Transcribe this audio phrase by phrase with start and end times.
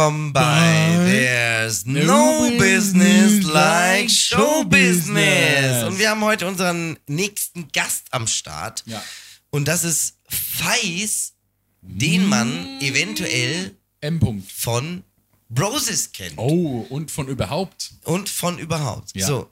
[0.00, 5.84] willkommen bei There's No Business Like Show Business.
[5.84, 8.82] Und wir haben heute unseren nächsten Gast am Start.
[8.86, 9.02] Ja.
[9.50, 11.34] Und das ist Feis,
[11.82, 14.18] den man eventuell M.
[14.20, 14.44] -Punkt.
[14.50, 15.04] von
[15.50, 16.38] Broses kennt.
[16.38, 17.92] Oh, und von überhaupt.
[18.04, 19.14] Und von überhaupt.
[19.14, 19.26] Ja.
[19.26, 19.50] So.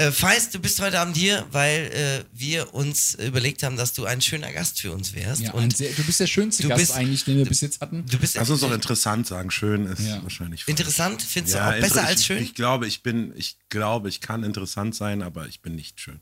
[0.00, 4.06] Äh, Feist, du bist heute Abend hier, weil äh, wir uns überlegt haben, dass du
[4.06, 5.42] ein schöner Gast für uns wärst.
[5.42, 7.80] Ja, und sehr, du bist der schönste du Gast bist- eigentlich, den wir bis jetzt
[7.82, 8.06] hatten.
[8.06, 9.50] du bist Lass uns doch interessant sagen.
[9.50, 10.22] Schön ist Ja.
[10.22, 10.64] wahrscheinlich.
[10.64, 10.78] falsch.
[10.78, 12.42] interessant, findest Ja, du auch besser als ich, schön?
[12.42, 16.20] Ich glaube, ich bin, ich glaube, ich kann interessant sein, aber ich bin nicht schön.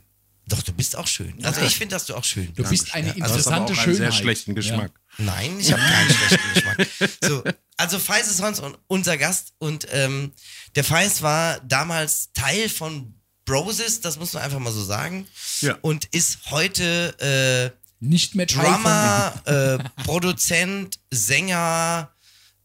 [0.48, 1.34] Doch, du bist auch schön.
[1.44, 2.94] Also ich finde, dass du auch schön Du bist.
[2.94, 3.96] eine Du hast aber interessante auch einen Schönheit.
[3.96, 4.92] sehr schlechten Geschmack.
[5.18, 6.88] Nein, ich habe keinen schlechten Geschmack.
[7.22, 7.44] So,
[7.76, 10.32] also Feist ist sonst unser Gast und ähm,
[10.74, 13.14] der Feist war damals Teil von
[13.48, 15.26] Broses, das muss man einfach mal so sagen.
[15.60, 15.76] Ja.
[15.80, 17.78] Und ist heute äh.
[18.00, 22.08] Nicht mehr Drummer, äh, Produzent, Sänger.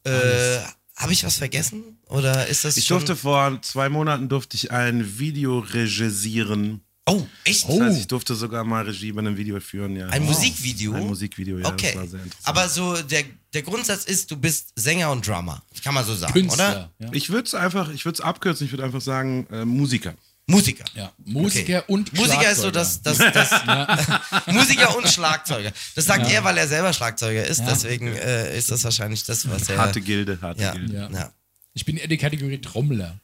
[0.03, 0.59] Äh,
[0.95, 1.97] habe ich was vergessen?
[2.07, 2.97] Oder ist das Ich schon?
[2.99, 6.81] durfte vor zwei Monaten durfte ich ein Video regisieren.
[7.07, 7.67] oh, echt?
[7.67, 10.07] Das heißt, ich durfte sogar mal Regie bei einem Video führen, ja.
[10.09, 10.93] Ein Musikvideo?
[10.93, 11.65] Ein Musikvideo, ja.
[11.67, 11.93] Okay.
[11.93, 12.47] Das war sehr interessant.
[12.47, 13.23] Aber so der,
[13.55, 15.63] der Grundsatz ist, du bist Sänger und Drummer.
[15.83, 16.49] Kann man so sagen, von oder?
[16.49, 16.91] Künstler.
[16.99, 17.09] Ja.
[17.11, 20.13] ich würde es einfach, ich würde es abkürzen, ich würde einfach sagen, äh, Musiker.
[20.45, 20.83] Musiker.
[20.93, 21.11] ja.
[21.23, 22.71] Musiker und Musiker ist so Schlagzeuger.
[22.71, 23.17] das, das,
[23.51, 25.71] das Musiker und Schlagzeuger.
[25.95, 27.61] Das sagt er, weil er selber Schlagzeuger ist.
[27.65, 29.77] Deswegen äh, ist das wahrscheinlich das, was er.
[29.77, 30.93] Harte Gilde, harte ja, Gilde.
[30.95, 31.09] ja.
[31.09, 31.33] Ja.
[31.73, 33.19] Ich bin eher die Kategorie Trommler.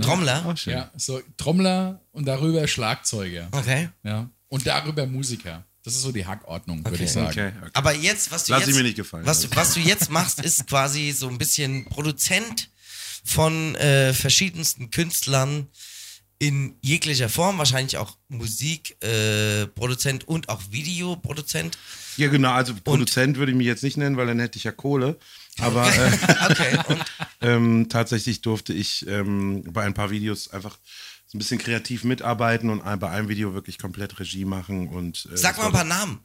[0.00, 0.46] Trommler.
[0.46, 0.74] Auch schön.
[0.74, 3.48] Ja, so Trommler und darüber Schlagzeuger.
[3.50, 3.88] Okay.
[4.04, 4.30] Ja.
[4.48, 5.64] Und darüber Musiker.
[5.82, 7.04] Das ist so die Hackordnung, würde Okay.
[7.04, 7.26] ich sagen.
[7.26, 7.70] Okay, okay.
[7.72, 9.26] Aber jetzt, was du Lass jetzt, ich mir nicht gefallen.
[9.26, 12.68] Was, du- was du jetzt machst, ist quasi so ein bisschen Produzent
[13.24, 15.66] von äh, verschiedensten Künstlern
[16.40, 21.76] in jeglicher Form, wahrscheinlich auch Musikproduzent äh, und auch Videoproduzent.
[22.16, 22.52] Ja, genau.
[22.52, 25.18] Also Produzent würde ich mich jetzt nicht nennen, weil dann hätte ich ja Kohle.
[25.58, 26.10] Aber äh,
[26.50, 26.78] Okay.
[26.88, 27.04] Und
[27.42, 30.78] ähm, tatsächlich durfte ich ähm, bei ein paar Videos einfach
[31.26, 34.88] so ein bisschen kreativ mitarbeiten und bei einem Video wirklich komplett Regie machen.
[34.88, 36.18] Und, äh, sag mal ein paar Namen.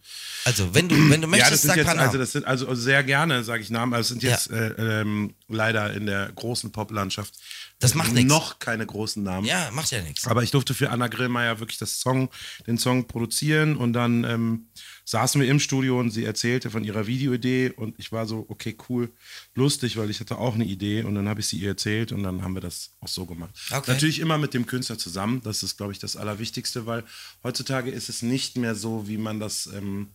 [0.46, 2.08] Also, wenn du, wenn du Ja, möchtest, das sind sag ein jetzt, paar Namen.
[2.08, 4.32] also das sind also sehr gerne, sage ich Namen, aber es sind Ja.
[4.32, 7.36] jetzt äh, ähm, leider in der großen Poplandschaft
[7.80, 8.28] Das macht nix.
[8.28, 9.46] noch keine großen Namen.
[9.46, 10.28] ja, macht ja nichts.
[10.28, 12.30] Aber ich durfte für Anna Grillmeier wirklich das Song,
[12.68, 14.68] den Song produzieren und dann ähm,
[15.04, 18.78] saßen wir im Studio und sie erzählte von ihrer Videoidee und ich war so, okay,
[18.90, 19.12] cool,
[19.56, 22.24] lustig, weil ich hatte auch eine Idee und dann habe ich sie ihr erzählt und
[22.24, 23.52] dann haben wir das auch so gemacht.
[23.72, 23.92] Okay.
[23.92, 27.04] Natürlich immer mit dem Künstler zusammen, das ist, glaube ich, das Allerwichtigste, weil
[27.44, 30.12] heutzutage ist es nicht mehr so, wie man das ähm,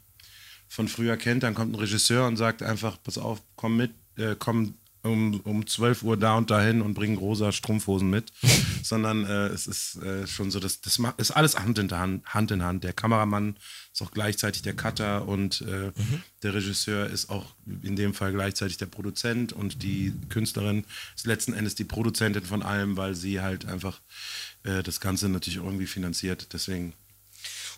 [0.71, 1.43] von früher kennt.
[1.43, 5.67] Dann kommt ein Regisseur und sagt einfach, pass auf, komm mit, äh, komm um, um
[5.67, 8.33] 12 Uhr da und dahin und bring rosa Strumpfhosen mit.
[8.83, 12.51] Sondern äh, es ist äh, schon so, das, das ist alles Hand in Hand, Hand
[12.51, 12.85] in Hand.
[12.85, 13.57] Der Kameramann
[13.93, 15.93] ist auch gleichzeitig der Cutter und äh,
[16.43, 17.47] der Regisseur ist auch
[17.83, 20.85] in dem Fall gleichzeitig der Produzent und die Künstlerin
[21.17, 24.01] ist letzten Endes die Produzentin von allem, weil sie halt einfach
[24.63, 26.49] äh, das Ganze natürlich irgendwie finanziert.
[26.53, 26.95] Deswegen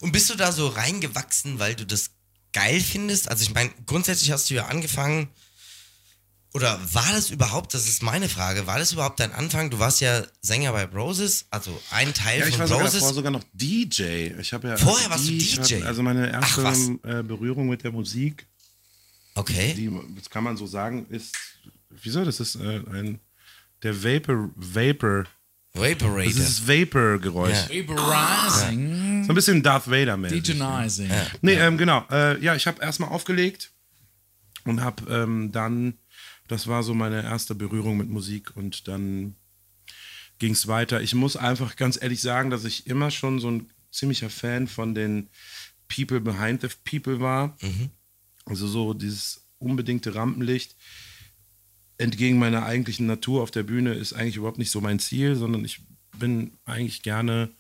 [0.01, 2.11] Und bist du da so reingewachsen, weil du das
[2.53, 3.29] geil findest?
[3.29, 5.29] Also ich meine, grundsätzlich hast du ja angefangen,
[6.55, 9.71] oder war das überhaupt, das ist meine Frage, war das überhaupt dein Anfang?
[9.71, 13.01] Du warst ja Sänger bei Broses, also ein Teil Ja, ich von war sogar Broses.
[13.01, 14.33] davor sogar noch DJ.
[14.41, 15.77] Ich habe ja Vorher warst du ich DJ?
[15.77, 16.89] hatte- Also meine Ach, erste was?
[17.05, 18.47] äh, Berührung mit der Musik,
[19.35, 19.75] okay.
[19.75, 21.35] die, das kann man so sagen, ist,
[21.91, 22.25] wieso?
[22.25, 23.19] Das ist äh, ein,
[23.83, 25.25] der Vapor, Vapor,
[25.75, 26.23] das Vaporator.
[26.25, 27.71] ist das Vapor-Geräusch.
[27.71, 27.89] Ja.
[27.89, 30.43] Vaporizing, So ein bisschen Darth Vader-mäßig.
[30.43, 31.11] Degenizing.
[31.41, 32.05] Nee, ähm, genau.
[32.11, 33.73] Äh, ja, ich habe erstmal aufgelegt
[34.65, 35.95] und habe ähm, dann,
[36.49, 39.37] das war so meine erste Berührung mit Musik und dann
[40.39, 41.01] ging es weiter.
[41.01, 44.95] Ich muss einfach ganz ehrlich sagen, dass ich immer schon so ein ziemlicher Fan von
[44.95, 45.29] den
[45.89, 47.57] People behind the People war.
[48.45, 50.77] Also so dieses unbedingte Rampenlicht
[51.99, 55.65] entgegen meiner eigentlichen Natur auf der Bühne ist eigentlich überhaupt nicht so mein Ziel, sondern
[55.65, 55.83] ich
[56.19, 57.51] bin eigentlich gerne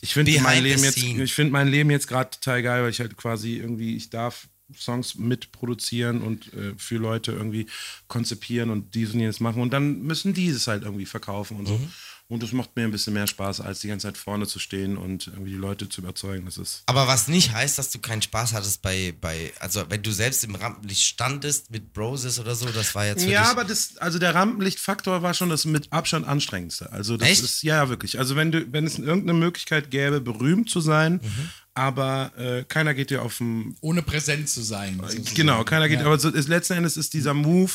[0.00, 1.24] ich finde mein Leben jetzt, scene.
[1.24, 4.48] ich finde mein Leben jetzt gerade total geil, weil ich halt quasi irgendwie, ich darf
[4.76, 7.66] Songs mitproduzieren und äh, für Leute irgendwie
[8.06, 11.66] konzipieren und dies und jenes machen und dann müssen die es halt irgendwie verkaufen und
[11.66, 11.78] so.
[11.78, 11.90] Mhm.
[12.30, 14.98] Und das macht mir ein bisschen mehr Spaß, als die ganze Zeit vorne zu stehen
[14.98, 16.44] und irgendwie die Leute zu überzeugen.
[16.44, 20.02] Das ist Aber was nicht heißt, dass du keinen Spaß hattest bei, bei also wenn
[20.02, 23.96] du selbst im Rampenlicht standest mit Broses oder so, das war jetzt Ja, aber das,
[23.96, 26.92] also der Rampenlichtfaktor war schon das mit Abstand anstrengendste.
[26.92, 27.44] Also das Echt?
[27.44, 28.18] ist, ja, ja, wirklich.
[28.18, 31.50] Also wenn du, wenn es irgendeine Möglichkeit gäbe, berühmt zu sein, Mhm.
[31.78, 34.98] Aber äh, keiner geht dir auf den Ohne präsent zu sein.
[35.00, 35.34] sozusagen.
[35.36, 36.06] Genau, keiner geht, Ja.
[36.06, 37.70] aber so ist, letzten Endes ist dieser Move,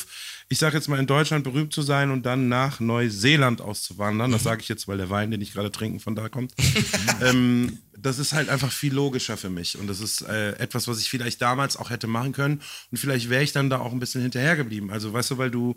[0.49, 4.43] ich sage jetzt mal in Deutschland berühmt zu sein und dann nach Neuseeland auszuwandern, das
[4.43, 6.53] sage ich jetzt, weil der Wein, den ich gerade trinke, von da kommt,
[7.21, 10.99] ähm, das ist halt einfach viel logischer für mich und das ist äh, etwas, was
[10.99, 12.61] ich vielleicht damals auch hätte machen können
[12.91, 14.91] und vielleicht wäre ich dann da auch ein bisschen hinterher geblieben.
[14.91, 15.75] Also weißt du, weil du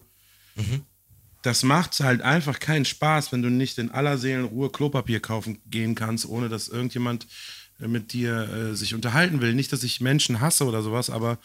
[1.43, 5.95] das macht halt einfach keinen Spaß, wenn du nicht in aller Seelenruhe Klopapier kaufen gehen
[5.95, 7.27] kannst, ohne dass irgendjemand äh,
[7.79, 9.55] mit dir äh, sich unterhalten will.
[9.55, 11.39] Nicht, dass ich Menschen hasse oder sowas, aber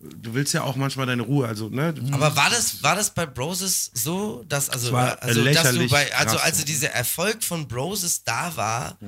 [0.00, 1.46] du willst ja auch manchmal deine Ruhe.
[1.46, 1.94] Also, ne?
[2.12, 5.88] Aber war das, war das bei Broses so, dass, also, Es war also, dass du
[5.88, 6.44] bei, also krass.
[6.44, 8.98] als dieser Erfolg von Broses da war,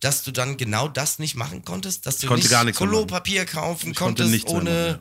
[0.00, 2.78] dass du dann genau das nicht machen konntest, dass du konnte nicht gar nichts.
[2.78, 5.00] Kolopapier kaufen Ich konnte konntest, mehr ohne machen,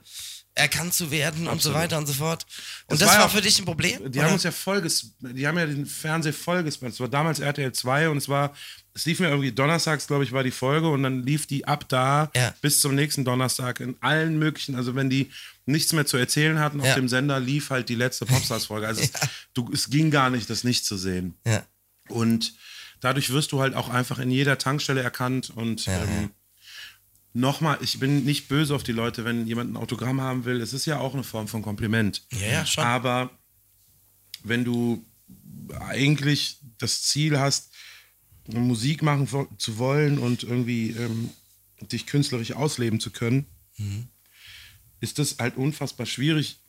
[0.55, 1.77] erkannt zu werden und so Absolut.
[1.77, 2.45] weiter und so fort.
[2.87, 4.11] Und Das das, war war ja- für dich ein Problem?
[4.11, 4.27] Die oder?
[4.27, 6.93] haben uns ja voll ges die haben ja den Fernseher voll gespannt.
[6.93, 8.53] Es war damals RTL 2 und es war,
[8.99, 11.87] es lief mir irgendwie donnerstags, glaube ich, war die Folge und dann lief die ab
[11.87, 12.53] da Ja.
[12.61, 15.31] bis zum nächsten Donnerstag in allen möglichen, also wenn die
[15.65, 16.95] nichts mehr zu erzählen hatten auf Ja.
[16.95, 18.87] dem Sender, lief halt die letzte Popstars-Folge.
[18.87, 19.11] Also es,
[19.53, 21.35] du, es ging gar nicht, das nicht zu sehen.
[21.45, 21.63] ja.
[22.09, 22.53] Und
[22.99, 26.31] dadurch wirst du halt auch einfach in jeder Tankstelle erkannt und Ja, ähm,
[27.33, 30.59] nochmal, ich bin nicht böse auf die Leute, wenn jemand ein Autogramm haben will.
[30.59, 32.23] Es ist ja auch eine Form von Kompliment.
[32.31, 32.83] Ja, ja, schon.
[32.83, 33.29] Aber
[34.43, 35.05] wenn du
[35.79, 37.71] eigentlich das Ziel hast,
[38.53, 41.29] Musik machen zu wollen und irgendwie ähm,
[41.91, 43.45] dich künstlerisch ausleben zu können,
[43.77, 44.07] Mhm.
[44.99, 46.59] ist das halt unfassbar schwierig,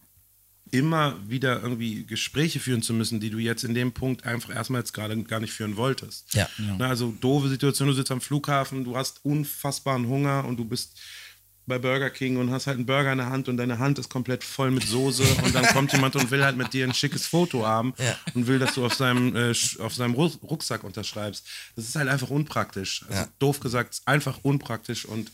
[0.71, 4.83] immer wieder irgendwie Gespräche führen zu müssen, die du jetzt in dem Punkt einfach erstmal
[4.83, 6.33] jetzt gerade gar nicht führen wolltest.
[6.35, 6.49] Ja.
[6.79, 10.97] Na, also doofe Situation, du sitzt am Flughafen, du hast unfassbaren Hunger und du bist
[11.71, 14.11] bei Burger King und hast halt einen Burger in der Hand und deine Hand ist
[14.11, 17.27] komplett voll mit Soße und dann kommt jemand und will halt mit dir ein schickes
[17.27, 18.19] Foto haben Ja.
[18.35, 21.47] und will, dass du auf seinem, äh, auf seinem Ru- Rucksack unterschreibst.
[21.77, 23.03] Das ist halt einfach unpraktisch.
[23.09, 23.29] Also Ja.
[23.39, 25.33] doof gesagt, ist einfach unpraktisch und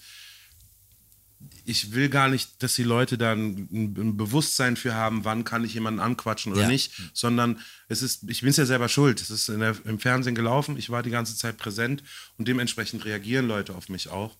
[1.64, 5.64] ich will gar nicht, dass die Leute da ein, ein Bewusstsein für haben, wann kann
[5.64, 6.68] ich jemanden anquatschen oder Ja.
[6.68, 9.20] nicht, sondern es ist, ich bin es ja selber schuld.
[9.20, 12.02] Es ist der, im Fernsehen gelaufen, ich war die ganze Zeit präsent
[12.38, 14.36] und dementsprechend reagieren Leute auf mich auch.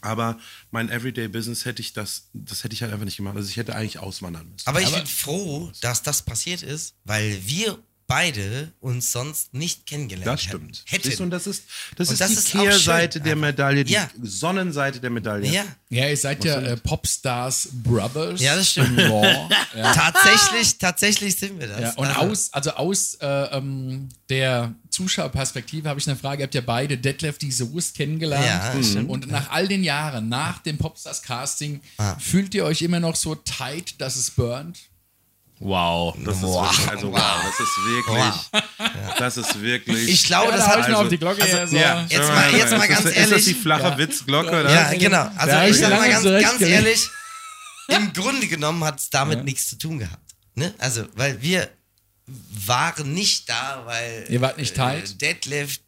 [0.00, 0.38] Aber
[0.70, 3.36] mein Everyday Business hätte ich das, das hätte ich halt einfach nicht gemacht.
[3.36, 4.66] Also ich hätte eigentlich auswandern müssen.
[4.66, 10.26] Aber ich bin froh, dass das passiert ist, weil wir beide uns sonst nicht kennengelernt
[10.26, 10.82] das stimmt.
[10.86, 11.10] hätten.
[11.16, 11.64] Du, und das ist,
[11.96, 13.36] das Und ist das die ist Kehrseite schön, der.
[13.36, 14.10] Medaille, die Ja.
[14.20, 15.48] Sonnenseite der Medaille.
[15.52, 18.40] ja, Ja, ihr seid ja äh, Popstars Brothers.
[18.40, 18.98] Ja, das stimmt.
[18.98, 19.48] im Raw.
[19.76, 19.92] ja.
[19.92, 21.80] tatsächlich, tatsächlich sind wir das.
[21.80, 23.26] Ja, und Also, aus, also aus äh,
[23.56, 26.42] ähm, der Zuschauerperspektive habe ich eine Frage.
[26.42, 28.44] Ihr habt ja beide Detlef die Soest kennengelernt.
[28.46, 29.10] Ja, das stimmt.
[29.10, 32.16] Und nach all den Jahren, nach dem Popstars Casting, Ah.
[32.18, 34.78] fühlt ihr euch immer noch so tight, dass es burnt?
[35.60, 36.70] Wow, das Wow.
[36.70, 40.08] ist wirklich, also wow, das ist wirklich, das ist wirklich.
[40.08, 41.66] Ich glaube, Ja, das da hat ich mal also- auf die Glocke her.
[41.66, 41.76] So.
[41.76, 43.22] ja, Jetzt mal- jetzt mal ist ganz das, ehrlich.
[43.24, 43.98] Ist das die flache Ja.
[43.98, 44.48] Witzglocke?
[44.50, 44.72] Oder?
[44.72, 45.22] Ja, genau.
[45.36, 47.08] Also Da ich ich sag mal ganz, ganz ehrlich,
[47.88, 50.34] im Grunde genommen hat es damit nichts zu tun gehabt.
[50.54, 50.72] Ne?
[50.78, 51.68] Also, weil wir
[52.66, 55.20] waren nicht da, weil Ihr wart nicht äh, tight?
[55.20, 55.80] Detlef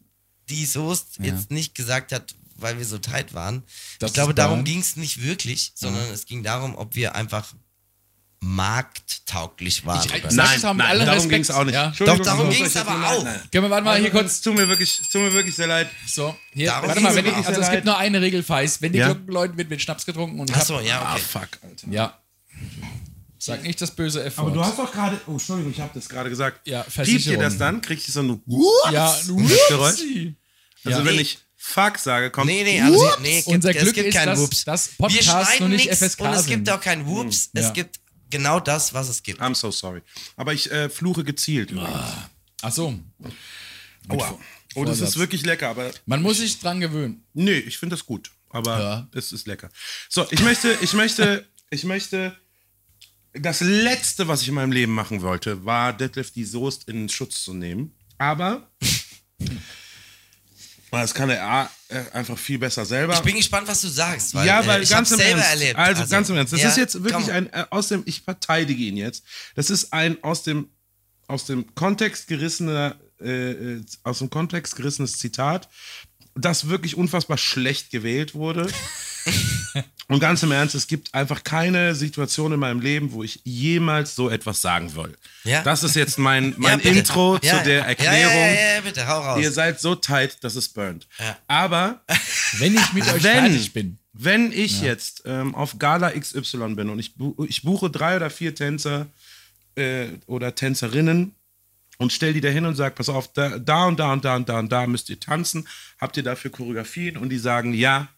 [0.49, 3.63] die Soest jetzt nicht gesagt hat, weil wir so tight waren.
[3.99, 7.45] Das ich glaube, darum ging es nicht wirklich, sondern es ging darum, ob wir einfach
[8.41, 10.05] markttauglich waren.
[10.05, 11.73] Ich- ich- sag es auch mit allem darum ging es auch nicht.
[11.75, 11.93] Ja.
[11.99, 13.23] Doch, darum ich euch jetzt aber auch.
[13.23, 13.41] Nein, nein.
[13.51, 14.31] Können wir, warte mal, hier kurz.
[14.33, 15.89] Es tut mir wirklich, es tut mir wirklich sehr leid.
[16.07, 17.45] So, hier, Darum warte mal, wenn auch.
[17.45, 18.81] also es gibt nur eine Regel, Feist.
[18.81, 19.07] Wenn die Ja?
[19.13, 20.39] Glocken läuten, wird, wird Schnaps getrunken.
[20.39, 21.21] Und ich Achso, hab, ja, Ah, okay.
[21.21, 21.87] fuck, Alter.
[21.89, 22.17] Ja.
[23.37, 24.37] Sag nicht das böse F.
[24.39, 26.67] Aber du hast doch gerade, oh, Entschuldigung, ich habe das gerade gesagt.
[26.67, 27.81] Ja, Piept ihr das dann?
[27.81, 28.41] Kriegt ihr so ein
[28.91, 29.27] ja, das
[29.67, 29.99] Geräusch.
[30.83, 31.05] Also Ja.
[31.05, 34.07] wenn ich fuck sage, kommt Nee, nee, also nee, es gibt, Unser es Glück gibt
[34.07, 34.63] ist, keinen dass Whoops.
[34.65, 36.49] das Wir Podcast schneiden noch nicht nichts FSK und es sind.
[36.49, 37.49] gibt auch keinen Whoops.
[37.53, 37.61] Ja.
[37.61, 37.99] Es gibt
[38.31, 39.39] genau das, was es gibt.
[39.41, 40.01] I'm so sorry.
[40.35, 41.99] Aber ich äh, fluche gezielt übrigens.
[42.63, 42.99] Ach so.
[44.09, 44.39] Aua.
[44.75, 47.23] Oh, das ist wirklich lecker, aber Man muss sich dran gewöhnen.
[47.33, 48.31] nee, ich finde das gut.
[48.49, 49.07] Aber Ja.
[49.13, 49.69] es ist lecker.
[50.09, 52.35] So, ich möchte, ich möchte, ich möchte.
[53.33, 57.43] Das letzte, was ich in meinem Leben machen wollte, war Detlef die Soest in Schutz
[57.43, 57.93] zu nehmen.
[58.17, 58.69] Aber
[60.91, 61.69] das kann er A,
[62.13, 63.13] einfach viel besser selber.
[63.13, 65.49] Ich bin gespannt, was du sagst, weil, ja, weil äh, ich ganz im selber Ernst.
[65.49, 65.77] erlebt.
[65.77, 66.53] Also, ganz im Ernst.
[66.53, 67.35] Das ja, ist jetzt wirklich komm.
[67.35, 68.03] ein äh, aus dem.
[68.05, 69.23] Ich verteidige ihn jetzt.
[69.55, 70.69] Das ist ein aus dem
[71.27, 75.69] aus dem Kontext gerissener äh, äh, aus dem Kontext gerissenes Zitat,
[76.35, 78.67] das wirklich unfassbar schlecht gewählt wurde.
[80.07, 84.13] Und ganz im Ernst, es gibt einfach keine Situation in meinem Leben, wo ich jemals
[84.15, 85.17] so etwas sagen will.
[85.45, 85.63] Ja.
[85.63, 86.99] Das ist jetzt mein, Ja, mein bitte.
[86.99, 88.33] Intro Ja, zu der ja, Erklärung.
[88.33, 89.41] Ja, ja, ja, bitte, hau raus.
[89.41, 91.07] Ihr seid so tight, dass es burnt.
[91.17, 91.37] Ja.
[91.47, 92.01] Aber
[92.57, 93.97] Wenn ich mit euch wenn, fertig bin.
[94.13, 98.29] wenn ich jetzt ähm, auf Gala XY bin und ich, bu ich buche drei oder
[98.29, 99.07] vier Tänzer
[99.75, 101.35] äh, oder Tänzerinnen
[101.97, 104.35] und stell die da hin und sag, pass auf, da, da und da und da
[104.35, 105.67] und da und da müsst ihr tanzen,
[105.99, 108.09] habt ihr dafür Choreografien und die sagen, ja,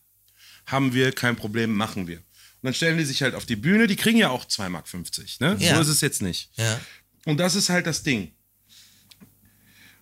[0.65, 2.17] haben wir, kein Problem, machen wir.
[2.17, 2.23] Und
[2.67, 4.87] dann stellen die sich halt auf die Bühne, die kriegen ja auch 2,50 Mark,
[5.39, 5.57] ne?
[5.59, 5.75] Ja.
[5.75, 6.49] So ist es jetzt nicht.
[6.55, 6.79] ja.
[7.25, 8.33] Und das ist halt das Ding.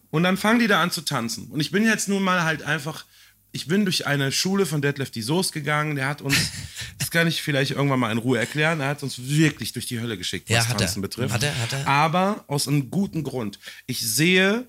[0.09, 1.47] Und dann fangen die da an zu tanzen.
[1.51, 3.05] Und ich bin jetzt nun mal halt einfach
[3.51, 5.95] ich bin durch eine Schule von Detlef die Soest gegangen.
[5.95, 6.35] Der hat uns,
[6.99, 9.99] das kann ich vielleicht irgendwann mal in Ruhe erklären, er hat uns wirklich durch die
[9.99, 10.85] Hölle geschickt, was Ja, hat er.
[10.85, 11.33] Tanzen betrifft.
[11.33, 11.87] Hat er, hat er.
[11.87, 13.59] Aber aus einem guten Grund.
[13.87, 14.67] Ich sehe,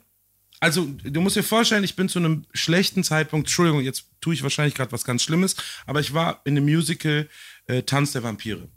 [0.62, 4.44] also du musst dir vorstellen, ich bin zu einem schlechten Zeitpunkt, Entschuldigung, jetzt tue ich
[4.44, 7.28] wahrscheinlich gerade was ganz Schlimmes, aber ich war in dem Musical
[7.66, 8.68] äh, Tanz der Vampire.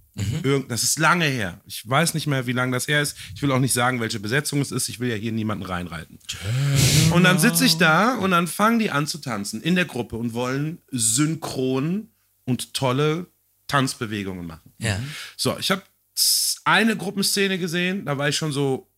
[0.43, 1.61] Irgend, das ist lange her.
[1.65, 3.17] Ich weiß nicht mehr, wie lange das her ist.
[3.35, 4.87] Ich will auch nicht sagen, welche Besetzung es ist.
[4.87, 6.19] Ich will ja hier niemanden reinreiten.
[7.11, 10.15] Und dann sitze ich da und dann fangen die an zu tanzen in der Gruppe
[10.15, 12.09] und wollen synchron
[12.45, 13.27] und tolle
[13.67, 14.73] Tanzbewegungen machen.
[14.79, 14.99] Ja.
[15.35, 15.83] So, ich habe
[16.63, 18.89] eine Gruppenszene gesehen, da war ich schon so,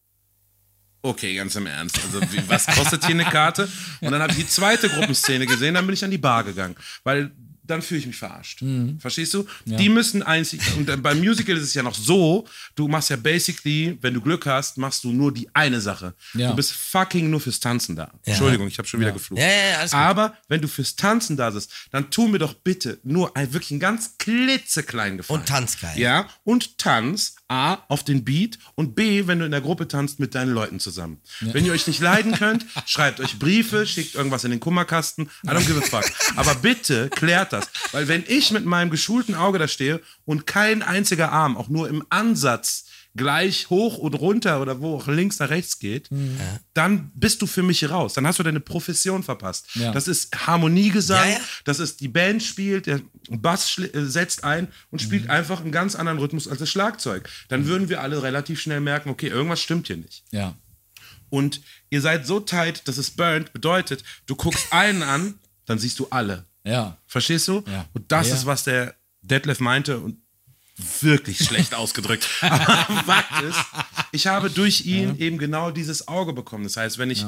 [1.08, 2.00] okay, ganz im Ernst.
[2.04, 3.70] Also, wie, was kostet hier eine Karte?
[4.02, 6.76] Und dann habe ich die zweite Gruppenszene gesehen, dann bin ich an die Bar gegangen,
[7.04, 7.32] weil
[7.68, 8.62] dann fühle ich mich verarscht.
[8.62, 9.00] Mhm.
[9.00, 9.46] Verstehst du?
[9.66, 13.98] Die müssen einzig, und beim Musical ist es ja noch so, du machst ja basically,
[14.02, 16.14] wenn du Glück hast, machst du nur die eine Sache.
[16.34, 16.52] Ja.
[16.52, 18.12] Du bist fucking nur fürs Tanzen da.
[18.24, 19.42] Entschuldigung, ich habe schon wieder geflucht.
[19.42, 19.92] Ja, ja, ja.
[19.92, 23.72] Aber wenn du fürs Tanzen da bist, dann tu mir doch bitte nur ein wirklich
[23.72, 25.42] einen ganz klitzekleinen Gefallen.
[25.42, 25.98] Und tanz geil.
[26.00, 30.20] Ja, und tanz A, auf den Beat und B, wenn du in der Gruppe tanzt,
[30.20, 31.22] mit deinen Leuten zusammen.
[31.40, 35.30] Wenn ihr euch nicht leiden könnt, schreibt euch Briefe, schickt irgendwas in den Kummerkasten.
[35.46, 36.12] I don't give a fuck.
[36.36, 37.70] Aber bitte klärt das.
[37.92, 41.88] Weil wenn ich mit meinem geschulten Auge da stehe und kein einziger Arm auch nur
[41.90, 42.87] im Ansatz
[43.18, 46.10] gleich hoch und runter oder wo auch links nach rechts geht,
[46.74, 48.14] dann bist du für mich raus.
[48.14, 49.68] Dann hast du deine Profession verpasst.
[49.76, 49.92] Ja.
[49.92, 51.40] Das ist Harmoniegesang, Ja, ja.
[51.66, 55.30] das ist die Band spielt, der Bass äh, setzt ein und spielt Mhm.
[55.32, 57.28] einfach einen ganz anderen Rhythmus als das Schlagzeug.
[57.50, 60.24] Dann würden wir alle relativ schnell merken, okay, irgendwas stimmt hier nicht.
[60.32, 60.56] Ja.
[61.30, 65.34] Und ihr seid so tight, dass es burnt, bedeutet, du guckst einen an,
[65.66, 66.46] dann siehst du alle.
[66.64, 66.98] Ja.
[67.08, 67.64] Verstehst du?
[67.68, 67.86] Ja.
[67.94, 68.36] Und das Ja.
[68.36, 70.18] ist, was der Detlef meinte und
[71.02, 72.28] wirklich schlecht ausgedrückt.
[72.42, 73.60] Aber Fakt ist,
[74.12, 76.64] ich habe durch ihn eben genau dieses Auge bekommen.
[76.64, 77.26] Das heißt, wenn ich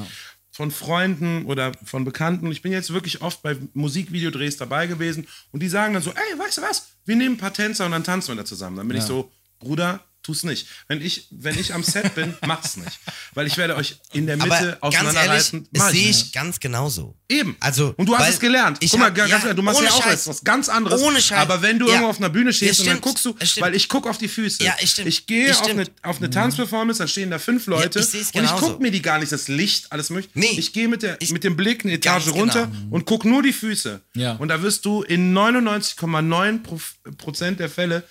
[0.50, 5.62] von Freunden oder von Bekannten, ich bin jetzt wirklich oft bei Musikvideodrehs dabei gewesen und
[5.62, 8.04] die sagen dann so, ey, weißt du was, wir nehmen ein paar Tänzer und dann
[8.04, 8.76] tanzen wir da zusammen.
[8.76, 10.66] Dann bin ich so, Bruder, tu's nicht.
[10.88, 12.98] Wenn ich, wenn ich am Set bin, macht's nicht.
[13.34, 15.68] Weil ich werde euch in der Mitte Aber ganz ehrlich, auseinanderreißen.
[15.72, 16.26] das Mach sehe nicht.
[16.26, 17.16] ich ganz genauso.
[17.28, 17.56] Eben.
[17.60, 18.78] Also, und du hast es gelernt.
[18.80, 20.26] ich Guck mal, hab- ganz ja, ehrlich, du machst ja auch Scheiß.
[20.26, 21.00] was ganz anderes.
[21.00, 21.38] Ohne Scheiß.
[21.38, 21.92] Aber wenn du Ja.
[21.92, 24.28] irgendwo auf einer Bühne stehst Ja, und dann guckst du, weil ich gucke auf die
[24.28, 24.62] Füße.
[24.62, 25.08] Ja, es stimmt.
[25.08, 28.50] Ich gehe auf eine, auf eine Tanzperformance, dann stehen da fünf Leute ich und ich
[28.56, 30.38] gucke mir die gar nicht, das Licht, alles mögliche.
[30.38, 30.56] Nee.
[30.58, 32.94] Ich gehe mit, der, Ich- mit dem Blick eine Etage Ganz runter genau.
[32.96, 34.00] und gucke nur die Füße.
[34.14, 34.32] Ja.
[34.34, 38.04] Und da wirst du in 99,9 Prof- Prozent der Fälle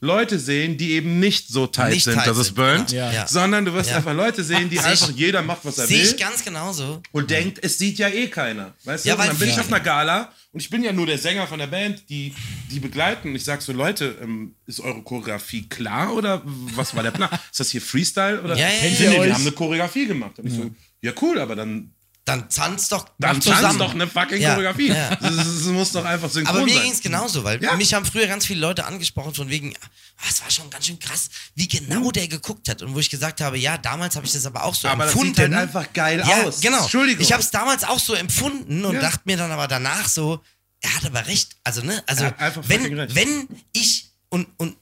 [0.00, 3.10] Leute sehen, die eben nicht so tight Nicht sind, tight dass es burnt, genau.
[3.10, 3.26] Ja.
[3.26, 3.96] sondern du wirst Ja.
[3.96, 7.02] einfach Leute sehen, die einfach jeder macht, was er Sehe will ich ganz genauso.
[7.10, 8.74] und denkt, es sieht ja eh keiner.
[8.84, 9.22] Weißt Ja, du?
[9.22, 11.58] und dann bin ich auf einer Gala und ich bin ja nur der Sänger von
[11.58, 12.32] der Band, die,
[12.70, 13.30] die begleiten.
[13.30, 17.28] Und ich sag so, Leute, ähm, ist eure Choreografie klar oder was war der Plan?
[17.50, 18.40] ist das hier Freestyle?
[18.42, 18.56] Oder?
[18.56, 19.22] Ja, ja, ja.
[19.24, 20.38] wir haben eine Choreografie gemacht.
[20.38, 20.70] Und ich so,
[21.02, 21.90] ja cool, aber dann,
[22.28, 23.62] Dann tanzt doch dann zusammen.
[23.62, 24.88] tanzt doch eine fucking Ja, Choreografie.
[24.88, 25.16] ja.
[25.16, 27.74] Das, das muss doch einfach synchron Aber mir ging es genauso, weil Ja.
[27.76, 29.74] mich haben früher ganz viele Leute angesprochen von wegen,
[30.18, 32.82] ah, es war schon ganz schön krass, wie genau der geguckt hat.
[32.82, 35.12] Und wo ich gesagt habe, ja, damals habe ich das aber auch so Aber das
[35.14, 35.34] empfunden.
[35.36, 36.60] sieht halt einfach geil ja, aus.
[36.60, 36.82] Genau.
[36.82, 37.22] Entschuldigung.
[37.22, 40.42] Ich habe es damals auch so empfunden und dachte mir dann aber danach so,
[40.80, 41.56] er hat aber recht.
[41.64, 42.24] Also, ne, also,
[42.68, 44.76] wenn, wenn ich und, und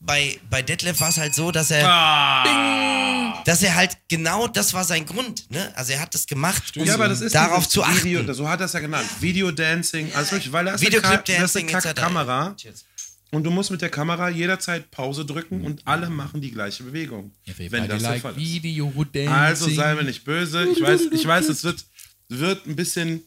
[0.00, 3.42] bei, bei Detlef war es halt so, dass er, Ah.
[3.44, 5.72] dass er halt genau, das war sein Grund, ne?
[5.76, 8.04] Also er hat das gemacht, um Ja, aber das ist darauf zu achten.
[8.04, 9.08] Video, so hat er es ja genannt.
[9.20, 12.00] Videodancing, also wirklich, weil da ist eine, Ka- Videoclip da ist eine Dancing etc.
[12.00, 12.84] Kamera Cheers.
[13.30, 17.32] und du musst mit der Kamera jederzeit Pause drücken und alle machen die gleiche Bewegung.
[17.56, 18.38] wenn das der like Fall ist.
[18.38, 19.28] Video dancing.
[19.28, 20.66] Also sei mir nicht böse.
[20.66, 21.84] Ich weiß, ich weiß, es wird,
[22.28, 23.22] wird ein bisschen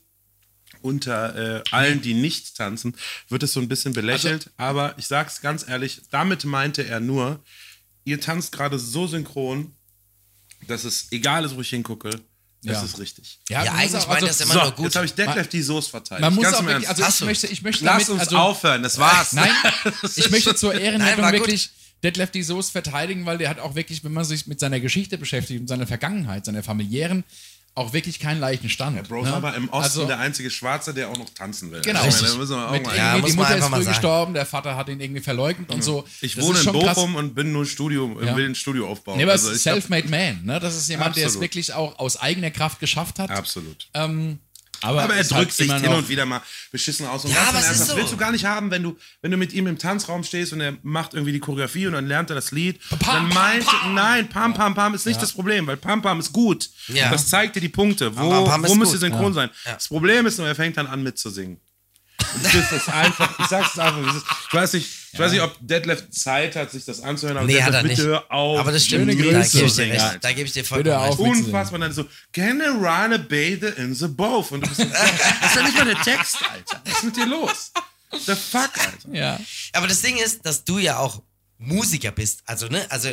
[0.84, 2.96] unter äh, allen, die nicht tanzen,
[3.30, 4.52] wird es so ein bisschen belächelt.
[4.58, 7.40] aber ich sag's ganz ehrlich, damit meinte er nur,
[8.06, 9.74] ihr tanzt gerade so synchron,
[10.68, 12.10] dass es egal ist, wo ich hingucke,
[12.62, 12.74] Ja.
[12.74, 13.40] es ist richtig.
[13.50, 14.86] Ja, muss eigentlich meint also- das immer so, nur gut.
[14.86, 16.22] jetzt habe ich Detlef die Soße verteilt.
[16.22, 17.25] Man muss Ganz auch wirklich, also ich so.
[17.25, 19.34] möchte, ich möchte Lass damit, uns also, aufhören, das war's.
[19.34, 19.52] Nein,
[20.16, 21.42] ich möchte zur Ehrenrettung war gut.
[21.42, 21.70] wirklich
[22.04, 25.18] Detlef die Soße verteidigen, weil der hat auch wirklich, wenn man sich mit seiner Geschichte
[25.18, 27.24] beschäftigt und seiner Vergangenheit, seiner familiären,
[27.75, 29.08] auch wirklich keinen leichten Stand.
[29.10, 29.30] Bro, ne?
[29.30, 31.82] ist aber im Osten Also- der einzige Schwarze, der auch noch tanzen will.
[31.82, 32.06] Genau.
[32.08, 34.75] Ich meine, müssen wir auch Mit mal- Ja, die Mutter ist früh gestorben, der Vater
[34.75, 36.06] hat ihn irgendwie verleugnet und so.
[36.22, 36.96] Ich Das wohne ist in schon krass.
[36.96, 38.36] Bochum und bin nur Studio, Ja.
[38.36, 39.18] will ein Studio aufbauen.
[39.18, 40.60] Nee, aber also Self-Made Man, ne?
[40.60, 41.42] Das ist jemand, der es Absolut.
[41.42, 43.32] wirklich auch aus eigener Kraft geschafft hat.
[43.32, 43.88] Absolut.
[43.96, 44.38] Ähm,
[44.84, 47.25] aber, Aber er drückt sich immer hin und wieder mal beschissen aus.
[47.25, 47.96] Und Ja, aber das so.
[47.96, 50.62] willst du gar nicht haben, wenn du, wenn du mit ihm im Tanzraum stehst und
[50.62, 52.80] er macht irgendwie die Choreografie und dann lernt er das Lied.
[53.06, 56.70] dann meint, nein, Pam Pam Pam ist nicht das Problem, weil Pam Pam ist gut.
[56.88, 57.10] Ja.
[57.10, 58.16] Das zeigt dir die Punkte.
[58.18, 59.02] Wo, Pam Pam wo müsste gut.
[59.02, 59.50] synchron sein?
[59.66, 59.74] Ja.
[59.74, 61.60] Das Problem ist nur, er fängt dann an mitzusingen.
[62.36, 66.10] Und das ist einfach, ich sag's einfach, ich weiß nicht, Ich weiß nicht, ob Detlef
[66.10, 68.32] Zeit hat, sich das anzuhören, aber Nee, hat Detlef, er bitte nicht.
[68.32, 68.60] auf.
[68.60, 69.58] Aber das stimmt, Schöne da Grüße.
[69.58, 70.08] gebe ich dir Ja.
[70.10, 70.24] recht.
[70.24, 71.20] Da gebe ich dir vollkommen recht.
[71.20, 71.79] Unfassbar.
[71.79, 74.51] Dann so, gerne Rane bathe in the both.
[74.51, 76.82] Und du bist so, das ist ja nicht mal der Text, Alter.
[76.86, 77.72] Was ist mit dir los?
[78.25, 79.10] The fuck, Alter.
[79.12, 79.39] Ja.
[79.74, 81.22] Aber das Ding ist, dass du ja auch
[81.60, 82.41] Musiker bist.
[82.46, 83.10] Also, ne, also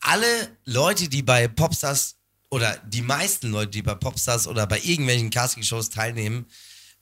[0.00, 2.16] alle Leute, die bei Popstars
[2.50, 6.46] oder die meisten Leute, die bei Popstars oder bei irgendwelchen Castingshows teilnehmen,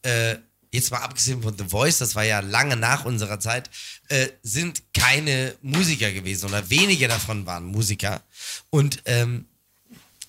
[0.03, 0.37] äh,
[0.73, 3.71] jetzt mal abgesehen von The Voice, das war ja lange nach unserer Zeit,
[4.09, 8.23] äh, sind keine Musiker gewesen oder wenige davon waren Musiker.
[8.71, 9.45] Und ähm,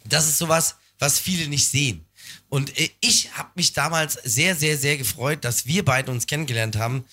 [0.06, 2.06] das ist sowas, was viele nicht sehen.
[2.50, 6.76] Und äh, ich habe mich damals sehr, sehr, sehr gefreut, dass wir beide uns kennengelernt
[6.76, 7.06] haben.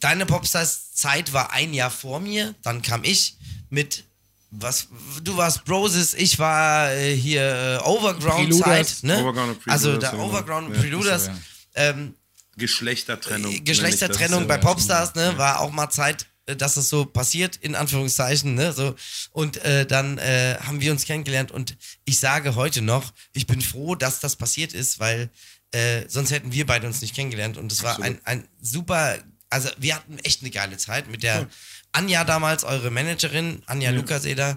[0.00, 3.36] Deine Popstars-Zeit war ein Jahr vor mir, dann kam ich
[3.70, 4.04] mit
[4.54, 4.88] was
[5.24, 9.02] du warst Broses, ich war äh, hier äh, Overground-Zeit, Preluders.
[9.02, 9.22] ne?
[9.22, 10.24] Overground und also Preluders, der ja.
[10.26, 11.26] Overground und Preluders.
[11.28, 11.36] ja.
[11.74, 12.14] Ähm,
[12.56, 13.52] Geschlechtertrennung.
[13.52, 17.74] äh, Geschlechtertrennung bei Popstars, ne, war auch mal Zeit, äh, dass das so passiert, in
[17.74, 18.94] Anführungszeichen, ne, so.
[19.30, 23.60] Und äh, dann äh, haben wir uns kennengelernt und ich sage heute noch, ich bin
[23.60, 25.30] froh, dass das passiert ist, weil
[25.72, 29.16] äh, sonst hätten wir beide uns nicht kennengelernt und es war ein, ein super,
[29.52, 31.46] also wir hatten echt eine geile Zeit mit der
[31.94, 34.56] Anja damals, eure Managerin, Anja Lukaseder,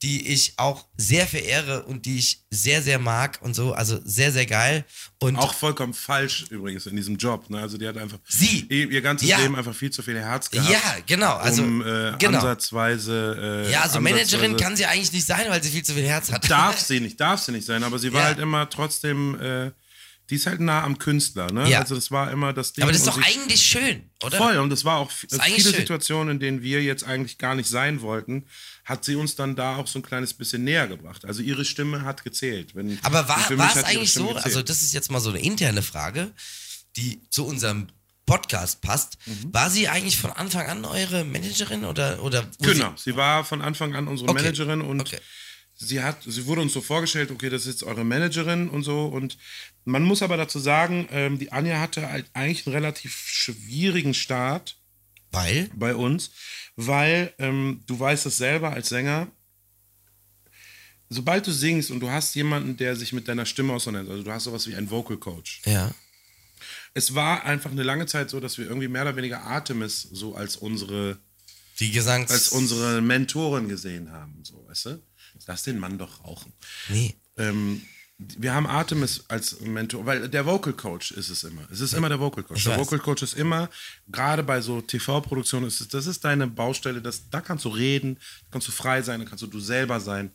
[0.00, 4.32] die ich auch sehr verehre und die ich sehr, sehr mag und so, also sehr,
[4.32, 4.86] sehr geil.
[5.18, 7.50] Und Auch vollkommen falsch übrigens in diesem Job.
[7.50, 7.60] Ne?
[7.60, 8.64] Also die hat einfach Sie.
[8.70, 9.38] ihr, ganzes Ja.
[9.40, 10.70] Leben einfach viel zu viel Herz gehabt.
[10.70, 12.38] ja, genau, also um äh, genau.
[12.38, 13.66] ansatzweise.
[13.68, 16.06] Äh, Ja, also Managerin ansatzweise- kann sie eigentlich nicht sein, weil sie viel zu viel
[16.06, 16.48] Herz hat.
[16.50, 18.26] Darf sie nicht, darf sie nicht sein, aber sie war Ja.
[18.28, 19.38] halt immer trotzdem.
[19.38, 19.70] Äh,
[20.30, 21.68] die ist halt nah am Künstler, ne?
[21.68, 21.80] Ja.
[21.80, 22.84] Also das war immer das Ding.
[22.84, 24.38] Aber das ist doch eigentlich schön, oder?
[24.38, 25.76] Voll, und das war auch eigentlich viele.
[25.76, 28.46] Situationen, in denen wir jetzt eigentlich gar nicht sein wollten,
[28.84, 31.24] hat sie uns dann da auch so ein kleines bisschen näher gebracht.
[31.24, 32.74] Also ihre Stimme hat gezählt.
[32.74, 34.44] Wenn, Aber war, war es eigentlich so, gezählt.
[34.44, 36.30] also das ist jetzt mal so eine interne Frage,
[36.96, 37.88] die zu unserem
[38.26, 39.18] Podcast passt.
[39.26, 39.52] Mhm.
[39.52, 43.96] War sie eigentlich von Anfang an eure Managerin oder oder Genau, sie war von Anfang
[43.96, 44.42] an unsere Okay.
[44.42, 45.18] Managerin und Okay.
[45.80, 49.06] Sie hat, sie wurde uns so vorgestellt, okay, das ist jetzt eure Managerin und so.
[49.06, 49.38] Und
[49.84, 54.76] man muss aber dazu sagen, ähm, die Anja hatte halt eigentlich einen relativ schwierigen Start
[55.32, 56.32] weil bei uns,
[56.76, 59.28] weil ähm, du weißt es selber als Sänger,
[61.08, 64.32] sobald du singst und du hast jemanden, der sich mit deiner Stimme auseinandersetzt, also du
[64.32, 65.62] hast sowas wie einen Vocal Coach.
[65.64, 65.92] ja.
[66.92, 70.34] Es war einfach eine lange Zeit so, dass wir irgendwie mehr oder weniger Artemis so
[70.34, 71.18] als unsere
[71.78, 74.40] Die Gesangs als unsere Mentoren gesehen haben.
[74.42, 75.02] So, weißt du?
[75.46, 76.52] Lass den Mann doch rauchen.
[76.88, 77.14] Nee.
[77.36, 77.82] Ähm,
[78.18, 81.66] wir haben Artemis als Mentor, weil der Vocal Coach ist es immer.
[81.70, 82.58] Es ist immer der Vocal Coach.
[82.58, 82.80] Ich Der weiß.
[82.80, 83.70] Vocal Coach ist immer,
[84.08, 88.16] gerade bei so TV-Produktionen, ist es, das ist deine Baustelle, das, da kannst du reden,
[88.16, 90.32] da kannst du frei sein, da kannst du du selber sein.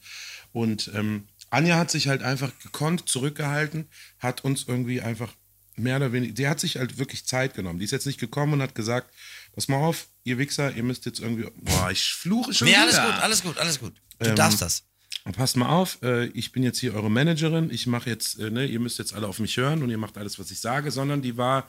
[0.52, 3.88] Und ähm, Anja hat sich halt einfach gekonnt, zurückgehalten,
[4.18, 5.32] hat uns irgendwie einfach
[5.76, 7.78] mehr oder weniger, die hat sich halt wirklich Zeit genommen.
[7.78, 9.14] Die ist jetzt nicht gekommen und hat gesagt,
[9.54, 12.82] pass mal auf, ihr Wichser, ihr müsst jetzt irgendwie, boah, ich fluche schon Nee, wieder.
[12.82, 13.94] alles gut, alles gut, alles gut.
[14.18, 14.86] Du Ähm, darfst das.
[15.34, 18.66] Passt mal auf, äh, ich bin jetzt hier eure Managerin, ich mache jetzt, äh, ne,
[18.66, 21.24] ihr müsst jetzt alle auf mich hören und ihr macht alles, was ich sage, sondern
[21.24, 21.68] die war,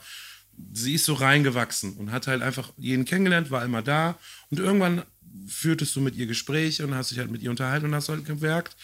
[0.73, 4.17] sie ist so reingewachsen und hat halt einfach jeden kennengelernt, war immer da
[4.51, 5.01] und irgendwann
[5.47, 8.25] führtest du mit ihr Gespräche und hast dich halt mit ihr unterhalten und hast halt
[8.25, 8.75] gemerkt,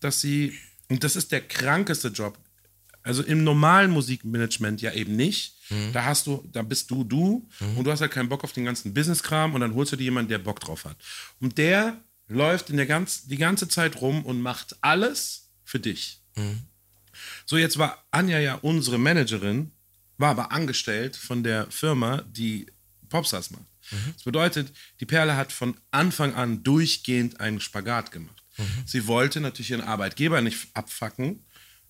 [0.00, 0.52] dass sie,
[0.88, 2.38] und das ist der krankeste Job,
[3.02, 5.56] also im normalen Musikmanagement ja eben nicht.
[5.92, 8.64] Da hast du, da bist du du und du hast halt keinen Bock auf den
[8.66, 10.96] ganzen Business-Kram und dann holst du dir jemanden, der Bock drauf hat.
[11.40, 11.96] Und der
[12.30, 16.22] läuft in der ganz, die ganze Zeit rum und macht alles für dich.
[17.44, 19.72] So, jetzt war Anja ja unsere Managerin,
[20.16, 22.66] war aber angestellt von der Firma, die
[23.08, 23.64] Popstars macht.
[24.14, 28.40] Das bedeutet, die Perle hat von Anfang an durchgehend einen Spagat gemacht.
[28.86, 31.44] Sie wollte natürlich ihren Arbeitgeber nicht abfacken,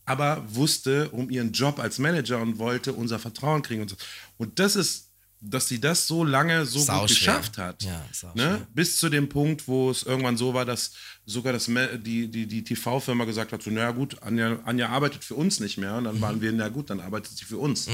[0.04, 3.82] aber wusste um ihren Job als Manager und wollte unser Vertrauen kriegen.
[3.82, 3.96] Und, so.
[4.38, 5.09] und das ist,
[5.40, 7.34] dass sie das so lange so Sau gut schwer.
[7.36, 7.82] geschafft hat.
[7.82, 8.66] Ja, ne?
[8.74, 10.92] Bis zu dem Punkt, wo es irgendwann so war, dass
[11.24, 15.34] sogar das, die, die, die TV-Firma gesagt hat, so, naja gut, Anja, Anja arbeitet für
[15.34, 15.94] uns nicht mehr.
[15.94, 17.88] Und dann waren wir, na gut, dann arbeitet sie für uns.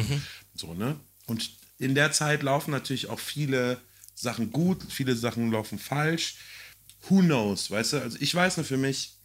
[0.55, 0.97] So, ne?
[1.27, 3.79] Und in der Zeit laufen natürlich auch viele
[4.15, 6.37] Sachen gut, viele Sachen laufen falsch.
[7.09, 8.03] Who knows, weißt du?
[8.03, 9.16] Also ich weiß nur für mich,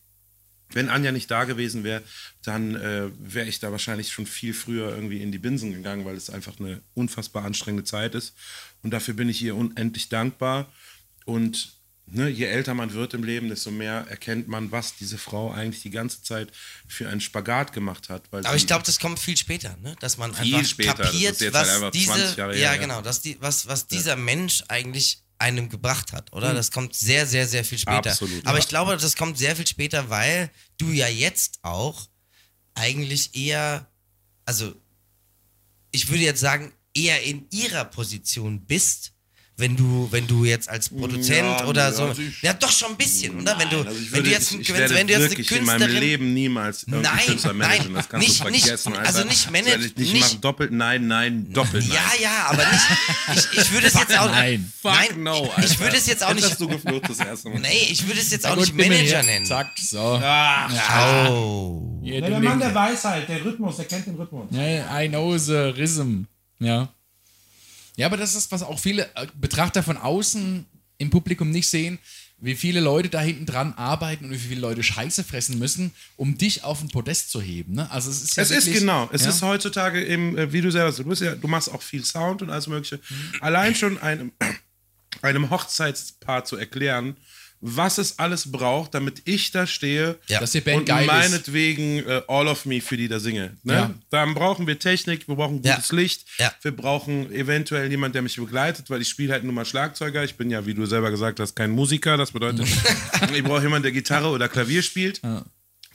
[0.73, 2.01] wenn Anja nicht da gewesen wäre,
[2.43, 6.15] dann äh, wäre ich da wahrscheinlich schon viel früher irgendwie in die Binsen gegangen, weil
[6.15, 8.33] es einfach eine unfassbar anstrengende Zeit ist.
[8.83, 10.71] Und dafür bin ich ihr unendlich dankbar.
[11.25, 11.73] Und
[12.07, 15.81] ne, je älter man wird im Leben, desto mehr erkennt man, was diese Frau eigentlich
[15.81, 16.51] die ganze Zeit
[16.87, 18.23] für einen Spagat gemacht hat.
[18.31, 19.95] Weil Aber ich glaube, das kommt viel später, ne?
[19.99, 22.81] Dass man einfach später, kapiert, jetzt was halt diese, 20 Jahre ja her, ja.
[22.81, 26.53] genau, dass die, was, was dieser Mensch eigentlich einem gebracht hat, oder?
[26.53, 28.11] Das kommt sehr, sehr, sehr viel später.
[28.11, 28.63] Absolut, Aber ja.
[28.63, 32.07] ich glaube, das kommt sehr viel später, weil du ja jetzt auch
[32.75, 33.87] eigentlich eher,
[34.45, 34.73] also
[35.91, 39.13] ich würde jetzt sagen, eher in ihrer Position bist,
[39.61, 42.03] wenn du, wenn du jetzt als Produzent Ja, oder ja, so.
[42.07, 43.57] also ich- ja, doch schon ein bisschen, oder?
[43.57, 45.21] Wenn du, Also ich wenn würde, du jetzt, ich, ich wenn, werde wenn du jetzt
[45.21, 46.03] eine wirklich in meinem Künstlerin.
[46.09, 47.85] Leben niemals Nein, Künstler managen.
[47.85, 49.07] nein, das kannst nicht- du nicht- vergessen, Alter.
[49.07, 50.41] also nicht Das manag- werde ich nicht, nicht- machen.
[50.41, 51.97] Doppelt nein, nein, doppelt nein.
[52.19, 53.47] Ja, ja, aber nicht.
[53.53, 54.71] Ich, ich würde es jetzt auch nein.
[54.81, 55.79] Fuck Nein, no, ich Alter.
[55.79, 56.43] würde es jetzt auch nicht.
[56.49, 57.59] hast du geflucht das erste Mal.
[57.59, 59.45] Nee, ich würde es jetzt auch Gut, nicht Manager nennen.
[59.45, 60.19] Zack, so.
[60.23, 61.99] Ach, Oh.
[62.03, 64.47] Ja, nimm der Mann der Weisheit, der Rhythmus, der kennt den Rhythmus.
[64.51, 66.23] Ja, I know the rhythm.
[66.59, 66.89] Ja.
[67.97, 70.65] Ja, aber das ist, was auch viele äh, Betrachter von außen
[70.97, 71.99] im Publikum nicht sehen,
[72.43, 76.37] wie viele Leute da hinten dran arbeiten und wie viele Leute Scheiße fressen müssen, um
[76.37, 77.73] dich auf den Podest zu heben.
[77.73, 77.89] Ne?
[77.91, 79.09] Also es ist ja Es ist wirklich- genau.
[79.13, 79.29] Es ja?
[79.29, 82.41] ist heutzutage eben, äh, wie du selber sagst, du, ja, du machst auch viel Sound
[82.41, 82.99] und alles Mögliche.
[83.41, 84.31] Allein schon einem,
[85.21, 87.15] einem Hochzeitspaar zu erklären,
[87.63, 90.39] was es alles braucht, damit ich da stehe Ja.
[90.39, 93.55] Dass die Band und geil meinetwegen äh, All of Me für die da singe.
[93.63, 93.73] Ne?
[93.73, 93.93] Ja.
[94.09, 95.75] Dann brauchen wir Technik, wir brauchen Ja.
[95.75, 96.51] gutes Licht, Ja.
[96.63, 100.23] wir brauchen eventuell jemand, der mich begleitet, weil ich spiele halt nur mal Schlagzeuger.
[100.23, 102.17] Ich bin ja, wie du selber gesagt hast, kein Musiker.
[102.17, 102.67] Das bedeutet,
[103.35, 105.21] ich brauche jemanden, der Gitarre oder Klavier spielt.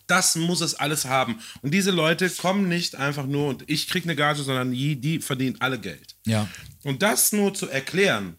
[0.06, 1.40] Das muss es alles haben.
[1.62, 5.18] Und diese Leute kommen nicht einfach nur und ich kriege eine Gage, sondern die, die
[5.18, 6.14] verdienen alle Geld.
[6.24, 6.48] Ja.
[6.84, 8.36] Und das nur zu erklären,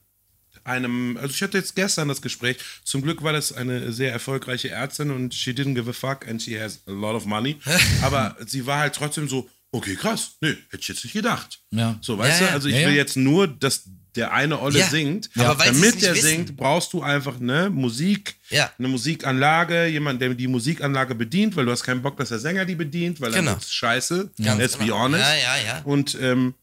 [0.67, 4.69] einem, also ich hatte jetzt gestern das Gespräch, zum Glück war das eine sehr erfolgreiche
[4.69, 7.58] Ärztin und she didn't give a fuck and she has a lot of money.
[8.01, 11.60] Aber sie war halt trotzdem so, okay, krass, nee, hätte ich jetzt nicht gedacht.
[11.71, 11.97] Ja.
[12.01, 12.53] So, weißt Ja, du, ja.
[12.56, 12.95] also ich Ja, will ja.
[12.97, 13.84] jetzt nur, dass
[14.15, 15.30] der eine Olle singt.
[15.38, 16.27] Aber Damit der wissen.
[16.27, 18.71] singt, brauchst du einfach eine Musik, Ja.
[18.80, 22.65] eine Musikanlage, jemand, der die Musikanlage bedient, weil du hast keinen Bock, dass der Sänger
[22.65, 23.51] die bedient, weil Genau.
[23.51, 24.32] dann ist scheiße.
[24.43, 24.99] Ganz Let's be genau.
[24.99, 25.23] honest.
[25.23, 25.82] Ja, ja, ja.
[25.84, 26.56] Und ähm,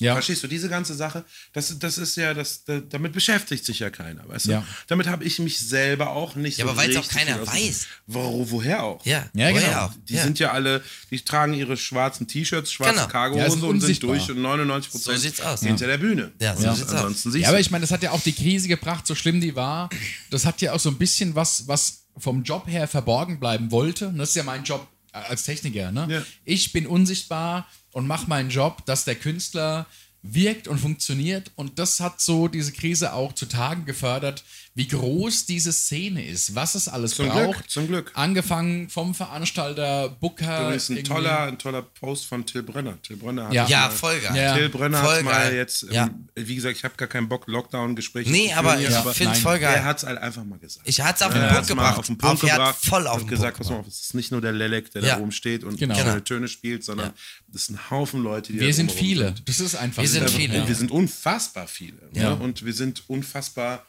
[0.00, 0.12] Ja.
[0.14, 3.90] Verstehst du, diese ganze Sache, das, das ist ja, das, da- damit beschäftigt sich ja
[3.90, 4.50] keiner, weißt du?
[4.52, 4.64] Ja.
[4.86, 7.48] Damit habe ich mich selber auch nicht Ja, so aber weil's auch richtig keiner aus-
[7.48, 7.86] weiß.
[8.06, 9.04] Wo, woher auch?
[9.04, 9.80] Ja, Ja, woher genau.
[9.86, 9.92] auch.
[10.08, 10.22] Die ja.
[10.22, 13.02] sind ja alle, die tragen ihre schwarzen T-Shirts, schwarze Genau.
[13.06, 15.60] Ja, Cargohose und sind durch und 99 Prozent So aus.
[15.62, 16.30] hinter der Bühne.
[16.40, 16.94] Ja, so sieht's aus.
[16.94, 19.40] ansonsten siehst Ja, aber ich meine, das hat ja auch die Krise gebracht, so schlimm
[19.40, 19.88] die war.
[20.30, 24.08] Das hat ja auch so ein bisschen was, was vom Job her verborgen bleiben wollte.
[24.08, 24.86] Und das ist ja mein Job
[25.22, 25.92] als Techniker.
[25.92, 26.06] Ne?
[26.10, 26.22] Ja.
[26.44, 29.86] Ich bin unsichtbar und mache meinen Job, dass der Künstler
[30.22, 31.52] wirkt und funktioniert.
[31.54, 34.44] Und das hat so diese Krise auch zu Tagen gefördert,
[34.78, 37.54] wie groß diese Szene ist, was es alles Zum braucht.
[37.56, 38.12] Glück, zum Glück.
[38.14, 40.62] Angefangen vom Veranstalter, Booker.
[40.66, 41.12] Übrigens ein irgendwie.
[41.12, 43.00] toller, ein toller Post von Till Brenner.
[43.02, 43.62] Till Brenner hat Ja.
[43.62, 44.36] das Ja, mal- voll geil.
[44.36, 44.54] Ja.
[44.56, 45.54] Till Brenner Voll hat mal geil.
[45.56, 46.10] jetzt, ähm, Ja.
[46.36, 49.32] wie gesagt, ich habe gar keinen Bock, Lockdown-Gespräche Nee, zu aber führen ich aber finde
[49.32, 49.84] es voll er geil.
[49.84, 50.88] hat es halt einfach mal gesagt.
[50.88, 51.98] Ich hatte es auf den Er Punkt mal gebracht.
[51.98, 52.84] auf den Punkt Auf- er hat gebracht.
[52.86, 55.02] voll auf den gesagt, Punkt pass mal auf, es ist nicht nur der Lelek, der
[55.02, 55.16] Ja.
[55.16, 55.96] da oben steht und Genau.
[55.96, 56.20] schöne Genau.
[56.20, 57.14] Töne spielt, sondern Ja.
[57.48, 59.34] das sind ein Haufen Leute, die Wir da sind viele.
[59.44, 60.36] Das ist einfach Wir sind so.
[60.36, 60.68] viele.
[60.68, 61.98] Wir sind unfassbar viele.
[62.14, 62.30] Ja.
[62.30, 62.36] Ne?
[62.36, 63.84] Und wir sind unfassbar,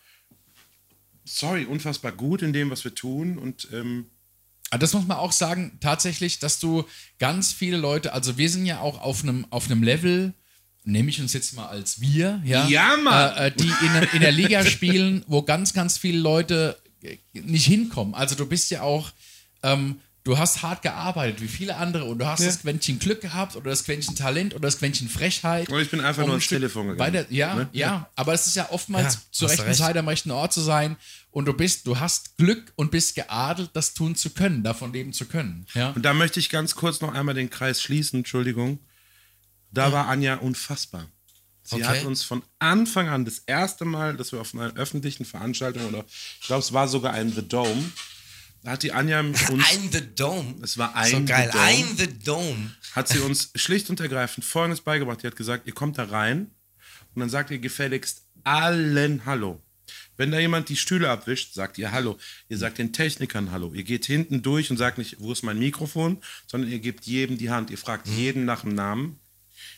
[1.29, 3.37] sorry, unfassbar gut in dem, was wir tun.
[3.37, 4.07] Und ähm,
[4.69, 6.85] Aber das muss man auch sagen, tatsächlich, dass du
[7.19, 10.33] ganz viele Leute, also wir sind ja auch auf einem auf einem Level,
[10.83, 13.37] nehme ich uns jetzt mal als wir, ja, Ja, Mann.
[13.37, 17.65] Äh, äh, die in, in der Liga spielen, wo ganz, ganz viele Leute äh, nicht
[17.65, 18.15] hinkommen.
[18.15, 19.11] Also du bist ja auch,
[19.63, 22.47] ähm, du hast hart gearbeitet, wie viele andere, und du hast Ja.
[22.47, 25.69] das Quäntchen Glück gehabt oder das Quäntchen Talent oder das Quäntchen Frechheit.
[25.69, 27.13] Und ich bin einfach um nur ein ans Telefon gegangen.
[27.13, 27.69] Weiter, ja, Ne?
[27.71, 29.79] ja, aber es ist ja oftmals Ja, zur rechten recht.
[29.79, 30.97] Zeit am rechten Ort zu sein
[31.31, 35.13] und du bist, du hast Glück und bist geadelt, das tun zu können, davon leben
[35.13, 35.65] zu können.
[35.73, 35.89] Ja.
[35.91, 38.79] Und da möchte ich ganz kurz noch einmal den Kreis schließen, Entschuldigung.
[39.71, 41.07] Da war Anja unfassbar.
[41.61, 41.85] Sie Okay.
[41.85, 46.03] hat uns von Anfang an, das erste Mal, dass wir auf einer öffentlichen Veranstaltung oder
[46.41, 47.83] ich glaube, es war sogar ein The Dome,
[48.65, 50.55] hat die Anja uns, Ein The Dome.
[50.61, 51.49] es war ein So geil.
[51.51, 51.65] The Dome.
[51.65, 52.71] Ein The Dome.
[52.93, 55.23] hat sie uns schlicht und ergreifend Folgendes beigebracht.
[55.23, 56.51] Die hat gesagt, ihr kommt da rein
[57.15, 59.61] und dann sagt ihr gefälligst allen Hallo.
[60.17, 62.17] Wenn da jemand die Stühle abwischt, sagt ihr Hallo.
[62.49, 63.73] Ihr sagt den Technikern Hallo.
[63.73, 67.37] Ihr geht hinten durch und sagt nicht, wo ist mein Mikrofon, sondern ihr gebt jedem
[67.37, 67.69] die Hand.
[67.69, 69.19] Ihr fragt jeden nach dem Namen.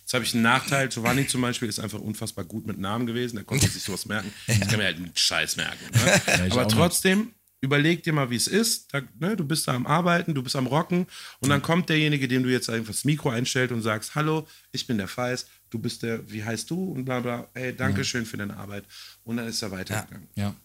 [0.01, 0.89] Jetzt habe ich einen Nachteil.
[0.89, 3.35] Giovanni zum Beispiel ist einfach unfassbar gut mit Namen gewesen.
[3.35, 4.33] Der konnte sich sowas merken.
[4.47, 5.79] Ich kann mir halt einen Scheiß merken.
[5.93, 6.47] Ne?
[6.47, 8.93] ich Aber trotzdem, überleg dir mal, wie es ist.
[8.93, 11.05] Da, ne, du bist da am Arbeiten, du bist am Rocken
[11.39, 14.87] und dann kommt derjenige, dem du jetzt einfach das Mikro einstellt und sagst, hallo, ich
[14.87, 16.91] bin der Feis, du bist der, wie heißt du?
[16.91, 18.85] Und bla bla, ey, danke schön für deine Arbeit.
[19.23, 20.27] Und dann ist er weitergegangen.
[20.35, 20.55] ja.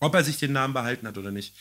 [0.00, 1.54] Ob er sich den Namen behalten hat oder nicht.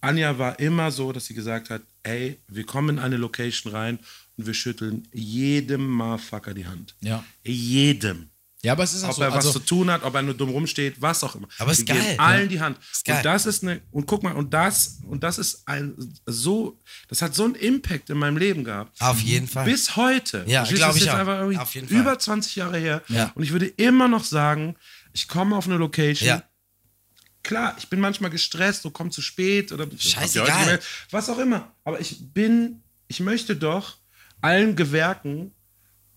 [0.00, 3.98] Anja war immer so, dass sie gesagt hat, ey, wir kommen in eine Location rein
[4.36, 6.94] und wir schütteln jedem Motherfucker die Hand.
[7.00, 7.24] Ja.
[7.44, 8.30] Jedem.
[8.62, 10.22] Ja, aber es ist auch Ob so, er was also, zu tun hat, ob er
[10.22, 11.46] nur dumm rumsteht, was auch immer.
[11.58, 12.46] Aber ist geben geil, allen ja.
[12.48, 12.78] die Hand.
[12.90, 13.08] Ist.
[13.08, 15.94] Und das ist eine, und guck mal, und das, und das ist ein
[16.26, 16.76] so,
[17.08, 19.00] das hat so einen Impact in meinem Leben gehabt.
[19.00, 19.64] Auf jeden Fall.
[19.64, 20.44] Bis heute.
[20.48, 21.20] Ja, Verstehst du, glaub das ist ich jetzt auch.
[21.20, 21.98] einfach irgendwie Auf jeden Fall.
[21.98, 23.02] Über 20 Jahre her.
[23.06, 23.30] Ja.
[23.36, 24.74] Und ich würde immer noch sagen,
[25.12, 26.28] ich komme auf eine Location.
[26.28, 26.42] Ja.
[27.44, 30.80] Klar, ich bin manchmal gestresst, so komm zu spät oder Scheißegal.
[31.10, 31.72] Was auch immer.
[31.84, 33.98] Aber ich bin, ich möchte doch
[34.40, 35.52] allen Gewerken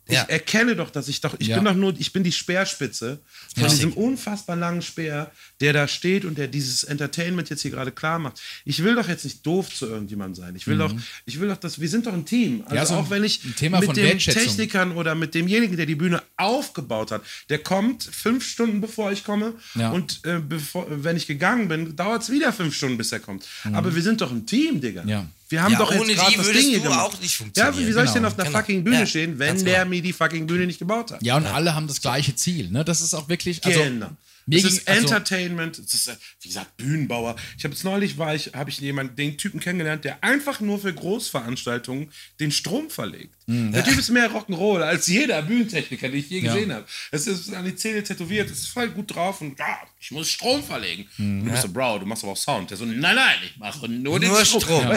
[0.07, 0.23] Ich Ja.
[0.23, 1.55] erkenne doch, dass ich doch, ich Ja.
[1.57, 3.19] bin doch nur, ich bin die Speerspitze
[3.53, 3.69] von Ja.
[3.69, 8.17] diesem unfassbar langen Speer, der da steht und der dieses Entertainment jetzt hier gerade klar
[8.19, 8.41] macht.
[8.65, 10.55] Ich will doch jetzt nicht doof zu irgendjemandem sein.
[10.55, 10.93] Ich will doch,
[11.25, 12.63] ich will doch, dass wir sind doch ein Team.
[12.65, 12.97] Also Mhm.
[12.97, 13.61] So auch wenn ich mit
[13.95, 14.43] Wertschätzung.
[14.43, 19.23] Technikern oder mit demjenigen, der die Bühne aufgebaut hat, der kommt fünf Stunden bevor ich
[19.23, 19.53] komme
[19.93, 23.45] und äh, bevor, wenn ich gegangen bin, dauert es wieder fünf Stunden, bis er kommt.
[23.71, 25.03] Aber wir sind doch ein Team, Digga.
[25.03, 25.09] Mhm.
[25.09, 25.27] Ja.
[25.51, 26.99] Wir haben Ja, doch jetzt ohne die würdest Ding du gemacht.
[27.01, 27.87] auch nicht Ja, funktionieren.
[27.87, 28.27] wie soll ich denn Genau.
[28.33, 28.57] auf einer Genau.
[28.59, 29.89] fucking Bühne Ja, stehen, wenn der genau.
[29.89, 31.21] mir die fucking Bühne nicht gebaut hat?
[31.21, 32.69] Ja, und alle haben das gleiche Ziel.
[32.71, 32.83] Ne?
[32.85, 33.63] Das ist auch wirklich.
[33.65, 34.09] Also, Genau.
[34.49, 36.09] es ist also- Entertainment, es ist,
[36.41, 37.35] wie gesagt, Bühnenbauer.
[37.57, 40.79] Ich habe jetzt neulich, war ich, habe ich jemanden, den Typen kennengelernt, der einfach nur
[40.79, 42.09] für Großveranstaltungen
[42.39, 43.33] den Strom verlegt.
[43.47, 43.71] Mhm.
[43.73, 46.85] Der Typ ist mehr Rock'n'Roll als jeder Bühnentechniker, den ich je gesehen habe.
[47.11, 50.29] Es ist an die Zähne tätowiert, es ist voll gut drauf und ja, ich muss
[50.29, 51.07] Strom verlegen.
[51.17, 51.45] Mhm.
[51.45, 52.71] Du bist so, Bro, du machst aber auch Sound.
[52.71, 54.61] Der so, nein, nein, ich mache nur den Nur Strom.
[54.61, 54.87] Strom.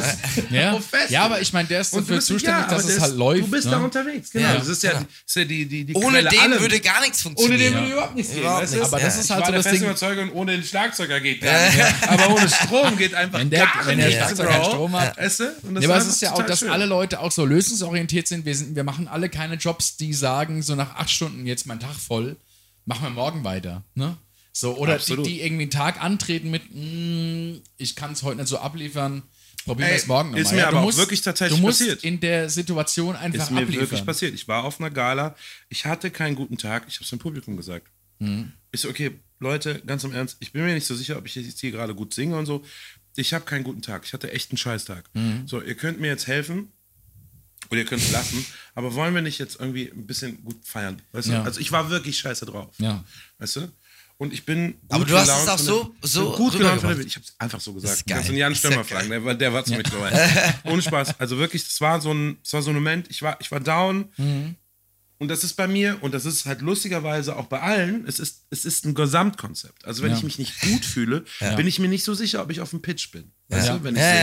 [0.51, 0.81] Ja.
[1.11, 3.43] Ja, aber ich meine, der ist dafür zuständig, ja, dass es der halt läuft.
[3.43, 3.71] Du bist ne?
[3.73, 4.49] da unterwegs, genau.
[4.49, 6.61] Ja, das ist ja, das ist ja die, die, die Ohne Quelle den allem.
[6.61, 7.73] würde gar nichts Ohne funktionieren.
[7.75, 8.43] den würde überhaupt nichts gehen.
[8.45, 8.73] Nichts.
[8.83, 9.21] Aber das Ja.
[9.21, 10.19] ist Ich halt war so der das Ding.
[10.21, 12.09] Und ohne den Schlagzeuger geht gar nicht.
[12.09, 14.59] Aber ohne Strom geht einfach Wenn der- gar wenn der nichts, Schlagzeuger Bro.
[14.63, 15.19] keinen Strom hat.
[15.19, 15.45] Weißt du?
[15.65, 18.47] Und das Ja, aber es ist ja auch, dass alle Leute auch so lösungsorientiert sind.
[18.47, 18.75] Wir, sind.
[18.75, 22.37] wir machen alle keine Jobs, die sagen, so nach acht Stunden jetzt mein Tag voll,
[22.87, 23.83] machen wir morgen weiter.
[23.95, 24.17] Ne?
[24.57, 28.49] So, oder die, die irgendwie einen Tag antreten mit, "Mm, ich kann es heute nicht
[28.49, 29.23] so abliefern,
[29.65, 30.43] probieren wir es morgen nochmal.
[30.43, 32.05] ist mir Ja, du aber auch wirklich tatsächlich Du musst passiert.
[32.05, 33.81] in der Situation einfach ist mir abliefern.
[33.83, 34.33] wirklich passiert.
[34.33, 35.35] Ich war auf einer Gala,
[35.69, 37.89] ich hatte keinen guten Tag, ich habe es dem Publikum gesagt.
[38.21, 38.53] Mhm.
[38.71, 41.35] Ich so, okay, Leute, ganz im Ernst, ich bin mir nicht so sicher, ob ich
[41.35, 42.65] jetzt hier gerade gut singe und so.
[43.17, 45.05] Ich habe keinen guten Tag, ich hatte echt einen Scheißtag.
[45.15, 45.49] Mhm.
[45.49, 46.71] So, ihr könnt mir jetzt helfen
[47.71, 51.03] oder ihr könnt es lassen, aber wollen wir nicht jetzt irgendwie ein bisschen gut feiern?
[51.11, 51.41] Weißt Ja.
[51.41, 51.45] du?
[51.45, 52.73] Also ich war wirklich scheiße drauf.
[52.79, 53.05] Ja.
[53.39, 53.73] Weißt du?
[54.17, 56.91] Und ich bin gut Aber du hast es auch so- der- so gut gelaunt von
[56.91, 56.97] der.
[56.97, 57.07] Bühne.
[57.09, 57.95] Ich habe es einfach so gesagt.
[57.95, 58.33] ist Du kannst geil.
[58.35, 60.55] den Jan Ist Stömer ja fragen, der war, der war ziemlich dabei.
[60.65, 61.19] Ohne Spaß.
[61.21, 63.61] Also wirklich, das war so ein, das war so ein Moment, ich war, ich war
[63.61, 64.07] down.
[64.17, 64.55] Mhm.
[65.19, 68.47] Und das ist bei mir, und das ist halt lustigerweise auch bei allen, es ist,
[68.51, 69.85] es ist ein Gesamtkonzept.
[69.85, 70.17] Also wenn Ja.
[70.19, 71.25] ich mich nicht gut fühle,
[71.57, 73.33] bin ich mir nicht so sicher, ob ich auf dem Pitch bin.
[73.49, 73.77] Weißt Ja.
[73.77, 74.21] du, wenn ich Ja, singe.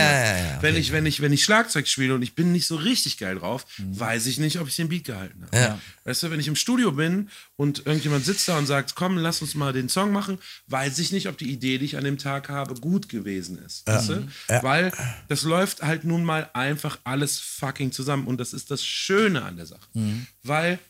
[0.50, 3.18] ja, wenn, ich, wenn, ich, wenn ich Schlagzeug spiele und ich bin nicht so richtig
[3.18, 5.78] geil drauf, weiß ich nicht, ob ich den Beat gehalten habe.
[6.04, 9.40] Weißt du, wenn ich im Studio bin und irgendjemand sitzt da und sagt, komm, lass
[9.40, 12.18] uns mal den Song machen, weiß ich nicht, ob die Idee, die ich an dem
[12.18, 13.86] Tag habe, gut gewesen ist.
[13.86, 14.28] Weißt du?
[14.62, 14.92] Weil
[15.28, 18.26] das läuft halt nun mal einfach alles fucking zusammen.
[18.26, 19.86] Und das ist das Schöne an der Sache.
[20.42, 20.80] Weil,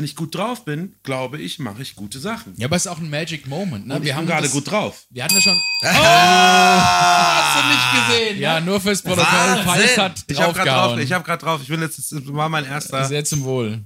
[0.00, 2.54] wenn ich gut drauf bin, glaube ich, mache ich gute Sachen.
[2.56, 3.86] ja, aber es ist auch ein Magic Moment.
[3.86, 3.96] Ne?
[3.96, 5.04] Und wir ich haben gerade gut drauf.
[5.10, 5.60] Wir hatten ja schon.
[5.82, 5.88] Oh!
[5.92, 8.40] Hast du nicht gesehen?
[8.40, 9.60] Ja, nur fürs Protokoll.
[9.62, 11.60] Falls hat Ich habe gerade drauf, ich habe gerade drauf.
[11.62, 13.04] Ich bin letztes, das war mein erster.
[13.04, 13.84] Sehr zum Wohl.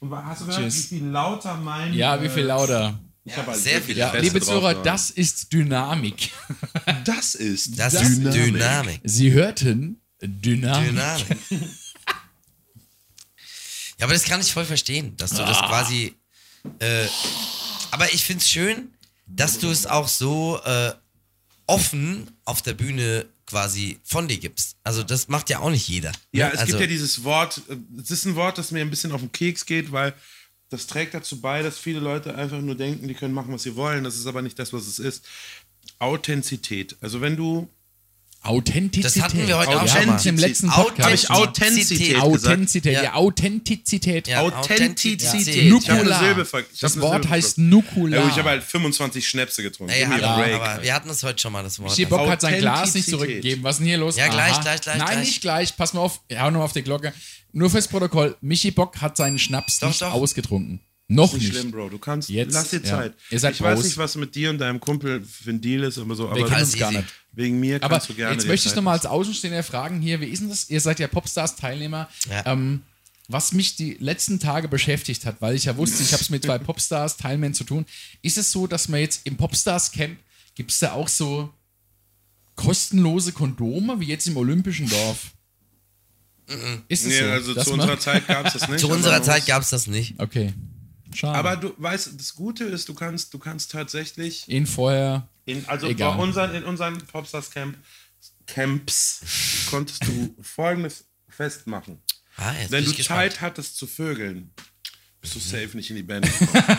[0.00, 0.90] Und hast du gehört, Tschüss.
[0.92, 1.92] wie viel lauter mein.
[1.92, 2.98] Ja, wie viel lauter.
[3.24, 6.30] Ich hab halt sehr viel Ja, liebe Zuhörer, das ist Dynamik.
[7.04, 9.00] Das ist Das, ist Dynamik.
[9.04, 10.88] Sie hörten Dynamik.
[10.88, 11.26] Dynamik.
[14.00, 15.68] Ja, aber das kann ich voll verstehen, dass du das Ah.
[15.68, 16.14] quasi.
[16.78, 17.06] Äh,
[17.90, 18.94] aber ich finde es schön,
[19.26, 20.92] dass du es auch so äh,
[21.66, 24.76] offen auf der Bühne quasi von dir gibst.
[24.84, 26.12] Also, das macht ja auch nicht jeder.
[26.32, 26.54] Ja, ne?
[26.54, 29.12] es also, gibt ja dieses Wort, äh, es ist ein Wort, das mir ein bisschen
[29.12, 30.14] auf den Keks geht, weil
[30.70, 33.76] das trägt dazu bei, dass viele Leute einfach nur denken, die können machen, was sie
[33.76, 34.04] wollen.
[34.04, 35.26] Das ist aber nicht das, was es ist.
[35.98, 36.96] Authentizität.
[37.00, 37.68] Also wenn du
[38.42, 39.04] Authentizität.
[39.04, 40.26] Das hatten wir heute auch schon mal.
[40.26, 40.86] im letzten Authentizität.
[40.86, 41.04] Podcast.
[41.04, 42.24] Habe ich Authentizität gesagt?
[42.24, 42.94] Authentizität.
[42.94, 43.02] Ja.
[43.02, 44.28] Ja, Authentizität.
[44.28, 45.68] Ja, Authentizität.
[45.70, 46.46] Nukular.
[46.80, 47.58] Das Wort heißt.
[47.58, 48.22] Nukular.
[48.24, 49.92] Ja, ich habe halt 25 Schnäpse getrunken.
[49.92, 50.54] Ja, ja, break.
[50.54, 51.90] aber wir hatten es heute schon mal, das Wort.
[51.90, 53.62] Michi Bock hat sein Glas nicht zurückgegeben.
[53.62, 54.16] Was ist denn hier los?
[54.16, 54.62] Ja, gleich, Aha.
[54.62, 55.18] gleich, gleich, Nein, gleich.
[55.18, 55.76] nicht gleich.
[55.76, 56.20] Pass mal auf.
[56.34, 57.12] Hau noch auf die Glocke.
[57.52, 58.36] Nur fürs Protokoll.
[58.40, 60.12] Michi Bock hat seinen Schnaps Doch, nicht doch.
[60.12, 60.80] ausgetrunken.
[61.08, 61.52] Noch Nicht nicht.
[61.56, 61.88] schlimm, Bro.
[61.88, 62.28] Du kannst.
[62.28, 62.84] Jetzt, lass dir ja.
[62.84, 63.14] Zeit.
[63.30, 63.84] Ihr seid ich weiß Pros.
[63.84, 66.24] nicht, was mit dir und deinem Kumpel für ein Deal ist, aber so.
[66.24, 67.04] Wir Aber kennen uns gar nicht.
[67.32, 68.34] Wegen mir Aber kannst du gerne.
[68.34, 70.68] jetzt möchte ich Zeit noch mal als Außenstehender fragen hier, wie ist denn das?
[70.70, 72.08] Ihr seid ja Popstars-Teilnehmer.
[72.28, 72.46] Ja.
[72.46, 72.82] Ähm,
[73.28, 76.44] was mich die letzten Tage beschäftigt hat, weil ich ja wusste, ich habe es mit
[76.44, 77.86] zwei Popstars-Teilnehmern zu tun,
[78.22, 80.18] ist es so, dass man jetzt im Popstars-Camp,
[80.56, 81.52] gibt es da auch so
[82.56, 85.30] kostenlose Kondome, wie jetzt im Olympischen Dorf?
[86.88, 87.24] Ist es Nee, so?
[87.26, 88.80] also zu unserer Zeit gab es das nicht.
[88.80, 90.18] Zu unserer Zeit gab es das nicht.
[90.18, 90.52] Okay.
[91.14, 91.38] Schade.
[91.38, 95.28] Aber du weißt, das Gute ist, du kannst, du kannst tatsächlich ihn vorher.
[95.44, 96.16] in, also Egal.
[96.16, 97.76] bei unseren, in unseren Popstars Camp,
[98.46, 99.20] Camps
[99.70, 102.00] konntest du folgendes festmachen.
[102.36, 103.06] Ah, Wenn du gespannt.
[103.32, 104.50] Zeit hattest zu vögeln,
[105.20, 106.64] bist du safe nicht in die Band gekommen.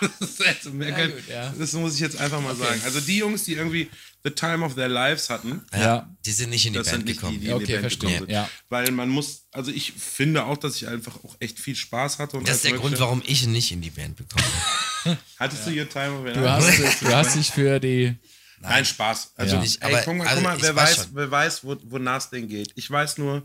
[0.00, 1.52] das, ist jetzt mehr Ja, gut, ja.
[1.58, 2.80] das muss ich jetzt einfach mal sagen.
[2.84, 3.90] Also die Jungs, die irgendwie
[4.24, 6.16] the time of their lives hatten, Ja, Ja.
[6.24, 7.34] Die sind nicht in die das Band sind nicht gekommen.
[7.38, 8.34] die, die in Okay, die Band verstehe, gekommen sind.
[8.34, 8.48] ja.
[8.70, 12.38] Weil man muss, also ich finde auch, dass ich einfach auch echt viel Spaß hatte.
[12.38, 14.44] Und Das ist der Grund, warum ich nicht in die Band bekommen
[15.04, 15.18] habe.
[15.38, 18.16] Hattest du your time of your Du du hast dich für die.
[18.60, 19.32] Nein, Spaß.
[19.36, 19.62] Also, Ja.
[19.62, 22.18] ey, Aber- guck mal, also guck mal ich wer weiß weiß, wer weiß, wo, wonach
[22.18, 22.72] es denen geht.
[22.76, 23.42] Ich weiß nur,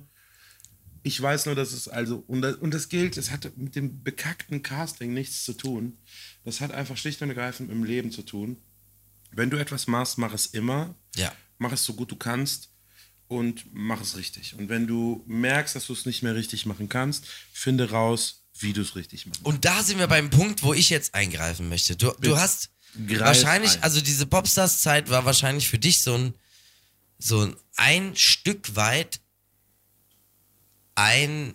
[1.01, 4.03] Ich weiß nur, dass es also, und das, und das gilt, es hat mit dem
[4.03, 5.97] bekackten Casting nichts zu tun.
[6.43, 8.57] Das hat einfach schlicht und ergreifend mit dem Leben zu tun.
[9.31, 10.95] Wenn du etwas machst, mach es immer.
[11.15, 11.31] Ja.
[11.57, 12.69] Mach es so gut du kannst
[13.27, 14.55] und mach es richtig.
[14.55, 18.73] Und wenn du merkst, dass du es nicht mehr richtig machen kannst, finde raus, wie
[18.73, 19.45] du es richtig machst.
[19.45, 21.95] Und da sind wir beim Punkt, wo ich jetzt eingreifen möchte.
[21.95, 22.69] Du, du hast
[23.07, 23.83] Greif wahrscheinlich, ein.
[23.83, 26.33] also diese Popstars-Zeit war wahrscheinlich für dich so ein,
[27.19, 29.21] so ein, ein Stück weit
[30.95, 31.53] ein,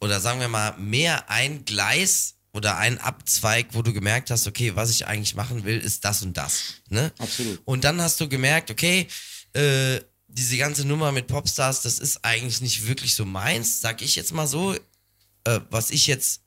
[0.00, 4.76] oder sagen wir mal, mehr ein Gleis oder ein Abzweig, wo du gemerkt hast, okay,
[4.76, 6.74] was ich eigentlich machen will, ist das und das.
[6.88, 7.12] Ne?
[7.18, 7.60] Absolut.
[7.64, 9.08] Und dann hast du gemerkt, okay,
[9.54, 14.16] äh, diese ganze Nummer mit Popstars, das ist eigentlich nicht wirklich so meins, sag ich
[14.16, 14.74] jetzt mal so.
[15.44, 16.42] Äh, was ich jetzt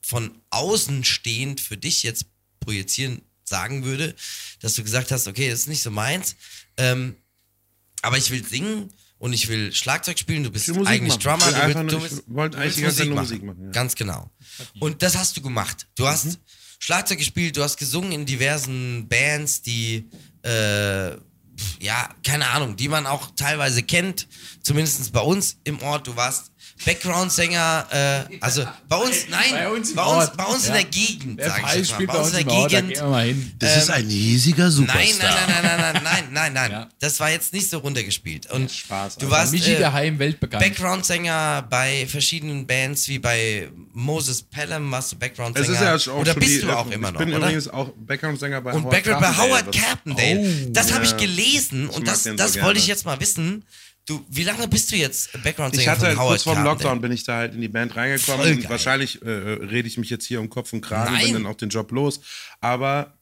[0.00, 2.26] von außen stehend für dich jetzt
[2.60, 4.14] projizieren sagen würde,
[4.60, 6.36] dass du gesagt hast, okay, das ist nicht so meins,
[6.76, 7.16] ähm,
[8.02, 11.40] aber ich will singen und ich will Schlagzeug spielen, du bist Musik eigentlich machen.
[11.40, 13.44] Drummer, du, willst, du nur- ich willst, wollte du eigentlich willst Zeit nur Musik Musik
[13.44, 13.56] machen.
[13.58, 13.70] machen, ja.
[13.72, 14.30] Ganz genau.
[14.80, 15.86] Und das hast du gemacht.
[15.96, 16.38] Du hast
[16.78, 20.08] Schlagzeug gespielt, du hast gesungen in diversen Bands, die
[20.42, 21.16] äh,
[21.80, 24.28] ja, keine Ahnung, die man auch teilweise kennt,
[24.62, 26.06] zumindest bei uns im Ort.
[26.06, 26.52] Du warst
[26.84, 27.86] Background-Sänger,
[28.30, 31.50] äh, also bei uns, nein, bei uns, bei uns, bei uns in der Gegend, der
[31.50, 32.06] sag ich jetzt mal.
[32.06, 32.98] Bei uns in der Gegend, Ort, Gegend.
[32.98, 35.30] Ähm, das ist ein riesiger Superstar.
[35.30, 36.70] Nein, nein, nein, nein, nein, nein, nein, nein.
[36.70, 36.88] Ja.
[37.00, 38.50] Das war jetzt nicht so runtergespielt.
[38.50, 40.62] Und ja, Spaß, du also warst Michi äh, daheim weltbekannt.
[40.62, 45.96] Background-Sänger bei verschiedenen Bands, wie bei Moses Pelham warst du Background-Sänger.
[45.96, 47.46] Ja oder bist die, du auch immer noch, Ich bin oder?
[47.46, 50.38] übrigens auch Background-Sänger bei und Background bei Howard Carpendale.
[50.38, 53.64] Oh, das habe ich gelesen ich und das, das wollte ich jetzt mal wissen
[54.08, 56.64] Du, wie lange bist du jetzt Ich Background-Sänger hatte von halt Howard kurz vor dem
[56.64, 56.74] Carpendale?
[56.84, 60.08] Lockdown bin ich da halt in die Band reingekommen und wahrscheinlich äh, rede ich mich
[60.08, 61.24] jetzt hier um Kopf und Kragen, Nein.
[61.24, 62.20] bin dann auch den Job los.
[62.62, 63.18] Aber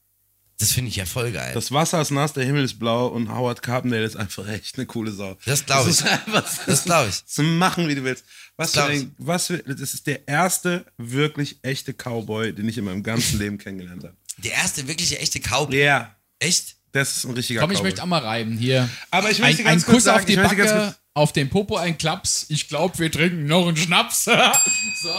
[0.58, 1.52] Das finde ich ja voll geil.
[1.54, 4.86] das Wasser ist nass, der Himmel ist blau und Howard Carpendale ist einfach echt eine
[4.86, 5.36] coole Sau.
[5.44, 6.04] Das glaub ich.
[6.04, 7.26] einfach Das glaub ich.
[7.26, 8.24] Zu machen, wie du willst.
[8.56, 12.78] Was Das für ein, was für, das ist der erste wirklich echte Cowboy, den ich
[12.78, 14.16] in meinem ganzen Leben kennengelernt habe.
[14.38, 15.76] Der erste wirkliche echte Cowboy.
[15.76, 16.75] Ja, Echt?
[16.96, 17.86] Das ist ein richtiger Komm, ich Cowboy.
[17.90, 18.58] möchte auch mal reiben.
[18.58, 18.88] Hier.
[19.10, 21.76] Aber ich möchte ein, ganz ein kurz Kuss sagen, auf die Backe, auf den Popo
[21.76, 22.46] ein Klaps.
[22.48, 24.24] Ich glaube, wir trinken noch einen Schnaps.
[25.02, 25.10] so.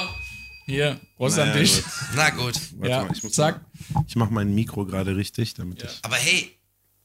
[0.66, 1.76] Hier, Prost an Naja, dich.
[1.76, 1.86] gut.
[2.16, 2.60] Na gut.
[2.78, 3.62] Warte Ja, mal, ich muss zack.
[3.90, 6.00] Mal, ich mache mein Mikro gerade richtig, damit ich.
[6.02, 6.57] Aber hey,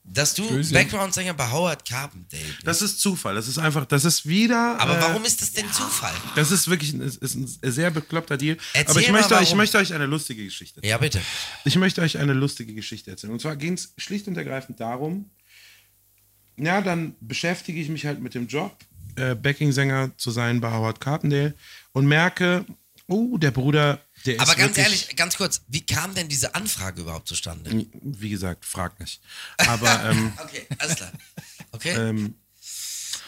[0.05, 0.43] dass du.
[0.73, 2.67] Background-Sänger bei Howard Carpendale bist.
[2.67, 3.35] Das ist Zufall.
[3.35, 4.79] Das ist einfach, das ist wieder.
[4.81, 6.13] Aber äh, warum ist das denn Zufall?
[6.35, 8.57] Das ist wirklich ein, ist ein sehr bekloppter Deal.
[8.73, 9.59] Erzähl Aber ich mal, möchte, euch, ich warum.
[9.59, 10.91] möchte euch eine lustige Geschichte erzählen.
[10.91, 11.21] Ja, bitte.
[11.65, 13.33] Ich möchte euch eine lustige Geschichte erzählen.
[13.33, 15.31] Und zwar ging es schlicht und ergreifend darum,
[16.57, 18.77] ja, dann beschäftige ich mich halt mit dem Job,
[19.17, 21.55] äh, Backing-Sänger zu sein bei Howard Carpendale
[21.93, 22.65] und merke,
[23.07, 27.29] oh, der Bruder, der Aber ganz ehrlich, ganz kurz, wie kam denn diese Anfrage überhaupt
[27.29, 27.87] zustande?
[28.03, 29.21] Wie gesagt, frag nicht.
[29.59, 31.13] Aber ähm, Okay, alles klar.
[31.73, 31.91] Okay.
[31.95, 32.35] ähm,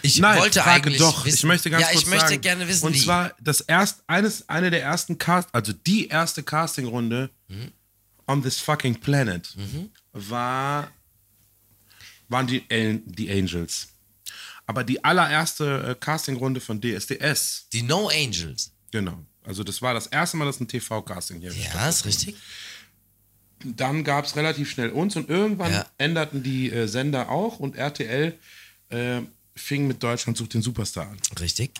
[0.02, 1.24] ich Nein, wollte frage eigentlich doch.
[1.24, 1.36] wissen.
[1.36, 2.40] ich möchte ganz ja, kurz ich möchte sagen.
[2.42, 3.00] gerne wissen, Und wie.
[3.00, 7.72] zwar das erst, eines, eine der ersten Cast, also die erste Castingrunde Mhm.
[8.26, 9.54] on this fucking planet
[10.12, 10.90] war,
[12.28, 12.64] waren die,
[13.06, 13.88] die Angels.
[14.66, 18.72] Aber die allererste äh, Castingrunde von DSDS, die No Angels.
[18.90, 19.24] genau.
[19.46, 22.36] Also das war das erste Mal, dass ein TV-Casting hier Ja, ist richtig.
[23.64, 25.86] dann gab es relativ schnell uns und irgendwann Ja.
[25.98, 28.34] änderten die äh, Sender auch und RTL
[28.90, 29.20] äh,
[29.56, 31.18] fing mit Deutschland sucht den Superstar an.
[31.40, 31.72] Richtig.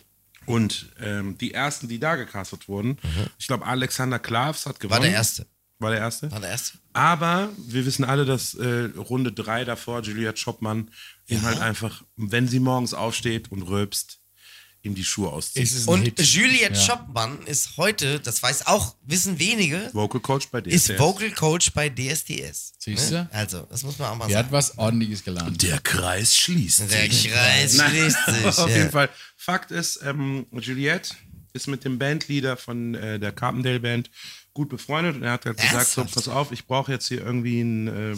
[0.45, 2.97] Und ähm, die ersten, die da gecastet wurden,
[3.39, 4.99] ich glaube, Alexander Klavs hat gewonnen.
[4.99, 5.03] Mhm.
[5.03, 5.45] War der erste.
[5.79, 6.31] War der erste.
[6.31, 6.77] War der erste.
[6.93, 10.89] Aber wir wissen alle, dass äh, Runde drei davor Juliette Schoppmann
[11.27, 14.19] ihm halt einfach, wenn sie morgens aufsteht und röpst,
[14.85, 15.31] ihm die Schuhe
[15.87, 16.19] ein Und Hit.
[16.21, 16.79] Juliette Ja.
[16.79, 20.89] Schoppmann ist heute, das weiß auch, wissen wenige, Vocal Coach bei DSDS.
[20.89, 22.73] ist Vocal Coach bei DSDS.
[22.79, 23.27] Siehst Ne?
[23.31, 23.35] du?
[23.37, 24.53] Also, das muss man auch mal Der hat sagen.
[24.53, 25.61] was Ordentliches gelernt.
[25.61, 27.31] Der Kreis schließt Der sich.
[27.31, 28.45] Kreis schließt sich.
[28.45, 28.77] Auf ja.
[28.77, 29.09] jeden Fall.
[29.37, 31.15] Fakt ist, ähm, Juliette
[31.53, 34.09] ist mit dem Bandleader von äh, der Carpendale Band
[34.53, 37.59] gut befreundet und er hat halt gesagt, so, pass auf, ich brauche jetzt hier irgendwie
[37.61, 38.15] ein äh,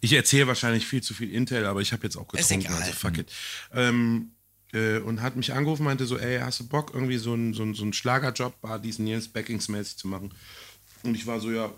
[0.00, 2.82] ich erzähle wahrscheinlich viel zu viel Intel, aber ich habe jetzt auch Ist getrunken, egal.
[2.82, 3.32] also fuck it.
[3.72, 4.33] Ähm,
[4.74, 7.62] äh, und hat mich angerufen, meinte so, ey, hast du Bock, irgendwie so einen so
[7.62, 10.34] einen- so einen Schlagerjob, war diesen Jens Backings-mäßig zu machen?
[11.02, 11.72] Und ich war so, ja,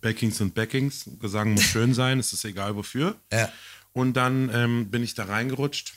[0.00, 3.16] Backings sind Backings, Gesang muss schön sein, es ist egal wofür.
[3.32, 3.52] Ja.
[3.92, 5.94] Und dann ähm, bin ich da reingerutscht.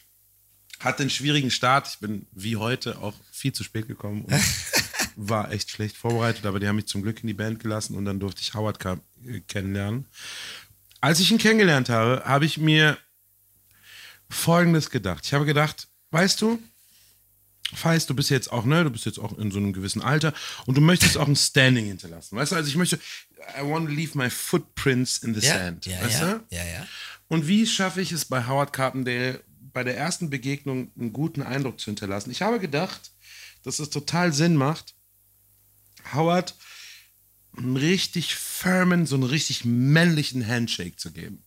[0.79, 1.87] Hatte einen schwierigen Start.
[1.87, 4.33] Ich bin wie heute auch viel zu spät gekommen und
[5.15, 8.03] war echt schlecht vorbereitet, aber die haben mich zum Glück in die Band gelassen und
[8.05, 10.05] dann durfte ich Howard äh, kennenlernen.
[10.99, 12.97] Als ich ihn kennengelernt habe, habe ich mir
[14.33, 15.25] Folgendes gedacht.
[15.25, 16.59] Ich habe gedacht, weißt du,
[17.75, 20.33] Feist, du bist jetzt auch, ne, du bist jetzt auch in so einem gewissen Alter
[20.65, 22.35] und du möchtest auch ein Standing hinterlassen.
[22.37, 22.99] Weißt du, also ich möchte,
[23.59, 25.85] I want to leave my footprints in the Ja, sand.
[25.87, 26.55] ja, weißt ja, du?
[26.55, 26.87] ja, ja.
[27.29, 29.41] Und wie schaffe ich es bei Howard Carpendale
[29.73, 32.29] bei der ersten Begegnung einen guten Eindruck zu hinterlassen.
[32.29, 33.11] Ich habe gedacht,
[33.63, 34.93] dass es total Sinn macht,
[36.13, 36.53] Howard
[37.57, 41.43] einen richtig firmen, so einen richtig männlichen Handshake zu geben.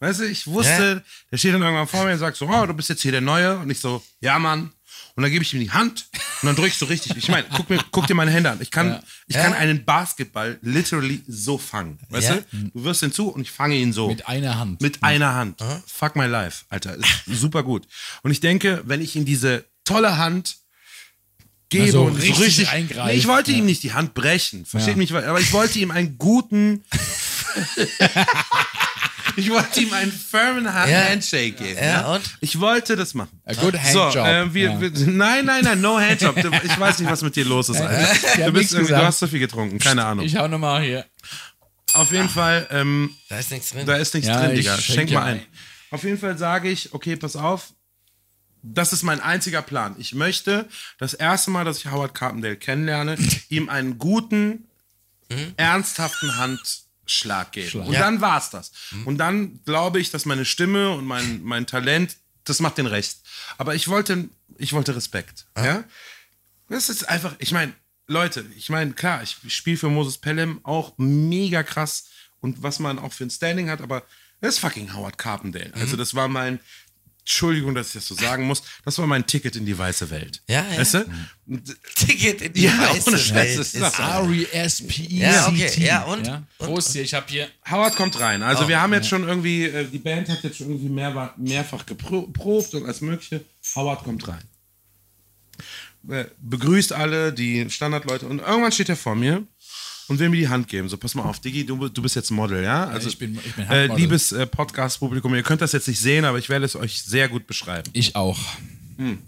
[0.00, 2.74] Weißt du, ich wusste, der steht dann irgendwann vor mir und sagt so, oh, du
[2.74, 3.58] bist jetzt hier der Neue.
[3.58, 4.70] Und ich so, ja, Mann.
[5.16, 6.06] Und dann gebe ich ihm die Hand
[6.42, 7.16] und dann drücke ich so richtig.
[7.16, 8.58] Ich meine, guck, mir, guck dir meine Hände an.
[8.60, 9.02] Ich kann, Ja.
[9.26, 11.98] ich kann einen Basketball literally so fangen.
[12.10, 12.36] Weißt Ja.
[12.36, 12.70] du?
[12.72, 14.06] Du wirst ihn zu und ich fange ihn so.
[14.08, 14.80] Mit einer Hand.
[14.80, 15.60] Mit einer Hand.
[15.88, 16.94] Fuck my life, Alter.
[16.96, 17.88] Ist super gut.
[18.22, 20.58] Und ich denke, wenn ich ihm diese tolle Hand
[21.68, 22.68] gebe Also und so richtig richtig.
[22.70, 23.58] eingreifen, Nee, ich wollte ja.
[23.58, 24.64] ihm nicht die Hand brechen.
[24.66, 24.98] Versteht Ja.
[24.98, 26.84] mich, aber ich wollte ihm einen guten.
[29.38, 31.00] ich wollte ihm einen firmen Hand Ja.
[31.08, 31.78] Handshake geben.
[31.82, 32.22] Ja, und?
[32.40, 33.40] Ich wollte das machen.
[33.44, 34.26] A good So, handjob.
[34.26, 34.80] äh, wir, ja.
[34.80, 36.36] wir, nein, nein, nein, no handjob.
[36.64, 39.78] Ich weiß nicht, was mit dir los ist, Du, bist du hast so viel getrunken,
[39.78, 40.24] keine Ahnung.
[40.24, 41.06] Ich hau nochmal hier.
[41.94, 43.86] Auf jeden Fall, ähm, Da ist nichts drin.
[43.86, 44.78] da ist nichts Ja, drin, ich Digga.
[44.78, 45.36] schenk mal ein.
[45.38, 45.46] ein.
[45.90, 47.72] Auf jeden Fall sage ich, okay, pass auf.
[48.62, 49.94] Das ist mein einziger Plan.
[49.98, 50.68] Ich möchte
[50.98, 53.16] das erste Mal, dass ich Howard Carpendale kennenlerne,
[53.48, 54.64] ihm einen guten,
[55.56, 56.36] ernsthaften
[57.08, 57.70] Handschlag geben.
[57.70, 57.86] Schlag.
[57.86, 58.00] Und Ja.
[58.00, 58.70] dann war's das.
[59.06, 63.22] Und dann glaube ich, dass meine Stimme und mein, mein Talent, das macht den Rest.
[63.56, 64.28] Aber ich wollte,
[64.58, 65.46] ich wollte Respekt.
[65.56, 65.84] Ja?
[66.68, 67.72] Das ist einfach, ich meine,
[68.06, 72.06] Leute, ich meine, klar, ich spiele für Moses Pelham auch mega krass
[72.40, 74.02] und was man auch für ein Standing hat, aber
[74.40, 75.72] das ist fucking Howard Carpendale.
[75.74, 75.98] Also Mhm.
[75.98, 76.60] das war mein,
[77.28, 80.40] Entschuldigung, dass ich das so sagen muss, das war mein Ticket in die weiße Welt.
[80.48, 80.78] Ja, ja.
[80.78, 81.04] Weißt du?
[81.94, 83.58] Ticket in die Ja, weiße ohne Welt.
[83.58, 84.02] das Ist ist so.
[84.02, 85.18] R-E-S-P-E-C-T.
[85.20, 86.26] Ja, okay, ja, und?
[86.26, 86.42] Ja?
[86.56, 87.46] Prost hier, ich hab hier.
[87.70, 88.42] Howard kommt rein.
[88.42, 91.34] Also Oh, wir haben jetzt schon irgendwie, äh, die Band hat jetzt schon irgendwie mehr,
[91.36, 93.44] mehrfach geprobt und als mögliche.
[93.74, 94.42] Howard kommt rein.
[96.08, 99.46] Äh, begrüßt alle, die Standardleute und irgendwann steht er vor mir
[100.08, 100.88] und will mir die Hand geben.
[100.88, 102.86] So, pass mal auf, Digi, du, du bist jetzt Model, ja?
[102.88, 104.02] Also, ich bin- ich bin äh, Handmodel.
[104.02, 107.28] Liebes äh, Podcast-Publikum, ihr könnt das jetzt nicht sehen, aber ich werde es euch sehr
[107.28, 107.88] gut beschreiben.
[107.92, 108.38] Ich auch.
[108.96, 109.18] Hm.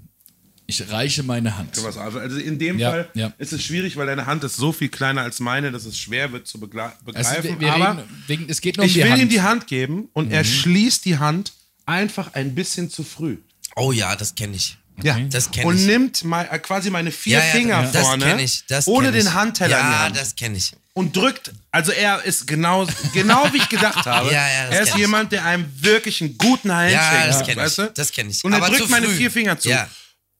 [0.66, 1.82] Ich reiche meine Hand.
[1.82, 3.32] Was- Also in dem Ja, Fall ja.
[3.38, 6.30] ist es schwierig, weil deine Hand ist so viel kleiner als meine, dass es schwer
[6.32, 7.44] wird zu begla- Also, begreifen.
[7.44, 9.22] wir, wir aber wegen, es geht nur um ich die will Hand.
[9.22, 10.32] ihm die Hand geben und Mhm.
[10.32, 11.52] er schließt die Hand
[11.86, 13.38] einfach ein bisschen zu früh.
[13.74, 14.78] Oh ja, das kenne ich.
[15.04, 15.86] Ja, Das kenn und ich.
[15.86, 18.64] nimmt mal, äh, quasi meine vier Ja, ja, Finger das vorne, kenn ich.
[18.68, 19.34] Das ohne kenn den.
[19.34, 20.72] Handteller Ja, das kenne ich.
[20.92, 21.52] und drückt.
[21.70, 24.32] Also er ist genau, genau wie ich gedacht habe.
[24.32, 25.00] Ja, ja, das er ist kenn ich.
[25.00, 27.84] jemand, der einem wirklich einen guten Handshake Ja, das macht, kenne weißt ich.
[27.86, 27.92] du?
[27.94, 28.44] Das kenne ich.
[28.44, 29.88] Und er Aber drückt meine vier Finger zu Ja.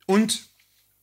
[0.07, 0.41] und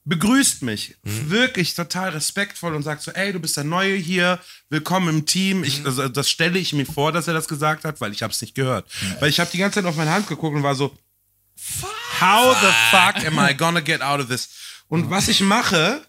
[0.09, 1.29] begrüßt mich Mhm.
[1.31, 4.39] wirklich total respektvoll und sagt so, ey, du bist der Neue hier,
[4.69, 5.65] willkommen im Team.
[5.65, 5.85] Ich, Mhm.
[5.85, 8.39] also, das stelle ich mir vor, dass er das gesagt hat, weil ich habe es
[8.41, 8.89] nicht gehört.
[9.19, 10.95] Weil ich habe die ganze Zeit auf meine Hand geguckt und war so,
[12.21, 14.49] how the fuck am I gonna get out of this?
[14.87, 16.01] Und was ich mache,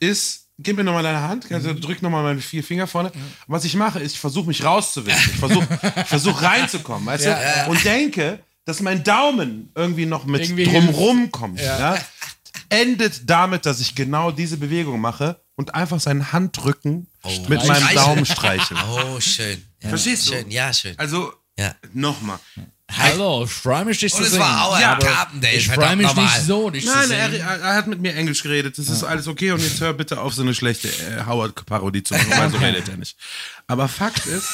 [0.00, 3.12] ist, gib mir nochmal deine Hand, also drück nochmal meine vier Finger vorne.
[3.46, 5.22] Was ich mache, ist, ich versuche mich rauszuwinden.
[5.32, 5.66] Ich versuche
[6.06, 7.70] versuch reinzukommen, weißt du?
[7.70, 11.60] Und denke, dass mein Daumen irgendwie noch mit Irgendwie drumrum kommt.
[11.60, 11.98] Ja.
[12.68, 17.06] Endet damit, dass ich genau diese Bewegung mache und einfach seinen Handrücken
[17.48, 17.94] mit meinem.
[17.94, 18.74] Daumen streiche.
[18.90, 19.62] Oh, schön.
[19.82, 20.32] Ja, Verstehst du?
[20.32, 20.98] Schön, ja, schön.
[20.98, 21.74] Also, Ja.
[21.92, 22.38] nochmal.
[22.90, 24.40] Hallo, ich freue mich, dich zu Und es sehen.
[24.40, 25.54] war Howard Ja, Carpendale.
[25.56, 27.40] ich freue mich nicht so, dich Nein, zu er, sehen.
[27.40, 28.78] er hat mit mir Englisch geredet.
[28.78, 32.14] Das ist alles okay und jetzt hör bitte auf, so eine schlechte äh, Howard-Parodie zu
[32.14, 33.16] machen, weil so redet er nicht.
[33.66, 34.48] Aber Fakt ist,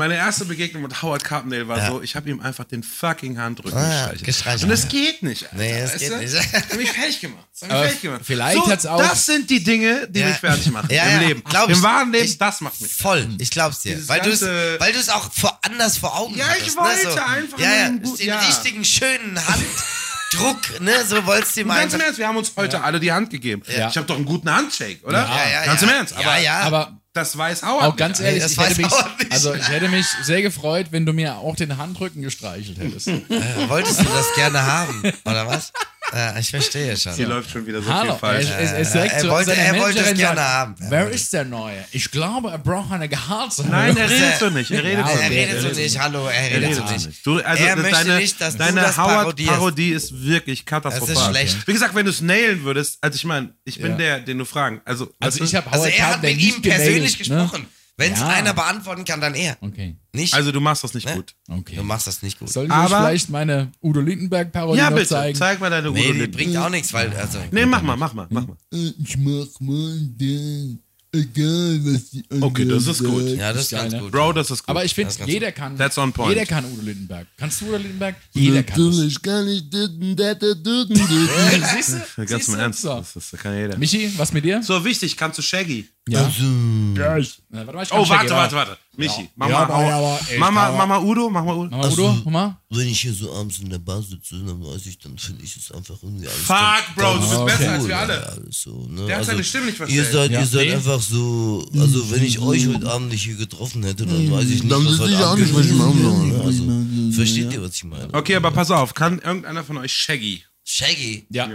[0.00, 3.78] meine erste Begegnung mit Howard Carpendale war so, ich habe ihm einfach den fucking Handrücken
[3.78, 4.24] Ah, gestreichelt.
[4.24, 4.64] gestreichelt.
[4.64, 5.44] Und es geht nicht.
[5.44, 6.16] Alter, Nee, es weißt geht du?
[6.16, 6.34] nicht.
[6.34, 7.46] Das hat mich fertig gemacht.
[7.52, 8.20] Das hat mich fertig gemacht.
[8.24, 10.28] vielleicht so, hat's auch- Das sind die Dinge, die Ja.
[10.28, 11.44] mich fertig machen Ja, im ja, Leben.
[11.44, 11.82] glaub Im ich.
[11.82, 13.94] wahren Leben, Ich- das macht mich Voll, ich glaub's dir.
[13.94, 16.76] Dieses Weil du es ganze- weil du's auch vor, anders vor Augen Ja, ich hattest.
[16.78, 17.12] wollte ne?
[17.12, 18.38] so, einfach ja, ja, einen gut- den ja.
[18.40, 20.92] richtigen, schönen Handdruck, ne?
[21.06, 23.62] So wolltest du Und ganz im Ernst, wir haben uns heute alle die Hand gegeben.
[23.66, 23.88] Ja.
[23.88, 25.18] Ich habe doch einen guten Handshake, oder?
[25.28, 25.88] Ja, ja, ganz ja.
[25.88, 26.14] im Ernst.
[26.14, 26.58] Ja, Aber, ja.
[26.60, 29.88] Aber das weiß Howard auch ganz ehrlich, das ich weiß hätte, mich, also ich hätte
[29.88, 33.08] mich sehr gefreut, wenn du mir auch den Handrücken gestreichelt hättest.
[33.30, 35.72] Äh, wolltest du das gerne haben, oder was?
[36.12, 37.14] Ja, ich verstehe schon.
[37.14, 38.46] Hier läuft schon wieder so Hallo, viel falsch.
[38.46, 40.74] er, er, er, sagt er zu wollte- er wollte es gerne sagt, haben.
[40.80, 41.84] Er Wer ist der Neue?
[41.92, 43.70] Ich glaube, er braucht eine Gehaltserhöhung.
[43.72, 44.70] Nein, er redet er- so nicht.
[44.70, 47.26] Er redet Ja, so Er redet so nicht, hallo, er Er redet so so nicht.
[47.26, 49.50] Du, also er möchte deine, nicht, dass du deine das parodierst.
[49.50, 51.14] Howard-Parodie ist wirklich katastrophal.
[51.14, 51.66] Das ist schlecht.
[51.68, 53.96] Wie gesagt, wenn du es nailen würdest, also ich meine, ich bin Ja.
[53.96, 54.80] der, den du fragen.
[54.84, 55.56] Also, Also ich du?
[55.58, 57.18] habe Also er hat mit ihm persönlich ne?
[57.18, 57.66] gesprochen.
[58.00, 58.28] Wenn es Ja.
[58.28, 59.58] einer beantworten kann, dann er.
[59.60, 60.32] Okay, Nicht?
[60.32, 61.16] also du machst das nicht Ne?
[61.16, 61.34] gut.
[61.48, 61.76] okay.
[61.76, 62.48] du machst das nicht gut.
[62.50, 65.06] Soll ich Aber- vielleicht meine Udo Lindenberg-Parodie Ja, bitte.
[65.08, 65.36] zeigen?
[65.38, 66.32] Zeig mal deine nee, Udo die Lindenberg.
[66.32, 67.38] bringt auch nichts, weil, also.
[67.50, 68.56] Nee, mach mal, mach mal, mach mal.
[68.72, 70.80] Ich mach mal den,
[71.12, 73.22] egal was die Okay, das ist gut.
[73.36, 74.00] Ja, das ist ganz ne?
[74.00, 74.12] gut.
[74.12, 74.68] Bro, das ist gut.
[74.70, 75.76] Aber ich finde, jeder kann.
[75.76, 76.30] That's on point.
[76.30, 77.26] Jeder kann Udo Lindenberg.
[77.36, 78.16] Kannst du Udo Lindenberg?
[78.32, 78.96] Jeder kann das.
[78.96, 81.72] Natürlich kann ich das, das, das, das.
[81.86, 82.26] Siehst du?
[82.26, 82.60] Ganz im du?
[82.60, 83.76] Ernst, das kann jeder.
[83.76, 84.62] Michi, was mit dir?
[84.62, 85.88] So wichtig, kannst du Shaggy?
[86.12, 86.24] Ja.
[86.24, 88.78] Also, Ja, warte mal, ich Oh, warte, warte, warte.
[88.96, 91.68] Michi, Ja, aber- hau- ja, aber mal, glaube- mach mal Udo, mach mal Udo.
[91.70, 92.56] Mach mal, Udo, mach mal.
[92.70, 95.56] wenn ich hier so abends in der Bar sitze, dann weiß ich, dann finde ich
[95.56, 96.38] es einfach irgendwie alles.
[96.40, 98.14] Fuck, Bro, du bist besser als cool, wir alle.
[98.14, 99.06] ja, alles so, ne?
[99.06, 100.12] Der hat seine Stimme nicht Ihr verstellt.
[100.12, 100.40] seid, Ja.
[100.40, 100.74] ihr seid Nee.
[100.74, 104.62] einfach so, also wenn ich euch heute Abend nicht hier getroffen hätte, dann weiß ich
[104.62, 106.26] nicht, Dann was heute ich auch nicht, was ich gewesen machen soll.
[106.26, 106.40] ne?
[106.44, 108.12] Also, versteht ihr, was ich meine?
[108.12, 110.42] Okay, aber pass auf, kann irgendeiner von euch Shaggy?
[110.64, 111.48] Shaggy, Ja.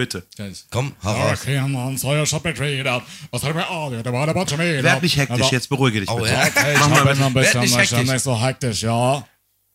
[0.00, 0.26] Bitte.
[0.70, 1.40] komm, hau raus.
[1.42, 3.02] Okay, I'm on Sawyer Shop Trader.
[3.30, 3.90] Was hat mir auch?
[3.90, 6.32] Der war der Bottom Werd nicht hektisch, jetzt beruhige dich Oh, bitte.
[6.32, 6.46] ja.
[6.46, 8.12] Okay, ich Mach mal ein bisschen, nicht ich bin hektisch.
[8.14, 9.26] nicht so hektisch, ja.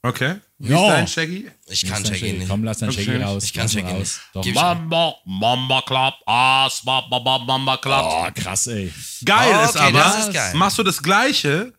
[0.02, 0.36] Okay.
[0.58, 0.78] Wie Ja.
[0.88, 1.52] ist dein Shaggy?
[1.68, 2.50] Ich kann Shaggy nicht.
[2.50, 2.92] Komm, lass Okay.
[3.06, 3.44] Shaggy raus.
[3.44, 4.20] Ich kann Shaggy raus.
[4.34, 4.48] nicht.
[4.56, 4.62] Doch.
[4.62, 8.04] Mamba, Mamba Club, Ass, Mamba, Mamba, Mamba Club.
[8.04, 8.92] Oh, krass, ey.
[9.26, 10.54] Geil Oh, ist okay, aber, das ist geil.
[10.56, 11.72] machst du das Gleiche,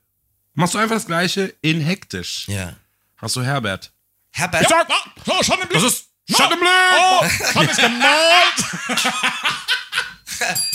[0.55, 2.47] machst du einfach das Gleiche in hektisch.
[2.49, 2.75] Ja.
[3.17, 3.91] Hast du Herbert.
[4.31, 5.81] Herbert, Sag, ah, oh, schon im Blick.
[5.83, 6.71] Das ist Schattenblick!
[6.99, 7.23] Oh,
[7.55, 8.57] hab ich gemalt.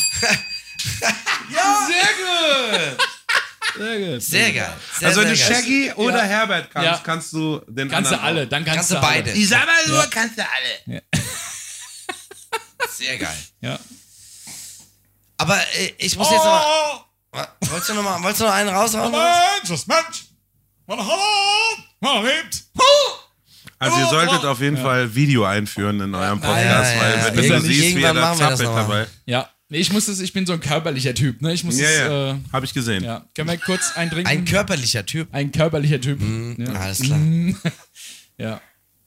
[1.87, 2.97] Sehr gut!
[3.77, 4.21] Sehr gut.
[4.21, 4.73] sehr geil.
[4.99, 5.55] Sehr, Also wenn du sehr geil.
[5.55, 6.23] Shaggy oder Ja.
[6.23, 6.97] Herbert kannst, Ja.
[7.03, 8.49] kannst du den Kannst du anderen alle, auch.
[8.49, 9.05] dann kannst, Kannst du alle.
[9.23, 9.31] beide.
[9.31, 11.01] Ich sag mal nur, kannst du alle.
[12.89, 13.37] Sehr geil.
[13.61, 13.79] Ja.
[15.37, 16.51] Aber äh, ich muss jetzt noch
[17.31, 19.11] mal, wolltest du noch mal, wolltest du noch einen raushauen?
[19.11, 20.25] Mensch, das Mensch.
[20.85, 22.63] Man lebt.
[23.81, 27.49] Also ihr solltet auf jeden Fall Video einführen in eurem Podcast, ja, ja, weil wenn
[27.49, 29.07] du siehst, wie er irgendwann da machen wir das zappelt dabei.
[29.25, 29.49] Ja.
[29.69, 31.51] Nee, ich muss das, ich bin so ein körperlicher Typ, ne?
[31.53, 33.03] Ich muss Ja, das, ja, äh, hab ich gesehen.
[33.03, 33.25] ja.
[33.33, 34.29] Können wir kurz eintrinken?
[34.29, 35.29] Ein körperlicher Typ.
[35.33, 36.19] Ein körperlicher Typ.
[36.57, 36.73] Ja.
[36.73, 37.19] Alles klar.
[38.37, 38.61] ja.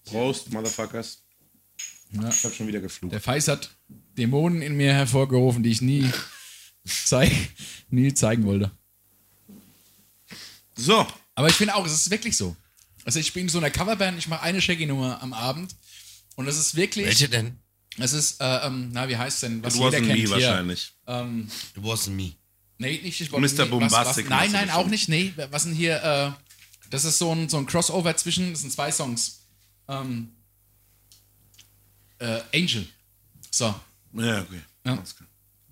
[0.07, 1.23] Prost, Motherfuckers.
[2.11, 2.29] Ja.
[2.29, 3.13] Ich hab schon wieder geflucht.
[3.13, 3.71] Der Feis hat
[4.19, 6.11] Dämonen in mir hervorgerufen, die ich nie,
[6.85, 7.31] zeig,
[7.91, 8.73] nie zeigen wollte.
[10.77, 11.07] So,
[11.37, 12.57] Aber ich finde auch, es ist wirklich so.
[13.05, 15.75] Also ich bin in so einer Coverband, ich mache eine Shaggy-Nummer am Abend
[16.37, 17.59] und es ist wirklich, Welche denn?
[17.99, 20.31] es ist, äh, ähm, na, wie heißt denn, was it wasn't kennt me hier.
[20.31, 20.93] wahrscheinlich.
[21.07, 22.33] Ähm, It wasn't me.
[22.79, 23.39] nee, nicht, ich Mr.
[23.41, 26.31] nee, was- Bombastic Was, nein, nein, auch nicht, nee, was denn hier, äh,
[26.91, 29.41] das ist so ein, so ein Crossover zwischen, das sind zwei Songs.
[29.89, 30.31] Ähm,
[32.19, 32.87] äh, Angel.
[33.51, 33.75] So,
[34.15, 34.61] Ja, okay.
[34.87, 35.03] Ja.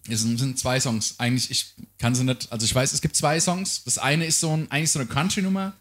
[0.09, 1.15] Es sind, sind zwei Songs.
[1.19, 2.51] Eigentlich, ich kann sie nicht.
[2.51, 3.85] Also ich weiß, es gibt zwei Songs.
[3.85, 5.75] Das eine ist so ein, eigentlich so eine Country-Nummer.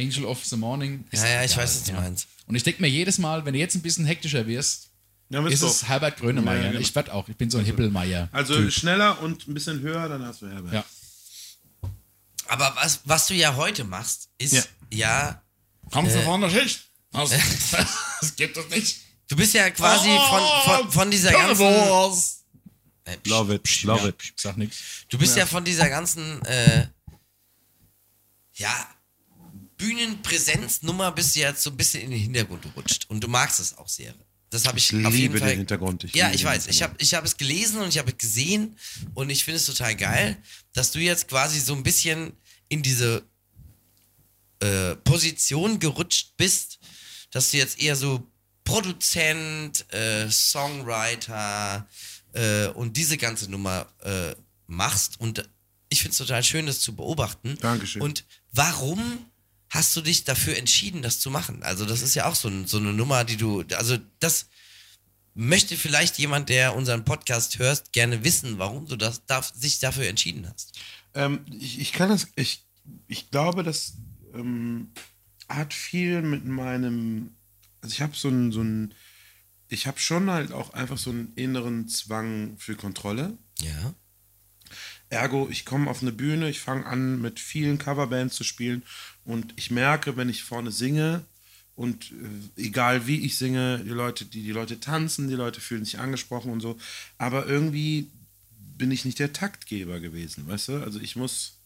[0.00, 1.04] Angel of the Morning.
[1.10, 2.28] Ist Ja, ja, ich egal, weiß, was du meinst.
[2.46, 4.88] Und ich denke mir jedes Mal, wenn du jetzt ein bisschen hektischer wirst,
[5.28, 5.86] Ja, ist es.
[5.88, 6.56] Herbert Grönemeyer.
[6.56, 6.80] Ja, ja, genau.
[6.80, 7.28] Ich werde auch.
[7.28, 8.28] Ich bin so ein Hippelmeier.
[8.32, 10.72] Also schneller und ein bisschen höher, dann hast du Herbert.
[10.72, 10.84] Ja.
[12.48, 14.62] Aber was, was du ja heute machst, ist Ja.
[14.90, 15.42] ja,
[15.92, 16.86] Kommst du von der Schicht?
[17.12, 17.30] Das,
[18.20, 18.98] das gibt es nicht.
[19.28, 21.64] du bist ja quasi von, von, von dieser ganzen.
[23.04, 24.08] Äh, psch, Love it, psch, love ja.
[24.10, 24.32] it.
[24.36, 24.76] Sag nix.
[25.08, 26.86] Du bist ja, von dieser ganzen, äh,
[28.54, 28.88] ja,
[29.80, 33.06] Bühnenpräsenznummer bist du jetzt so ein bisschen in den Hintergrund gerutscht.
[33.08, 34.14] Und du magst es auch sehr.
[34.50, 35.50] Das habe ich, Ich auf jeden liebe Fall.
[35.50, 36.04] den Hintergrund.
[36.04, 36.66] Ich ja, ich weiß.
[36.66, 38.76] Ich habe ich hab es gelesen und ich habe es gesehen
[39.14, 40.36] und ich finde es total geil,
[40.72, 42.32] dass du jetzt quasi so ein bisschen
[42.68, 43.22] in diese
[44.60, 46.78] äh, Position gerutscht bist,
[47.30, 48.26] dass du jetzt eher so
[48.64, 51.88] Produzent, äh, Songwriter
[52.32, 54.34] äh, und diese ganze Nummer äh,
[54.66, 55.20] machst.
[55.20, 55.48] Und
[55.88, 57.56] ich finde es total schön, das zu beobachten.
[57.60, 58.02] Dankeschön.
[58.02, 59.29] Und warum
[59.70, 61.62] hast du dich dafür entschieden, das zu machen?
[61.62, 63.64] Also, das ist ja auch so, ein, so eine Nummer, die du.
[63.76, 64.46] Also, das
[65.34, 70.08] möchte vielleicht jemand, der unseren Podcast hört, gerne wissen, warum du das, darf, sich dafür
[70.08, 70.78] entschieden hast.
[71.14, 72.66] Ähm, ich, ich kann das, ich,
[73.06, 73.94] ich glaube, das
[74.34, 74.92] ähm,
[75.48, 77.36] hat viel mit meinem,
[77.80, 78.94] also ich habe so ein, so ein,
[79.68, 83.38] ich habe schon halt auch einfach so einen inneren Zwang für Kontrolle.
[83.60, 83.94] Ja.
[85.10, 88.82] Ergo, ich komme auf eine Bühne, ich fange an, mit vielen Coverbands zu spielen
[89.24, 91.24] und ich merke, wenn ich vorne singe
[91.74, 95.84] und äh, egal wie ich singe, die Leute, die, die Leute tanzen, die Leute fühlen
[95.84, 96.78] sich angesprochen und so,
[97.18, 98.08] aber irgendwie
[98.78, 100.72] bin ich nicht der Taktgeber gewesen, weißt du?
[100.78, 101.59] Also ich muss,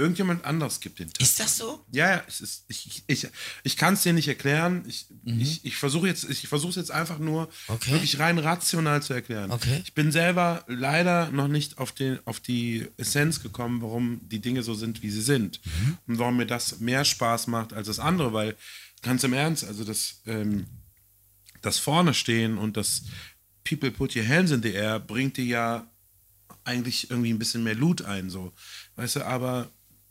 [0.00, 1.22] irgendjemand anders gibt den Takt.
[1.22, 1.84] Ist das so?
[1.92, 3.28] Ja, ja, es ist, ich, ich,
[3.62, 4.84] ich, kann es dir nicht erklären.
[4.88, 7.92] Ich, ich, ich versuche jetzt, ich versuche es jetzt einfach nur Okay.
[7.92, 9.50] wirklich rein rational zu erklären.
[9.50, 9.80] Okay.
[9.84, 14.62] Ich bin selber leider noch nicht auf, den, auf die Essenz gekommen, warum die Dinge
[14.62, 15.60] so sind, wie sie sind.
[16.06, 18.56] Und warum mir das mehr Spaß macht als das andere, weil
[19.02, 20.66] ganz im Ernst, also das, ähm,
[21.62, 23.02] das vorne stehen und das
[23.64, 25.86] People put your hands in the air bringt dir ja
[26.64, 28.52] eigentlich irgendwie ein bisschen mehr Loot ein, so.
[28.96, 29.70] Weißt du, aber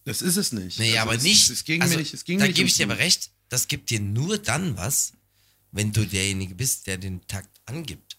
[0.10, 0.80] das ist es nicht.
[0.80, 1.50] Nee, Also aber es, nicht.
[1.50, 3.30] Es ging also, mir nicht, es ging da mir nicht gebe ich dir aber recht,
[3.50, 5.14] das gibt dir nur dann was,
[5.72, 8.18] wenn du derjenige bist, der den Takt angibt.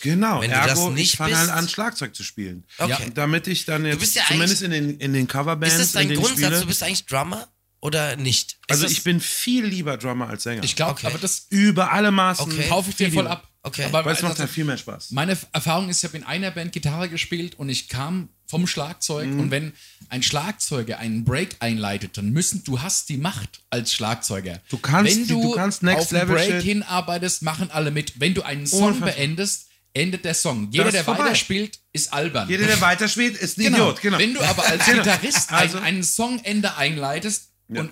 [0.00, 2.64] Genau, Wenn du ergo, das nicht ich fange halt bist- an, Schlagzeug zu spielen.
[2.78, 3.10] Okay.
[3.14, 6.08] Damit ich dann jetzt bist ja zumindest in den, in den Coverbands, Ist das dein
[6.14, 6.38] Grundsatz?
[6.38, 7.46] spiele, Du bist eigentlich Drummer
[7.80, 8.52] oder nicht?
[8.52, 10.64] Ist also ich bin viel lieber Drummer als Sänger.
[10.64, 11.06] Ich glaube, Okay.
[11.08, 12.50] aber das über alle Maßen.
[12.50, 12.68] Okay.
[12.68, 13.46] kaufe ich dir voll ab.
[13.62, 13.84] Okay.
[13.84, 15.10] Aber Weil es macht also- halt viel mehr Spaß.
[15.10, 19.28] Meine Erfahrung ist, ich habe in einer Band Gitarre gespielt und ich kam vom Schlagzeug
[19.28, 19.40] Mhm.
[19.40, 19.72] und wenn
[20.08, 24.60] ein Schlagzeuger einen Break einleitet, dann müssen du hast die Macht als Schlagzeuger.
[24.70, 26.62] Du kannst wenn die- du, du kannst Next auf den Level Break Shit.
[26.62, 28.18] hinarbeitest, machen alle mit.
[28.18, 29.10] Wenn du einen Song Unfassbar.
[29.12, 30.68] beendest, endet der Song.
[30.70, 31.24] Jeder, der vorbei.
[31.24, 32.48] weiterspielt, ist albern.
[32.48, 33.76] Jeder, der weiterspielt, ist ein genau.
[33.90, 34.00] Idiot.
[34.00, 34.18] Genau.
[34.18, 35.02] Wenn du aber als Genau.
[35.02, 37.90] Gitarrist Also- ein, ein Songende einleitest und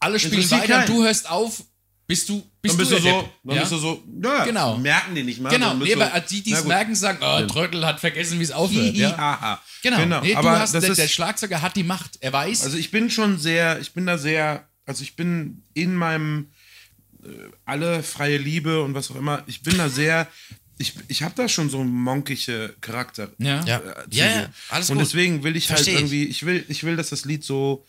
[0.00, 1.62] alle spielen weiter und du hörst auf,
[2.12, 3.30] bist du bist dann bist du so, Depp.
[3.44, 3.60] dann ja?
[3.62, 4.76] bist du so, ja, Genau.
[4.76, 5.48] merken die nicht mal.
[5.50, 8.94] Genau, nee, aber die, die es merken, sagen, oh, Trödel hat vergessen, wie es aufhört.
[8.94, 9.16] Ja?
[9.18, 9.62] Aha.
[9.82, 10.20] Genau, genau.
[10.20, 12.18] Nee, du aber hast, das der, ist, der Schlagzeuger hat die Macht.
[12.20, 15.94] Er weiß, Also ich bin schon sehr, ich bin da sehr, also ich bin in
[15.94, 16.50] meinem
[17.24, 17.28] äh,
[17.64, 20.28] alle freie Liebe und was auch immer, ich bin da sehr,
[20.78, 23.30] ich, ich habe da schon so monkige Charakter.
[23.38, 23.64] ja.
[23.64, 23.78] Ja.
[23.78, 23.94] äh.
[24.10, 25.06] Ja, ja, alles Und gut.
[25.06, 25.96] deswegen will ich Versteh ich.
[25.96, 27.84] halt irgendwie, ich will, ich will, dass das Lied so,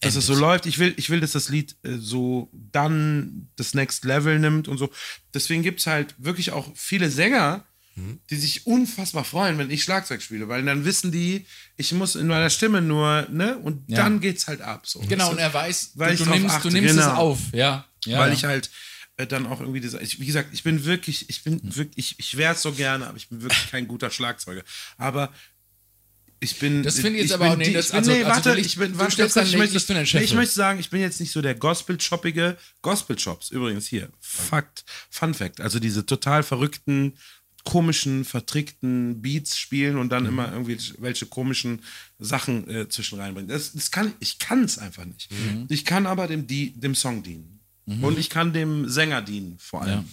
[0.00, 0.66] dass es so läuft.
[0.66, 4.78] Ich will, ich will, dass das Lied äh, so dann das Next Level nimmt und
[4.78, 4.90] so.
[5.34, 7.64] Deswegen gibt es halt wirklich auch viele Sänger,
[7.98, 8.20] Mhm.
[8.30, 11.46] die sich unfassbar freuen, wenn ich Schlagzeug spiele, weil dann wissen die,
[11.76, 13.96] ich muss in meiner Stimme nur, ne, und Ja.
[13.98, 14.86] dann geht's halt ab.
[14.86, 17.16] So, Genau, und er weiß, Weil du, ich du nimmst, achte, du nimmst es genau.
[17.16, 17.38] auf.
[17.52, 17.86] Ja.
[18.06, 18.34] ja weil ja.
[18.34, 18.70] ich halt
[19.16, 22.18] äh, dann auch irgendwie das, ich, wie gesagt, ich bin wirklich, ich bin wirklich, ich,
[22.20, 24.62] ich wäre es so gerne, aber ich bin wirklich kein guter Schlagzeuger.
[24.96, 25.32] Aber
[26.40, 26.82] ich bin.
[26.82, 28.24] Das finde ich jetzt ich aber bin auch- nee, die- das- ich bin, also- nee,
[28.24, 31.00] warte, ich bin, warte, kurz, ich möchte, nicht nee, Chef ich möchte sagen, ich bin
[31.00, 33.50] jetzt nicht so der Gospel-choppige Gospel-Chops.
[33.50, 37.14] Übrigens hier, Fakt, Fun Fact, also diese total verrückten,
[37.64, 40.10] komischen, vertrickten Beats spielen und Mhm.
[40.10, 41.82] dann immer irgendwie welche komischen
[42.18, 43.48] Sachen äh, zwischen reinbringen.
[43.48, 45.30] Das, das kann, ich kann es einfach nicht.
[45.30, 45.66] Mhm.
[45.68, 47.54] Ich kann aber dem, die, dem Song dienen.
[48.02, 49.90] Und ich kann dem Sänger dienen, vor allem.
[50.00, 50.04] Ja,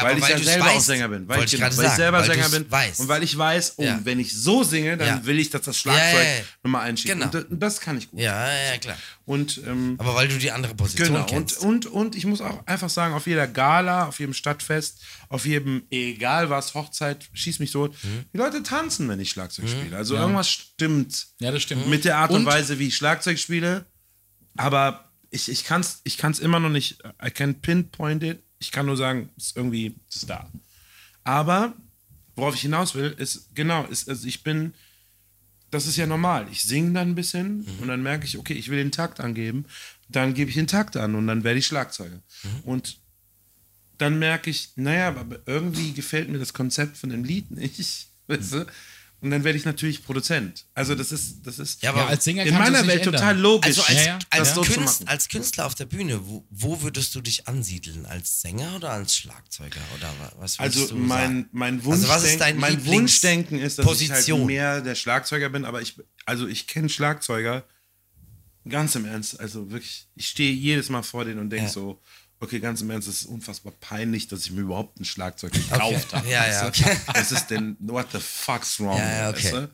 [0.00, 1.28] weil aber ich weil ja selber weißt, auch Sänger bin.
[1.28, 2.70] Weil, ich, ich genau, weil ich selber weil Sänger bin.
[2.70, 3.00] weißt.
[3.00, 4.00] Und weil ich weiß, oh, Ja.
[4.04, 5.26] wenn ich so singe, dann Ja.
[5.26, 6.42] will ich, dass das Schlagzeug Ja, ja, ja.
[6.62, 7.20] nochmal einschieben.
[7.20, 7.44] Genau.
[7.50, 8.18] Und, das, und kann ich gut.
[8.20, 8.96] Ja, ja, klar.
[9.26, 11.20] Und, ähm, Aber weil du die andere Position genau.
[11.20, 11.58] Und, kennst.
[11.58, 15.82] und, und ich muss auch einfach sagen, auf jeder Gala, auf jedem Stadtfest, auf jedem,
[15.90, 18.24] egal was, Hochzeit, schieß mich tot, Mhm.
[18.32, 19.96] die Leute tanzen, wenn ich Schlagzeug spiele.
[19.96, 21.86] Also irgendwas stimmt Ja, das stimmt.
[21.88, 23.84] mit der Art und, Und- Weise, wie ich Schlagzeug spiele.
[24.56, 28.42] Aber ich, ich kann es ich kann's immer noch nicht, I can pinpoint it.
[28.62, 30.48] Ich kann nur sagen, es ist irgendwie, ist da.
[31.24, 31.74] Aber
[32.36, 34.72] worauf ich hinaus will, ist, genau, ist, also ich bin,
[35.70, 36.46] das ist ja normal.
[36.52, 39.64] Ich singe dann ein bisschen und dann merke ich, okay, ich will den Takt angeben.
[40.08, 42.20] Dann gebe ich den Takt an und dann werde ich Schlagzeuger.
[42.62, 42.98] Und
[43.98, 48.08] dann merke ich, naja, aber irgendwie gefällt mir das Konzept von dem Lied nicht.
[48.28, 48.66] Weißt du?
[49.22, 50.66] Und dann werde ich natürlich Produzent.
[50.74, 53.14] Also das ist, das ist Ja, aber Ja, als Sänger in meiner Welt ändern.
[53.20, 53.78] total logisch.
[53.78, 57.20] Also als, Ja, als, so Künstler, als Künstler auf der Bühne, wo, wo würdest du
[57.20, 58.04] dich ansiedeln?
[58.04, 59.80] Als Sänger oder als Schlagzeuger?
[59.96, 63.58] Oder wa- was Also du mein, mein, Also Wunschdenken, was ist dein mein Lieblings- Wunschdenken
[63.60, 64.38] ist, dass ich Position?
[64.40, 65.94] halt mehr der Schlagzeuger bin, aber ich,
[66.26, 67.64] also ich kenne Schlagzeuger
[68.68, 72.00] ganz im Ernst, also wirklich, ich stehe jedes Mal vor denen und denke so,
[72.42, 76.12] okay, ganz im Ernst, es ist unfassbar peinlich, dass ich mir überhaupt ein Schlagzeug gekauft
[76.12, 76.28] habe.
[76.28, 76.96] Ja, ja, okay.
[77.06, 78.98] Was ist denn, what the fuck's wrong?
[78.98, 79.44] Ja, ja, okay.
[79.44, 79.68] weißt du?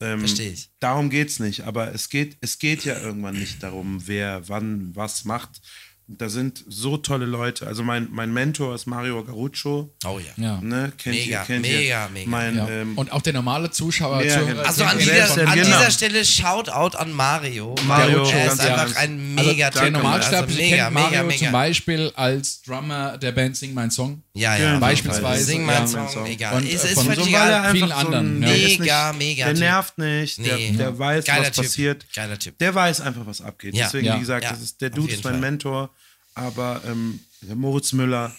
[0.00, 0.70] ähm, Versteh ich.
[0.78, 5.24] Darum geht's nicht, aber es geht, es geht ja irgendwann nicht darum, wer wann was
[5.24, 5.60] macht.
[6.08, 7.66] Da sind so tolle Leute.
[7.66, 9.92] Also mein, mein Mentor ist Mario Garuccio.
[10.04, 10.42] Oh ja.
[10.42, 10.60] Ja.
[10.62, 12.10] Ne, kennt Mega, ihr, kennt mega, ihr.
[12.12, 12.30] mega.
[12.30, 12.68] Mein, Ja.
[12.68, 14.64] ähm, und auch der normale Zuschauer, Zuhörer.
[14.66, 15.54] Also an, dieser, an genau.
[15.64, 17.74] dieser Stelle Shoutout an Mario.
[17.88, 18.96] Mario, er ist ganz einfach ernst.
[18.98, 19.92] ein also mega der Typ.
[19.94, 21.38] Normalsterbliche also mega, kennt Mario mega, mega.
[21.38, 24.22] zum Beispiel als Drummer der Band Sing Mein Song.
[24.36, 24.68] Ja, ja.
[24.68, 24.80] Genau.
[24.80, 25.44] Beispielsweise.
[25.44, 25.66] Sing Ja.
[25.66, 26.08] mein Song.
[26.08, 26.56] Song, egal.
[26.56, 27.72] Und, ist, äh, ist von völlig so, egal.
[27.72, 28.48] vielen so anderen, ein- ja.
[28.78, 29.60] Mega, mega Der Typ.
[29.60, 30.70] nervt nicht, der, Nee.
[30.72, 31.64] der weiß, Geiler was Typ.
[31.64, 32.06] passiert.
[32.14, 32.58] Geiler Typ.
[32.58, 33.74] Der weiß einfach, was abgeht.
[33.74, 33.86] Ja.
[33.86, 34.16] Deswegen, Ja.
[34.16, 35.40] wie gesagt, ist, der Dude ist mein Fall.
[35.40, 35.90] Mentor,
[36.34, 38.34] aber ähm, der Moritz Müller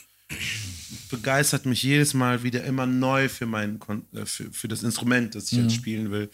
[1.09, 5.35] begeistert mich jedes Mal wieder immer neu für, mein, Kon- äh, für, für das Instrument,
[5.35, 6.29] das ich jetzt spielen will.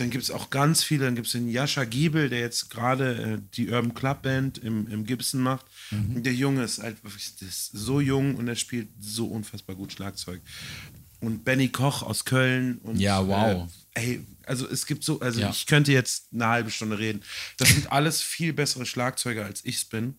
[0.00, 3.34] Dann gibt es auch ganz viele, dann gibt es den Jascha Giebel, der jetzt gerade
[3.34, 5.66] äh, die Urban Club Band im, im Gibson macht.
[5.90, 9.92] Und Der Junge ist halt wirklich ist so jung und er spielt so unfassbar gut
[9.92, 10.40] Schlagzeug.
[11.20, 12.78] Und Benny Koch aus Köln.
[12.78, 13.68] Und, Ja, wow.
[13.94, 15.50] Äh, ey, also es gibt so, also Ja.
[15.50, 17.22] ich könnte jetzt eine halbe Stunde reden.
[17.58, 20.14] Das sind alles viel bessere Schlagzeuger, als ich es bin.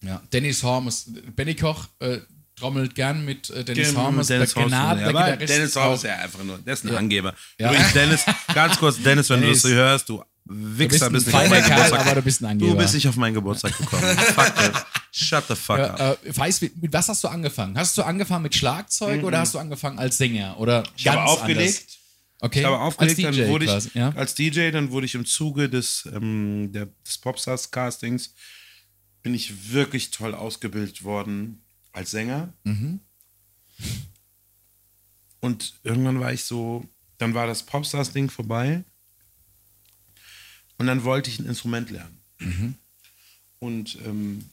[0.00, 0.22] Ja.
[0.32, 2.20] Dennis Hormes, Benny Koch äh,
[2.58, 5.94] trommelt gern mit äh, Dennis Genau, Hormes, Dennis der Gnade, ja, der Dennis auch.
[5.94, 7.34] ist ja einfach nur, der ist ein Angeber.
[7.58, 7.70] Ja.
[7.70, 11.36] Übrigens, Dennis, ganz kurz, Dennis, wenn Dennis, du das hörst, du Wichser, ein bist nicht
[11.36, 12.00] auf meinen Geburtstag.
[12.00, 12.70] aber du bist ein Angeber.
[12.72, 14.02] Du bist nicht auf meinen Geburtstag gekommen.
[14.16, 14.72] fuck it.
[15.12, 16.18] Shut the fuck up.
[16.24, 17.76] Äh, weiß, mit mit was hast du angefangen?
[17.76, 20.58] Hast du angefangen mit Schlagzeug oder hast du angefangen als Sänger?
[20.58, 21.60] Oder Ich habe ganz aufgelegt.
[21.60, 21.98] Anders?
[22.40, 22.60] Okay.
[22.60, 24.12] Ich habe aufgelegt, als DJ dann wurde ich quasi, ja?
[24.14, 28.32] als DJ, dann wurde ich im Zuge des, ähm, der, des Popstars Castings
[29.22, 32.52] bin ich wirklich toll ausgebildet worden als Sänger.
[32.64, 33.00] Mhm.
[35.40, 38.84] Und irgendwann war ich so, dann war das Popstars Ding vorbei
[40.78, 42.20] und dann wollte ich ein Instrument lernen.
[42.38, 42.74] Mhm.
[43.58, 44.44] Und ähm,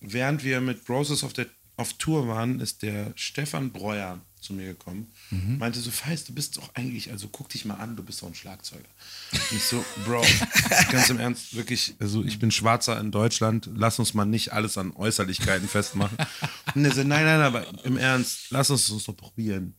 [0.00, 1.46] während wir mit Roses of the,
[1.76, 5.10] auf Tour waren, ist der Stefan Breuer zu mir gekommen.
[5.58, 8.28] Meinte so, Feist, du bist doch eigentlich, also guck dich mal an, du bist doch
[8.28, 8.88] ein Schlagzeuger.
[9.32, 10.24] Und ich so, Bro,
[10.90, 14.76] ganz im Ernst, wirklich, also ich bin Schwarzer in Deutschland, lass uns mal nicht alles
[14.78, 16.16] an Äußerlichkeiten festmachen.
[16.74, 19.74] Und er so, nein, nein, aber im Ernst, lass uns das doch probieren.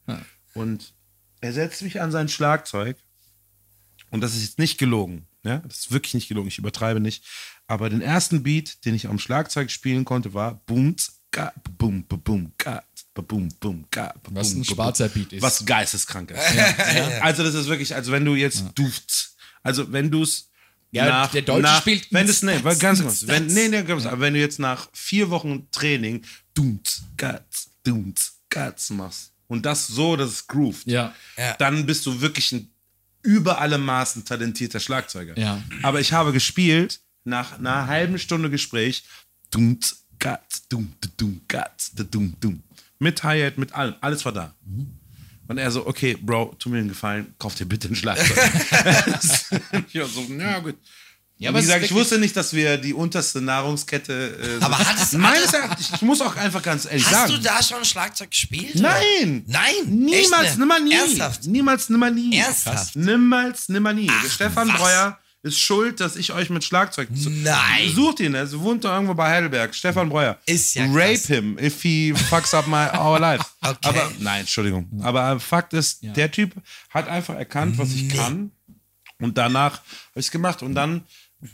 [0.54, 0.94] Und
[1.42, 2.98] er setzt mich an sein Schlagzeug
[4.12, 5.28] und das ist jetzt nicht gelogen.
[5.44, 5.58] Ja?
[5.58, 7.26] Das ist wirklich nicht gelogen, ich übertreibe nicht.
[7.68, 12.22] Aber den ersten Beat, den ich am Schlagzeug spielen konnte, war Boom, ska, boom, boom,
[12.22, 12.84] boom, ka,
[13.22, 15.24] boom, boom, ka, boom, Was ein boom, schwarzer boom.
[15.24, 15.42] Beat ist.
[15.42, 16.40] Was geisteskrank ist.
[17.22, 20.50] Also das ist wirklich, also wenn du jetzt duft, also wenn du es
[20.92, 24.06] Ja, nach, der Deutsche nach, spielt wenn es nee, ganz kurz, wenn, nee, nee, ganz,
[24.06, 29.88] aber wenn du jetzt nach vier Wochen Training Dunz, Gatz, Dunz, Gatz machst und das
[29.88, 31.14] so, dass es groovt, Ja.
[31.38, 31.56] Ja.
[31.58, 32.70] dann bist du wirklich ein
[33.22, 35.40] über alle Maßen talentierter Schlagzeuger.
[35.40, 35.64] Ja.
[35.82, 39.06] Aber ich habe gespielt, nach einer halben Stunde Gespräch,
[39.50, 42.64] Dunz, Gatz, dum, dum, Gatz, dum, dum.
[43.00, 44.54] Mit Hi-Hat, mit allem, alles war da.
[45.50, 48.38] Und er so, okay, Bro, tu mir einen Gefallen, kauf dir bitte ein Schlagzeug.
[49.92, 50.78] ich war so, na gut.
[51.38, 54.38] Ja, Ja, aber Wie gesagt, ich wusste nicht, dass wir die unterste Nahrungskette.
[54.40, 54.64] Äh, sind.
[54.64, 57.34] Aber hat es- Meines Erachtens, ich muss auch einfach ganz ehrlich Hast sagen.
[57.34, 58.76] du da schon Schlagzeug gespielt?
[58.76, 59.44] Nein!
[59.50, 59.60] Oder?
[59.60, 59.74] Nein!
[59.90, 60.94] Niemals, nimmer nie.
[60.94, 61.46] Ernsthaft?
[61.48, 62.38] Niemals, nimmer nie.
[62.38, 62.96] Ernsthaft?
[62.96, 64.10] Niemals, nimmer nie.
[64.10, 64.78] Ach, Stefan was?
[64.78, 67.90] Breuer ist schuld, dass ich euch mit Schlagzeug Nein.
[67.94, 69.76] Sucht ihn, er wohnt da irgendwo bei Heidelberg.
[69.76, 70.40] Stefan Breuer.
[70.46, 71.28] Ist ja Rape krass.
[71.28, 73.44] him if he fucks up my our life.
[73.66, 73.78] Okay.
[73.84, 74.90] Aber nein, Entschuldigung.
[75.04, 76.54] Aber äh, Fakt ist, der Typ
[76.90, 78.52] hat einfach erkannt, was ich kann.
[79.20, 79.84] Und danach habe
[80.16, 80.62] ich es gemacht.
[80.62, 81.06] Und dann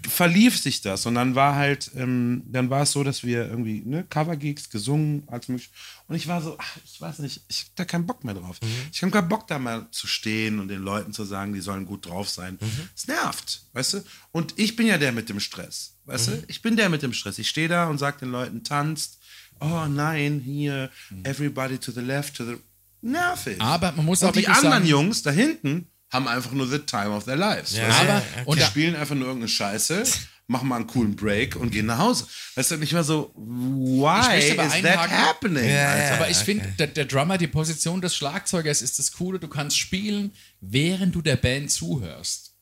[0.07, 1.05] verlief sich das.
[1.05, 5.23] Und dann war halt, ähm, dann war es so, dass wir irgendwie ne, Covergigs gesungen,
[5.27, 5.71] als möglich.
[6.07, 8.59] Und ich war so, ach, ich weiß nicht, ich hab da keinen Bock mehr drauf.
[8.91, 11.85] Ich habe keinen Bock, da mal zu stehen und den Leuten zu sagen, die sollen
[11.85, 12.57] gut drauf sein.
[12.95, 14.03] Es nervt, weißt du?
[14.31, 16.43] Und ich bin ja der mit dem Stress, weißt du?
[16.47, 17.39] Ich bin der mit dem Stress.
[17.39, 19.19] Ich stehe da und sage den Leuten, tanzt.
[19.59, 20.89] Oh nein, hier,
[21.23, 22.55] everybody to the left, to the.
[23.01, 23.61] Nervig.
[23.61, 26.79] Aber man muss auch und die anderen sagen- Jungs da hinten haben einfach nur the
[26.79, 27.75] time of their lives.
[27.75, 27.87] Ja?
[27.89, 30.03] Aber- ja, und die spielen einfach nur irgendeine Scheiße,
[30.47, 32.25] machen mal einen coolen Break und gehen nach Hause.
[32.55, 35.69] Weißt du, nicht mal so, why is that happening?
[35.69, 36.15] Ja.
[36.15, 39.37] Aber ich finde, der, der Drummer, die Position des Schlagzeugers ist das Coole.
[39.39, 40.31] Du kannst spielen,
[40.61, 42.53] während du der Band zuhörst.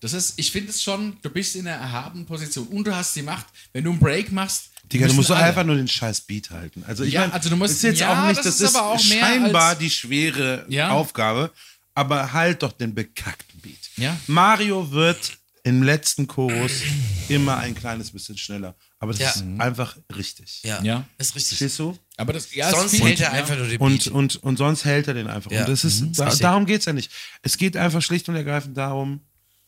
[0.00, 3.14] Das ist, ich finde es schon, du bist in einer erhabenen Position und du hast
[3.14, 4.70] die Macht, wenn du einen Break machst.
[4.92, 6.82] Digga, du musst doch alle- einfach nur den scheiß Beat halten.
[6.88, 8.60] Also ich Ja, meine, also du musst- ist jetzt ja, auch nicht, das das, ist
[8.70, 10.90] ist, aber auch mehr scheinbar als- die schwere Ja.
[10.90, 11.52] Aufgabe,
[11.94, 13.90] aber halt doch den bekackten Beat.
[13.96, 14.16] Ja.
[14.26, 16.82] Mario wird im letzten Chorus
[17.28, 19.30] immer ein kleines bisschen schneller, aber das Ja.
[19.30, 20.60] ist einfach richtig.
[20.64, 21.06] Ja, Ja.
[21.18, 21.58] ist richtig.
[21.58, 21.96] Verstehst du?
[22.16, 23.32] Aber das, ja, es Sonst hält er ja.
[23.32, 24.08] einfach nur den Und, Beat.
[24.08, 25.50] und, und sonst hält er den einfach.
[25.52, 25.60] Ja.
[25.60, 26.40] Und das ist, da, richtig.
[26.42, 27.12] darum geht es ja nicht.
[27.42, 29.20] Es geht einfach schlicht und ergreifend darum,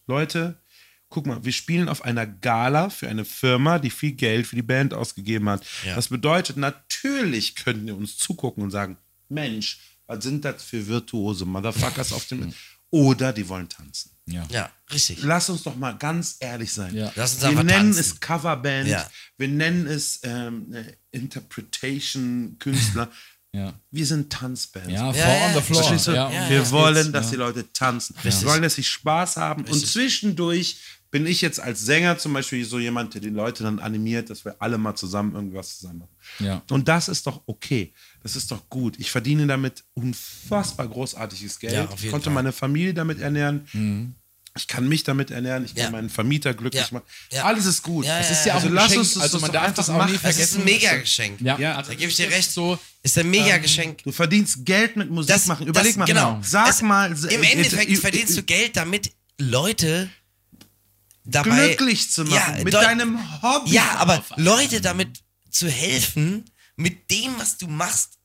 [0.09, 0.61] Leute,
[1.11, 4.63] guck mal, wir spielen auf einer Gala für eine Firma, die viel Geld für die
[4.63, 5.65] Band ausgegeben hat.
[5.87, 5.95] Ja.
[5.95, 8.97] Das bedeutet, natürlich könnten ihr uns zugucken und sagen,
[9.29, 12.53] Mensch, was sind das für virtuose Motherfuckers auf dem...
[12.91, 14.13] Oder die wollen tanzen.
[14.27, 14.47] Ja.
[14.51, 15.19] ja, richtig.
[15.23, 16.95] Lass uns doch mal ganz ehrlich sein.
[16.95, 17.13] Ja.
[17.17, 17.99] Lass uns wir nennen tanzen.
[18.01, 19.11] es Coverband, Ja.
[19.37, 23.11] wir nennen es ähm, äh, Interpretation-Künstler.
[23.53, 23.79] Ja.
[23.91, 24.91] Wir sind Tanzbands.
[24.91, 25.83] Ja, Ja, on the floor.
[25.83, 26.13] Verstehst du?
[26.13, 26.71] Ja, wir ja.
[26.71, 27.31] wollen, dass Ja.
[27.33, 28.17] die Leute tanzen.
[28.23, 29.65] Wir wollen, dass sie Spaß haben.
[29.65, 30.79] Und zwischendurch
[31.15, 34.45] bin ich jetzt als Sänger zum Beispiel so jemand, der die Leute dann animiert, dass
[34.45, 36.17] wir alle mal zusammen irgendwas zusammen machen.
[36.41, 36.61] Ja.
[36.71, 37.93] Und das ist doch okay.
[38.25, 38.97] Das ist doch gut.
[38.99, 41.73] Ich verdiene damit unfassbar großartiges Geld.
[41.75, 42.33] Ja, ich konnte Fall.
[42.35, 44.17] meine Familie damit ernähren.
[44.57, 45.65] Ich kann mich damit ernähren.
[45.65, 45.91] Ich kann Ja.
[45.93, 46.89] meinen Vermieter glücklich Ja.
[46.95, 47.05] machen.
[47.31, 47.45] Ja.
[47.45, 48.07] Alles ist gut.
[48.07, 49.01] Ja, Es ist ja auch Also ein lass Geschenk.
[49.05, 50.21] uns das also man darf einfach das auch nie machen.
[50.25, 50.59] Es ist vergessen.
[50.61, 51.41] ein Mega-Geschenk.
[51.43, 52.51] Ja, Ja, also Da gebe ich dir das recht.
[52.51, 54.03] So, Ist ein Mega-Geschenk.
[54.03, 55.69] Du verdienst Geld mit Musik Das- machen.
[55.69, 56.05] Überleg das- mal.
[56.07, 56.41] genau.
[56.43, 57.13] Sag Es- mal.
[57.13, 60.09] Im äh, Endeffekt äh, verdienst du Geld, damit Leute
[61.25, 62.57] dabei glücklich zu machen.
[62.59, 63.71] Ja, mit deinem Hobby.
[63.73, 66.45] Ja, aber Leute damit zu helfen,
[66.77, 68.19] mit dem, was du machst,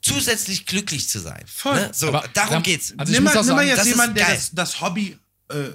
[0.00, 1.44] zusätzlich glücklich zu sein.
[1.46, 1.74] Voll.
[1.74, 1.90] Ne?
[1.92, 2.92] So, Aber darum dann- geht's.
[2.96, 5.16] also nimm mal, nimm mal jetzt jemanden, der das, das Hobby.
[5.48, 5.70] Äh,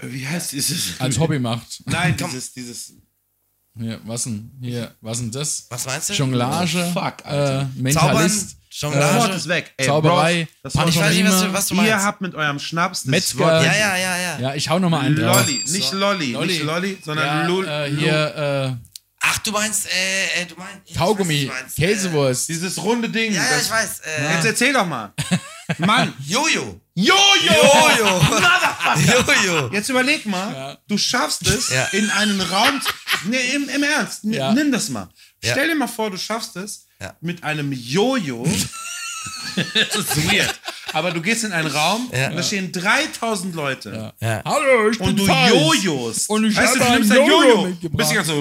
[0.00, 1.00] wie heißt dieses?
[1.00, 1.82] als Hobby macht.
[1.86, 2.92] Nein, dieses, dieses.
[3.78, 4.50] Hier, was denn?
[4.60, 5.66] Hier, was denn das?
[5.68, 6.14] Was meinst du?
[6.14, 7.70] Jonglage, Fuck, äh, Alter.
[8.82, 9.36] Mentalist, Das Wort Jonglage.
[9.36, 9.74] ist weg.
[9.76, 12.04] Ey, Zauberei, das Wort ich weiß nicht, was du, was du Ihr meinst.
[12.04, 13.38] habt mit eurem Schnaps das Metzger.
[13.40, 15.36] Wort ja, ja, ja, ja, Ja, ich hau noch mal einen drauf.
[15.40, 17.66] Lolli, nicht Lolli, nicht Lolli, sondern ja, Lul.
[17.68, 18.78] äh, hier,
[19.28, 20.88] Ach, du meinst, äh, äh, du meinst.
[20.88, 21.76] äh, Kaugummi, weiß, meinst.
[21.76, 22.48] Käsewurst.
[22.48, 23.32] Dieses runde Ding.
[23.32, 24.00] Äh, ja, ja, ich weiß.
[24.00, 25.12] Äh, Jetzt erzähl doch mal.
[25.78, 26.12] Mann.
[26.24, 26.80] Jojo.
[26.94, 27.16] Jojo!
[27.98, 28.20] Jojo.
[29.44, 29.70] Jojo.
[29.72, 31.84] Jetzt überleg mal, du schaffst es Ja.
[31.92, 32.80] in einen Raum.
[33.24, 34.52] Nee, im, im Ernst, n- Ja.
[34.52, 35.08] nimm das mal.
[35.42, 35.52] Ja.
[35.52, 37.14] Stell dir mal vor, du schaffst es Ja.
[37.20, 38.44] mit einem Jojo.
[39.56, 40.54] das ist weird.
[40.92, 42.28] Aber du gehst in einen Raum Ja.
[42.30, 44.12] und da stehen 3000 Leute.
[44.20, 44.42] Ja.
[44.44, 45.54] Hallo, ich Und bin du Feist.
[45.54, 46.26] Jojos.
[46.28, 47.88] Und ich weißt du, du nimmst ein Jojo Jojo.
[47.90, 48.40] Bist die ganze so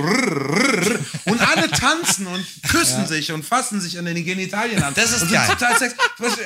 [1.26, 4.94] und alle tanzen und küssen sich und fassen sich an den Genitalien an.
[4.94, 5.48] Das ist und geil.
[5.50, 5.76] Total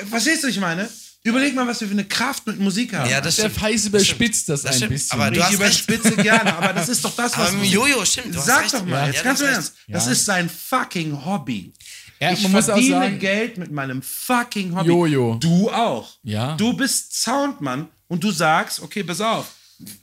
[0.08, 0.88] Verstehst du, was ich meine?
[1.22, 3.10] Überleg mal, was wir für eine Kraft mit Musik haben.
[3.10, 3.50] Ja, das Der.
[3.50, 4.92] Feist überspitzt das, Das ein stimmt.
[4.92, 5.20] bisschen.
[5.20, 5.88] Aber du ich hast recht.
[5.88, 8.34] überspitze gerne, aber das ist doch das, was Aber Jojo, stimmt.
[8.40, 8.74] Sag recht.
[8.74, 9.40] doch mal, Ja, jetzt du ganz.
[9.42, 9.74] Ernst.
[9.88, 10.12] Das Ja.
[10.12, 11.74] ist sein fucking Hobby.
[12.20, 14.88] ja, ich man muss auch verdiene sagen, Geld mit meinem fucking Hobby.
[14.88, 15.34] Jojo.
[15.40, 16.08] Du auch.
[16.22, 16.54] Ja.
[16.56, 19.46] Du bist Soundmann und du sagst, okay, pass auf.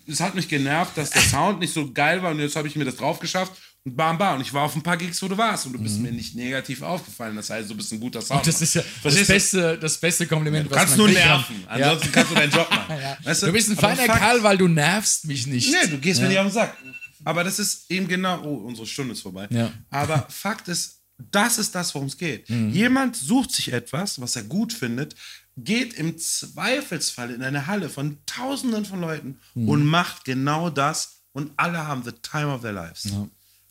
[0.07, 2.75] Es hat mich genervt, dass der Sound nicht so geil war und jetzt habe ich
[2.75, 3.53] mir das drauf geschafft
[3.95, 4.35] bam, bam.
[4.35, 6.35] Und ich war auf ein paar Gigs, wo du warst und du bist mir nicht
[6.35, 7.35] negativ aufgefallen.
[7.35, 8.19] Das heißt, du bist ein guter.
[8.21, 8.41] Mhm.
[8.43, 9.33] das ist ja das Verstehst du?
[9.33, 11.29] beste, das beste Kompliment, Du was kannst nur kriegen kann.
[11.37, 11.55] nerven.
[11.67, 12.95] Ansonsten kannst du deinen Job machen.
[13.01, 13.17] Ja.
[13.23, 15.71] Weißt Du bist ein Aber feiner Kerl, weil du nervst mich nicht.
[15.71, 16.75] Nee, du gehst mir nicht auf den Sack.
[17.23, 18.41] Aber das ist eben genau.
[18.43, 19.47] Oh, unsere Stunde ist vorbei.
[19.49, 19.71] Ja.
[19.89, 22.49] Aber Fakt ist, das ist das, worum es geht.
[22.49, 22.71] Mhm.
[22.71, 25.15] Jemand sucht sich etwas, was er gut findet,
[25.57, 29.69] geht im Zweifelsfall in eine Halle von Tausenden von Leuten Mhm.
[29.69, 33.07] und macht genau das und alle haben the time of their lives.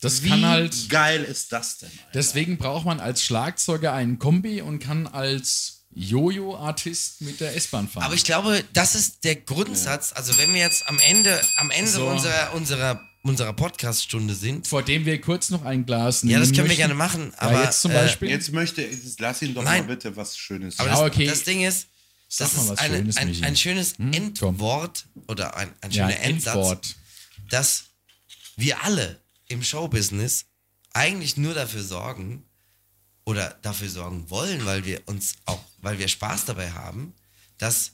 [0.01, 0.89] Das Wie kann halt.
[0.89, 1.89] geil ist das denn?
[1.89, 2.11] Alter?
[2.13, 8.03] Deswegen braucht man als Schlagzeuger einen Kombi und kann als Jojo-Artist mit der S-Bahn fahren.
[8.03, 10.13] Aber ich glaube, das ist der Grundsatz.
[10.13, 12.07] Also wenn wir jetzt am Ende, am Ende So.
[12.07, 14.67] unserer, unserer, unserer Podcast-Stunde sind.
[14.67, 16.77] vor dem wir kurz noch ein Glas Ja, das nehmen können wir möchten.
[16.77, 17.31] gerne machen.
[17.35, 18.29] Ja, Aber jetzt zum äh, Beispiel.
[18.29, 19.87] Jetzt möchte jetzt lass ihn doch Nein.
[19.87, 20.99] mal bitte was Schönes Aber sagen.
[20.99, 21.27] das, Ja, okay.
[21.27, 21.87] das Ding ist,
[22.29, 24.13] Sag das mal ist was eine, Schönes, ein, ein schönes Komm.
[24.13, 26.95] Endwort oder ein, ein ja, schöner Endsatz, Endwort.
[27.49, 27.83] dass
[28.57, 30.45] wir alle im Showbusiness
[30.93, 32.43] eigentlich nur dafür sorgen
[33.25, 37.13] oder dafür sorgen wollen, weil wir uns auch, weil wir Spaß dabei haben,
[37.57, 37.91] dass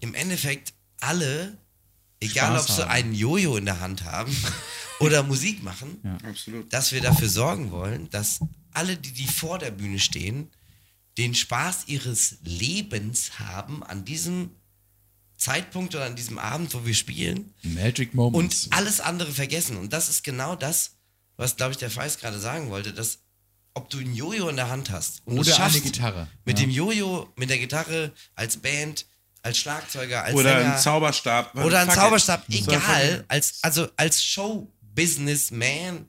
[0.00, 1.58] im Endeffekt alle,
[2.20, 2.90] egal Spaß ob sie haben.
[2.90, 4.34] einen Jojo in der Hand haben
[5.00, 6.72] oder Musik machen, Absolut.
[6.72, 8.40] dass wir dafür sorgen wollen, dass
[8.72, 10.50] alle, die, die vor der Bühne stehen,
[11.18, 14.50] den Spaß ihres Lebens haben an diesem
[15.36, 18.68] Zeitpunkt oder an diesem Abend, wo wir spielen Magic und Moments.
[18.70, 19.76] alles andere vergessen.
[19.76, 20.92] Und das ist genau das,
[21.36, 23.18] was, glaube ich, der Feist gerade sagen wollte, dass
[23.74, 26.28] ob du ein Jojo in der Hand hast und Oder es eine schaffst, Gitarre.
[26.46, 26.64] mit Ja.
[26.64, 29.04] dem Jojo, mit der Gitarre, als Band,
[29.42, 31.54] als Schlagzeuger, als Oder Sänger, ein Zauberstab.
[31.56, 31.94] oder ein it.
[31.94, 33.24] Zauberstab, fuck egal, it.
[33.28, 36.06] als, also als Show-Businessman,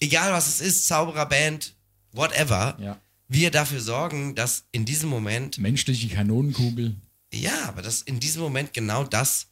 [0.00, 1.74] egal was es ist, Zauberer, Band,
[2.12, 2.98] whatever, Ja.
[3.28, 6.96] wir dafür sorgen, dass in diesem Moment, Menschliche Kanonenkugel.
[7.32, 9.46] Ja, aber dass in diesem Moment genau das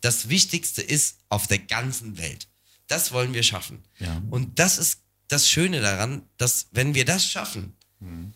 [0.00, 2.48] das Wichtigste ist auf der ganzen Welt.
[2.88, 3.84] Das wollen wir schaffen.
[4.00, 4.20] Ja.
[4.30, 8.32] Und das ist das Schöne daran, dass wenn wir das schaffen, Mhm.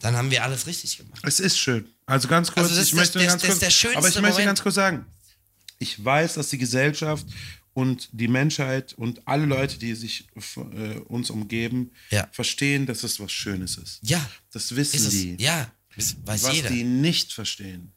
[0.00, 1.22] dann haben wir alles richtig gemacht.
[1.24, 1.88] Es ist schön.
[2.06, 4.08] Also ganz kurz, Also das ich ist möchte der- ganz das ist kurz, der aber
[4.08, 4.46] ich möchte Moment.
[4.46, 5.06] ganz kurz sagen,
[5.78, 7.26] ich weiß, dass die Gesellschaft
[7.72, 12.28] und die Menschheit und alle Leute, die sich äh, uns umgeben, Ja.
[12.30, 14.00] verstehen, dass es was Schönes ist.
[14.02, 14.24] Ja.
[14.52, 15.36] Das wissen Ist es, die.
[15.42, 17.92] ja, das weiß was jeder, die nicht verstehen,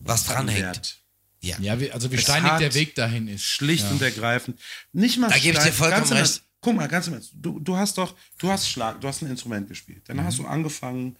[0.00, 0.60] was dranhängt.
[0.62, 0.98] Wert.
[1.40, 1.56] Ja.
[1.60, 3.44] Ja, wie, also wie Es steinig der Weg dahin ist.
[3.44, 3.90] Schlicht ja.
[3.90, 4.58] und ergreifend.
[4.92, 6.42] Nicht mal Da gebe ich dir vollkommen recht.
[6.60, 7.30] Guck mal, ganz im Ernst.
[7.34, 10.02] Du, du hast doch, du hast Schlag, du hast ein Instrument gespielt.
[10.08, 10.24] Dann Mhm.
[10.24, 11.16] hast du angefangen,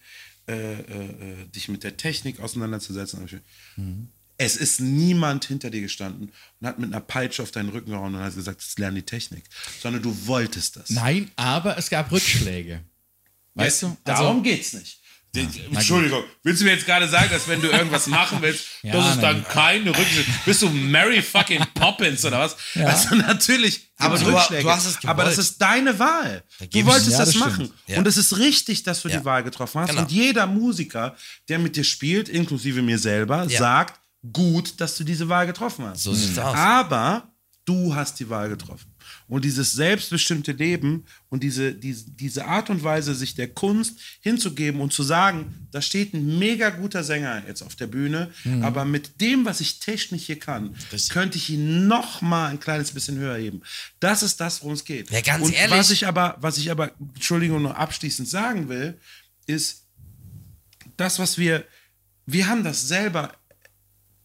[0.49, 0.81] äh, äh,
[1.43, 3.25] äh, dich mit der Technik auseinanderzusetzen.
[3.77, 4.09] Mhm.
[4.37, 8.15] Es ist niemand hinter dir gestanden und hat mit einer Peitsche auf deinen Rücken gehauen
[8.15, 9.43] und hat gesagt, jetzt lern die Technik.
[9.81, 10.89] Sondern du wolltest das.
[10.89, 12.81] Nein, aber es gab Rückschläge.
[13.53, 13.87] Weißt du?
[13.87, 14.98] Also, Darum geht's nicht.
[15.33, 19.15] Entschuldigung, willst du mir jetzt gerade sagen, dass wenn du irgendwas machen willst, Ja, dass
[19.15, 22.57] es dann keine Rücksicht Bist du Mary fucking Poppins oder was?
[22.75, 24.63] Also natürlich, Aber du- Rückschläge.
[24.63, 26.43] du hast es aber das ist deine Wahl.
[26.71, 27.71] Du wolltest Ja, das das machen.
[27.87, 27.99] Ja.
[27.99, 29.19] Und es ist richtig, dass du Ja.
[29.19, 29.89] die Wahl getroffen hast.
[29.89, 30.01] Genau.
[30.01, 31.15] Und jeder Musiker,
[31.47, 33.59] der mit dir spielt, inklusive mir selber, Ja.
[33.59, 33.99] sagt,
[34.33, 36.03] gut, dass du diese Wahl getroffen hast.
[36.03, 36.55] So sieht's aus.
[36.57, 37.31] Aber
[37.65, 38.88] du hast die Wahl getroffen.
[39.27, 44.81] Und dieses selbstbestimmte Leben und diese, diese, diese Art und Weise, sich der Kunst hinzugeben
[44.81, 48.31] und zu sagen, da steht ein mega guter Sänger jetzt auf der Bühne,
[48.61, 51.09] aber mit dem, was ich technisch hier kann, Richtig.
[51.09, 53.61] könnte ich ihn noch mal ein kleines bisschen höher heben.
[53.99, 55.11] Das ist das, worum es geht.
[55.11, 55.77] Ja, ganz und ehrlich.
[55.77, 58.97] Was ich aber, was ich aber, Entschuldigung, noch abschließend sagen will,
[59.45, 59.83] ist,
[60.99, 61.65] das, was wir,
[62.25, 63.33] wir haben das selber,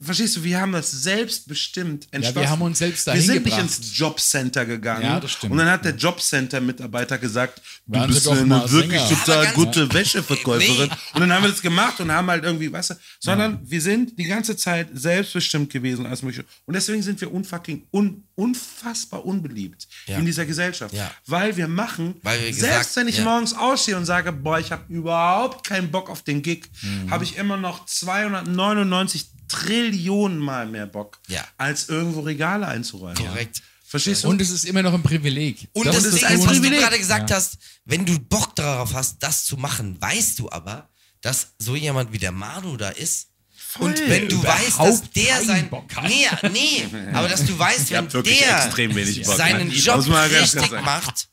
[0.04, 2.48] verstehst du, wir haben das selbstbestimmt entschlossen.
[2.50, 3.78] haben uns selbst Wir dahin sind nicht gebracht.
[3.78, 5.02] ins Jobcenter gegangen.
[5.04, 5.52] Ja, das stimmt.
[5.52, 9.08] Und dann hat der Jobcenter-Mitarbeiter gesagt, du Waren bist eine wirklich Sänger.
[9.24, 10.88] total gute Wäscheverkäuferin.
[10.88, 10.96] Nee.
[11.14, 14.18] Und dann haben wir das gemacht und haben halt irgendwie, weißt du, sondern wir sind
[14.18, 16.44] die ganze Zeit selbstbestimmt gewesen als mögliche.
[16.66, 20.18] Und deswegen sind wir unfucking, un, unfassbar unbeliebt Ja.
[20.18, 20.94] in dieser Gesellschaft.
[20.94, 21.10] Ja.
[21.26, 23.24] Weil wir machen, Weil wir selbst gesagt- wenn ich ja.
[23.24, 27.10] morgens ausstehe und sage, boah, ich habe überhaupt keinen Bock auf den Gig, Mhm.
[27.10, 31.44] habe ich immer noch 299 Trillionen Mal mehr Bock, Ja.
[31.56, 33.16] als irgendwo Regale einzuräumen.
[33.16, 33.62] Korrekt.
[33.86, 34.28] Verstehst du?
[34.28, 35.68] und es ist immer noch ein Privileg.
[35.72, 36.32] Und Das das, ist ist, Coole.
[36.38, 36.80] was du Privileg.
[36.80, 40.88] gerade gesagt hast, wenn du Bock darauf hast, das zu machen, weißt du aber,
[41.20, 43.28] dass so jemand wie der Manu da ist.
[43.56, 43.90] Voll.
[43.90, 45.68] Und wenn du Überhaupt weißt, dass der sein.
[45.70, 46.08] Bock hat.
[46.08, 49.36] Nee, nee, aber dass du weißt, wenn der extrem wenig Bock.
[49.36, 51.28] seinen Job richtig macht,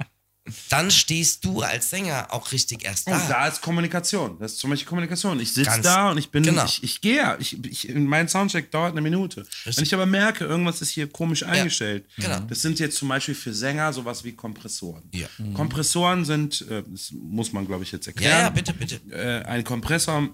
[0.70, 3.28] dann stehst du als Sänger auch richtig erst Und da.
[3.28, 4.40] da ist Kommunikation.
[4.40, 5.40] Das ist zum Beispiel Kommunikation.
[5.40, 6.66] Ich sitze da und ich bin, genau.
[6.66, 7.38] ich, ich gehe ja.
[7.40, 9.46] Ich, ich, mein Soundcheck dauert eine Minute.
[9.66, 12.06] Wenn ich aber merke, irgendwas ist hier komisch eingestellt.
[12.16, 12.40] genau.
[12.50, 15.04] Das sind jetzt zum Beispiel für Sänger sowas wie Kompressoren.
[15.14, 15.28] Ja.
[15.54, 18.40] Kompressoren sind, äh, das muss man glaube ich jetzt ja, erklären.
[18.40, 19.00] ja, bitte, bitte.
[19.12, 20.28] Äh, ein Kompressor,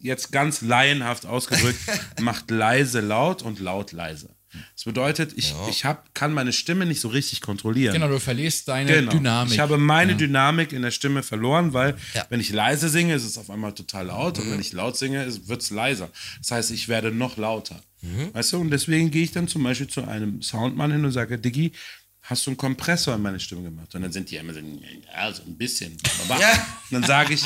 [0.00, 1.80] jetzt ganz laienhaft ausgedrückt,
[2.20, 4.33] macht leise laut und laut leise.
[4.74, 7.92] Das bedeutet, ich, ich hab, kann meine Stimme nicht so richtig kontrollieren.
[7.94, 9.12] Genau, du verlierst deine Genau.
[9.12, 9.52] Dynamik.
[9.54, 12.26] Ich habe meine Dynamik in der Stimme verloren, weil Ja.
[12.30, 15.26] wenn ich leise singe, ist es auf einmal total laut und wenn ich laut singe,
[15.48, 16.10] wird es leiser.
[16.38, 17.80] Das heißt, ich werde noch lauter.
[18.34, 21.38] Weißt du, und deswegen gehe ich dann zum Beispiel zu einem Soundmann hin und sage,
[21.38, 21.72] Diggi,
[22.24, 23.94] hast du einen Kompressor in meine Stimme gemacht?
[23.94, 25.96] Und dann sind die immer so, ja, so ein bisschen.
[26.28, 26.34] Ja.
[26.34, 27.42] Und dann sage ich,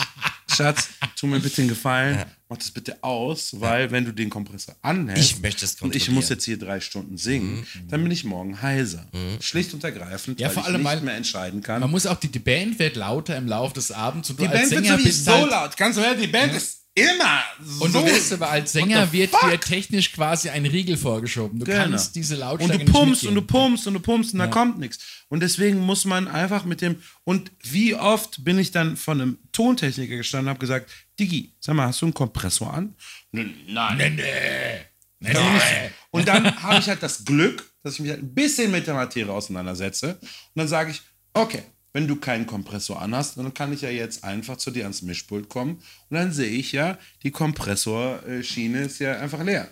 [0.54, 4.74] Schatz, tu mir bitte einen Gefallen, mach das bitte aus, weil wenn du den Kompressor
[4.82, 8.24] anhältst Ich möchte es und ich muss jetzt hier drei Stunden singen, dann bin ich
[8.24, 9.06] morgen heiser.
[9.40, 11.80] Schlicht und ergreifend, Ja, weil vor ich allem, nicht weil- mehr entscheiden kann.
[11.80, 14.48] Man muss auch, die, die Band wird lauter im Laufe des Abends und du Die
[14.48, 15.76] als Band wird sowieso halt, laut.
[15.76, 17.84] Ganz ehrlich, die Band ist immer so.
[17.84, 19.50] Und du wirst aber als Sänger wird fuck?
[19.50, 21.58] dir technisch quasi ein Riegel vorgeschoben.
[21.58, 21.78] Du Genau.
[21.78, 24.78] kannst diese und Lautstärke du pumpst und du pumpst und du pumpst und da kommt
[24.78, 24.98] nichts.
[25.28, 27.02] Und deswegen muss man einfach mit dem.
[27.24, 31.74] Und wie oft bin ich dann von einem Tontechniker gestanden und habe gesagt: Digi, sag
[31.74, 32.94] mal, hast du einen Kompressor an?
[33.32, 33.96] Nein.
[33.96, 34.84] Nee, nee.
[35.20, 38.86] Nee, Und dann habe ich halt das Glück, dass ich mich halt ein bisschen mit
[38.86, 40.16] der Materie auseinandersetze.
[40.20, 41.02] Und dann sage ich,
[41.34, 41.62] okay,
[41.98, 45.48] wenn du keinen Kompressor anhast, dann kann ich ja jetzt einfach zu dir ans Mischpult
[45.48, 45.72] kommen.
[46.08, 49.68] Und dann sehe ich ja, die Kompressorschiene ist ja einfach leer.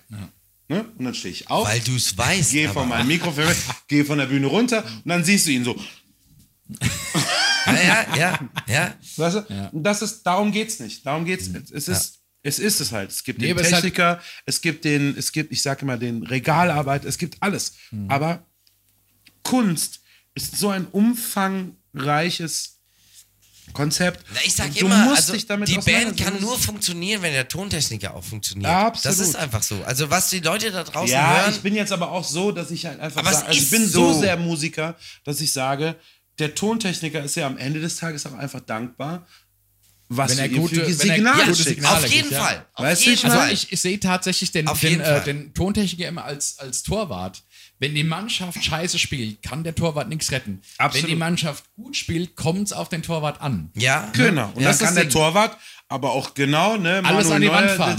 [0.69, 0.85] Ne?
[0.99, 2.51] Und dann stehe ich auf, Weil du es weißt.
[2.51, 3.57] gehe von meinem Mikrofon, weg,
[3.87, 5.77] gehe von der Bühne runter und dann siehst du ihn so.
[7.67, 8.95] Ja, ja, ja, ja.
[9.17, 9.71] Weißt du?
[9.73, 11.05] Und das ist, darum geht's nicht.
[11.05, 11.71] Darum geht's nicht.
[11.73, 13.11] Es ist, es ist es halt.
[13.11, 16.23] Es gibt Nee, den halt- Techniker, es gibt den, es gibt, ich sage immer, den
[16.23, 17.75] Regalarbeit, es gibt alles.
[17.91, 18.09] Mhm.
[18.09, 18.47] Aber
[19.43, 20.01] Kunst
[20.37, 20.87] ist so ein
[21.97, 22.73] umfangreiches
[23.73, 24.25] Konzept.
[24.33, 27.33] Na, ich sag Du immer, musst also, dich damit die Band kann nur funktionieren, wenn
[27.33, 28.71] der Tontechniker auch funktioniert.
[28.71, 29.19] Absolut.
[29.19, 29.83] Das ist einfach so.
[29.85, 32.71] Also was die Leute da draußen Ja, hören, ich bin jetzt aber auch so, dass
[32.71, 34.13] ich halt einfach sage, also ich bin so.
[34.13, 34.21] so.
[34.21, 35.97] sehr Musiker, dass ich sage,
[36.39, 39.27] der Tontechniker ist ja am Ende des Tages auch einfach dankbar,
[40.09, 41.69] was Wenn er du gute- für wenn er Signale gute schickst.
[41.69, 42.45] Signale auf gibt, jeden ja.
[42.45, 42.67] Fall.
[42.75, 43.53] Auf Weißt du, jeden ich Also Fall.
[43.53, 47.43] ich, ich sehe tatsächlich den, den, äh, den Tontechniker immer als, als Torwart.
[47.79, 50.61] Wenn die Mannschaft scheiße spielt, kann der Torwart nichts retten.
[50.79, 51.05] Absolut.
[51.05, 53.71] Wenn die Mannschaft gut spielt, kommt es auf den Torwart an.
[53.75, 54.51] ja, Genau.
[54.55, 55.13] Und Ja, das das kann der Ding.
[55.13, 55.57] Torwart
[55.89, 57.97] aber auch genau, ne, Alles an die Wand fahren.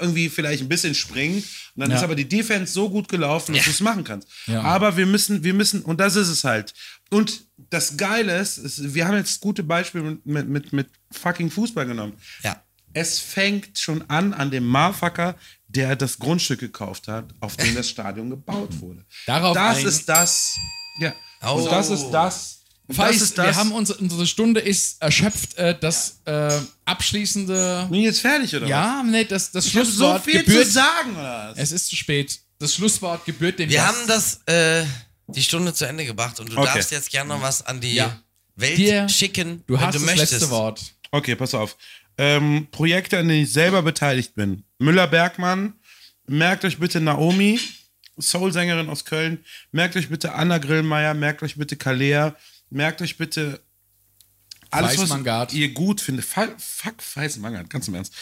[0.00, 1.36] irgendwie vielleicht ein bisschen springen.
[1.38, 1.96] Und dann Ja.
[1.96, 3.64] ist aber die Defense so gut gelaufen, dass Ja.
[3.64, 4.28] du es machen kannst.
[4.46, 4.60] Ja.
[4.62, 6.74] Aber wir müssen, wir müssen, und das ist es halt.
[7.10, 11.50] Und das Geile ist, ist wir haben jetzt gute Beispiele mit, mit, mit, mit fucking
[11.50, 12.14] Fußball genommen.
[12.42, 12.62] Ja.
[12.92, 15.34] Es fängt schon an an dem Motherfucker,
[15.74, 19.04] der das Grundstück gekauft hat, auf dem das Stadion gebaut wurde.
[19.26, 20.54] Darauf das ein- ist das.
[21.00, 21.12] Ja.
[21.44, 21.54] Oh.
[21.54, 22.58] Und das ist das.
[22.90, 23.46] Feist, das ist das.
[23.46, 25.54] wir haben unsere, unsere Stunde ist erschöpft.
[25.56, 26.50] Äh, das äh,
[26.84, 27.86] abschließende.
[27.90, 28.70] Bin ich jetzt fertig oder was?
[28.70, 30.66] Ja, nee, das, das Ich habe so Schlusswort viel gebührt.
[30.66, 31.58] zu sagen, oder was?
[31.58, 32.38] Es ist zu spät.
[32.58, 33.88] Das Schlusswort gebührt dem Wir Gast.
[33.98, 34.84] haben das, äh,
[35.28, 36.70] die Stunde zu Ende gebracht und du Okay.
[36.74, 38.20] darfst jetzt gerne noch was an die Ja.
[38.56, 40.32] Welt Dir- schicken, Du wenn hast du das möchtest.
[40.32, 40.80] letzte Wort.
[41.10, 41.76] Okay, pass auf.
[42.18, 44.64] Ähm, Projekte, an denen ich selber beteiligt bin.
[44.78, 45.74] Müller-Bergmann,
[46.26, 47.58] merkt euch bitte Naomi,
[48.18, 52.36] Soul-Sängerin aus Köln, merkt euch bitte Anna Grillmeier, merkt euch bitte Kalea,
[52.70, 53.60] merkt euch bitte
[54.70, 56.24] alles, was ihr gut findet.
[56.24, 56.56] Fuck,
[57.14, 58.14] Weißmangard, ganz im Ernst.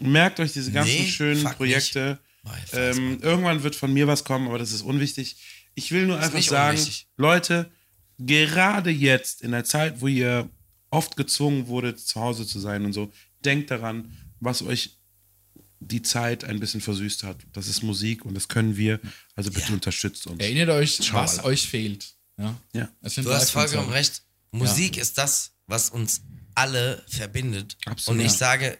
[0.00, 2.18] Merkt euch diese ganzen Nee, schönen Projekte.
[2.72, 5.36] Ähm, irgendwann wird von mir was kommen, aber das ist unwichtig.
[5.74, 7.08] Ich will nur einfach sagen, unwichtig.
[7.16, 7.70] Leute,
[8.18, 10.50] gerade jetzt in der Zeit, wo ihr
[10.90, 13.12] oft gezwungen wurdet, zu Hause zu sein und so,
[13.44, 14.98] denkt daran, was euch
[15.80, 17.38] die Zeit ein bisschen versüßt hat.
[17.52, 19.00] Das ist Musik und das können wir.
[19.34, 20.38] Also bitte unterstützt uns.
[20.40, 21.44] Erinnert euch, was Alter.
[21.48, 22.14] euch fehlt.
[22.38, 22.56] Ja.
[22.74, 22.88] Ja.
[23.00, 24.22] Es sind Du hast vollkommen recht.
[24.50, 26.20] Musik ist das, was uns
[26.54, 27.76] alle verbindet.
[27.86, 28.20] Absolut.
[28.20, 28.38] Und ich Ja.
[28.38, 28.78] sage,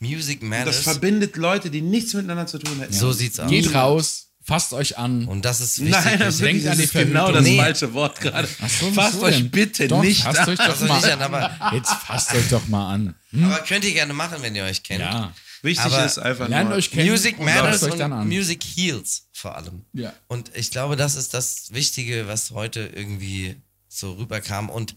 [0.00, 0.80] Music Das matters.
[0.82, 2.92] verbindet Leute, die nichts miteinander zu tun hätten.
[2.92, 3.48] So sieht's aus.
[3.50, 5.24] Geht raus, fasst euch an.
[5.26, 6.04] Und das ist wichtig.
[6.04, 7.52] Nein, das, wirklich, an das die ist genau das Verhütung.
[7.56, 7.58] Nee.
[7.62, 8.46] falsche Wort gerade.
[8.46, 9.50] so, Fasst euch denn?
[9.50, 10.48] bitte Doch, nicht fasst an.
[10.50, 13.14] euch doch nicht an, mal aber, Jetzt fasst euch doch mal an.
[13.42, 15.00] aber könnt ihr gerne machen, wenn ihr euch kennt.
[15.00, 15.32] Ja.
[15.62, 17.08] Wichtig Aber ist einfach Lernt nur, euch kennen.
[17.08, 18.28] Music und matters und an.
[18.28, 19.86] Music heals vor allem.
[19.94, 20.12] Ja.
[20.28, 23.56] Und ich glaube, das ist das Wichtige, was heute irgendwie
[23.88, 24.68] so rüberkam.
[24.68, 24.94] Und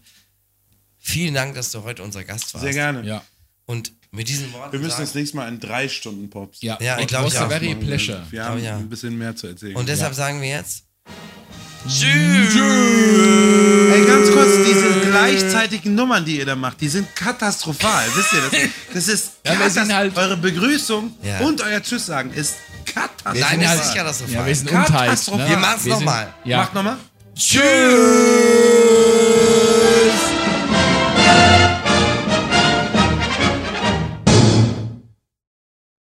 [0.98, 2.64] vielen Dank, dass du heute unser Gast warst.
[2.64, 3.02] sehr gerne.
[3.06, 3.24] Ja.
[3.64, 6.58] Und mit diesen Worten Wir müssen sagen, das nächste Mal in drei Stunden Pops.
[6.62, 7.50] Ja, Ja, ich It glaub, was ich a auch.
[7.50, 8.22] very pleasure.
[8.30, 8.76] Wir haben ja.
[8.76, 9.76] ein bisschen mehr zu erzählen.
[9.76, 10.84] und deshalb sagen wir jetzt
[11.86, 11.94] Ey,
[14.06, 18.04] ganz kurz, diese gleichzeitigen Nummern, die ihr da macht, die sind katastrophal.
[18.14, 18.60] Wisst ihr das?
[18.92, 21.38] Das ist Ja, wir sind katas- halt- eure Begrüßung Ja.
[21.40, 23.50] und euer Tschüss sagen ist Wir katastrophal.
[23.50, 24.34] sind halt- nicht katastrophal.
[24.34, 24.70] Ja, wir sind.
[24.70, 25.44] Katastrophal.
[25.44, 25.50] Ne?
[25.50, 26.34] Wir machen's sind- noch mal.
[26.44, 26.56] Ja.
[26.58, 26.96] Macht nochmal.
[27.36, 27.62] Tschüss.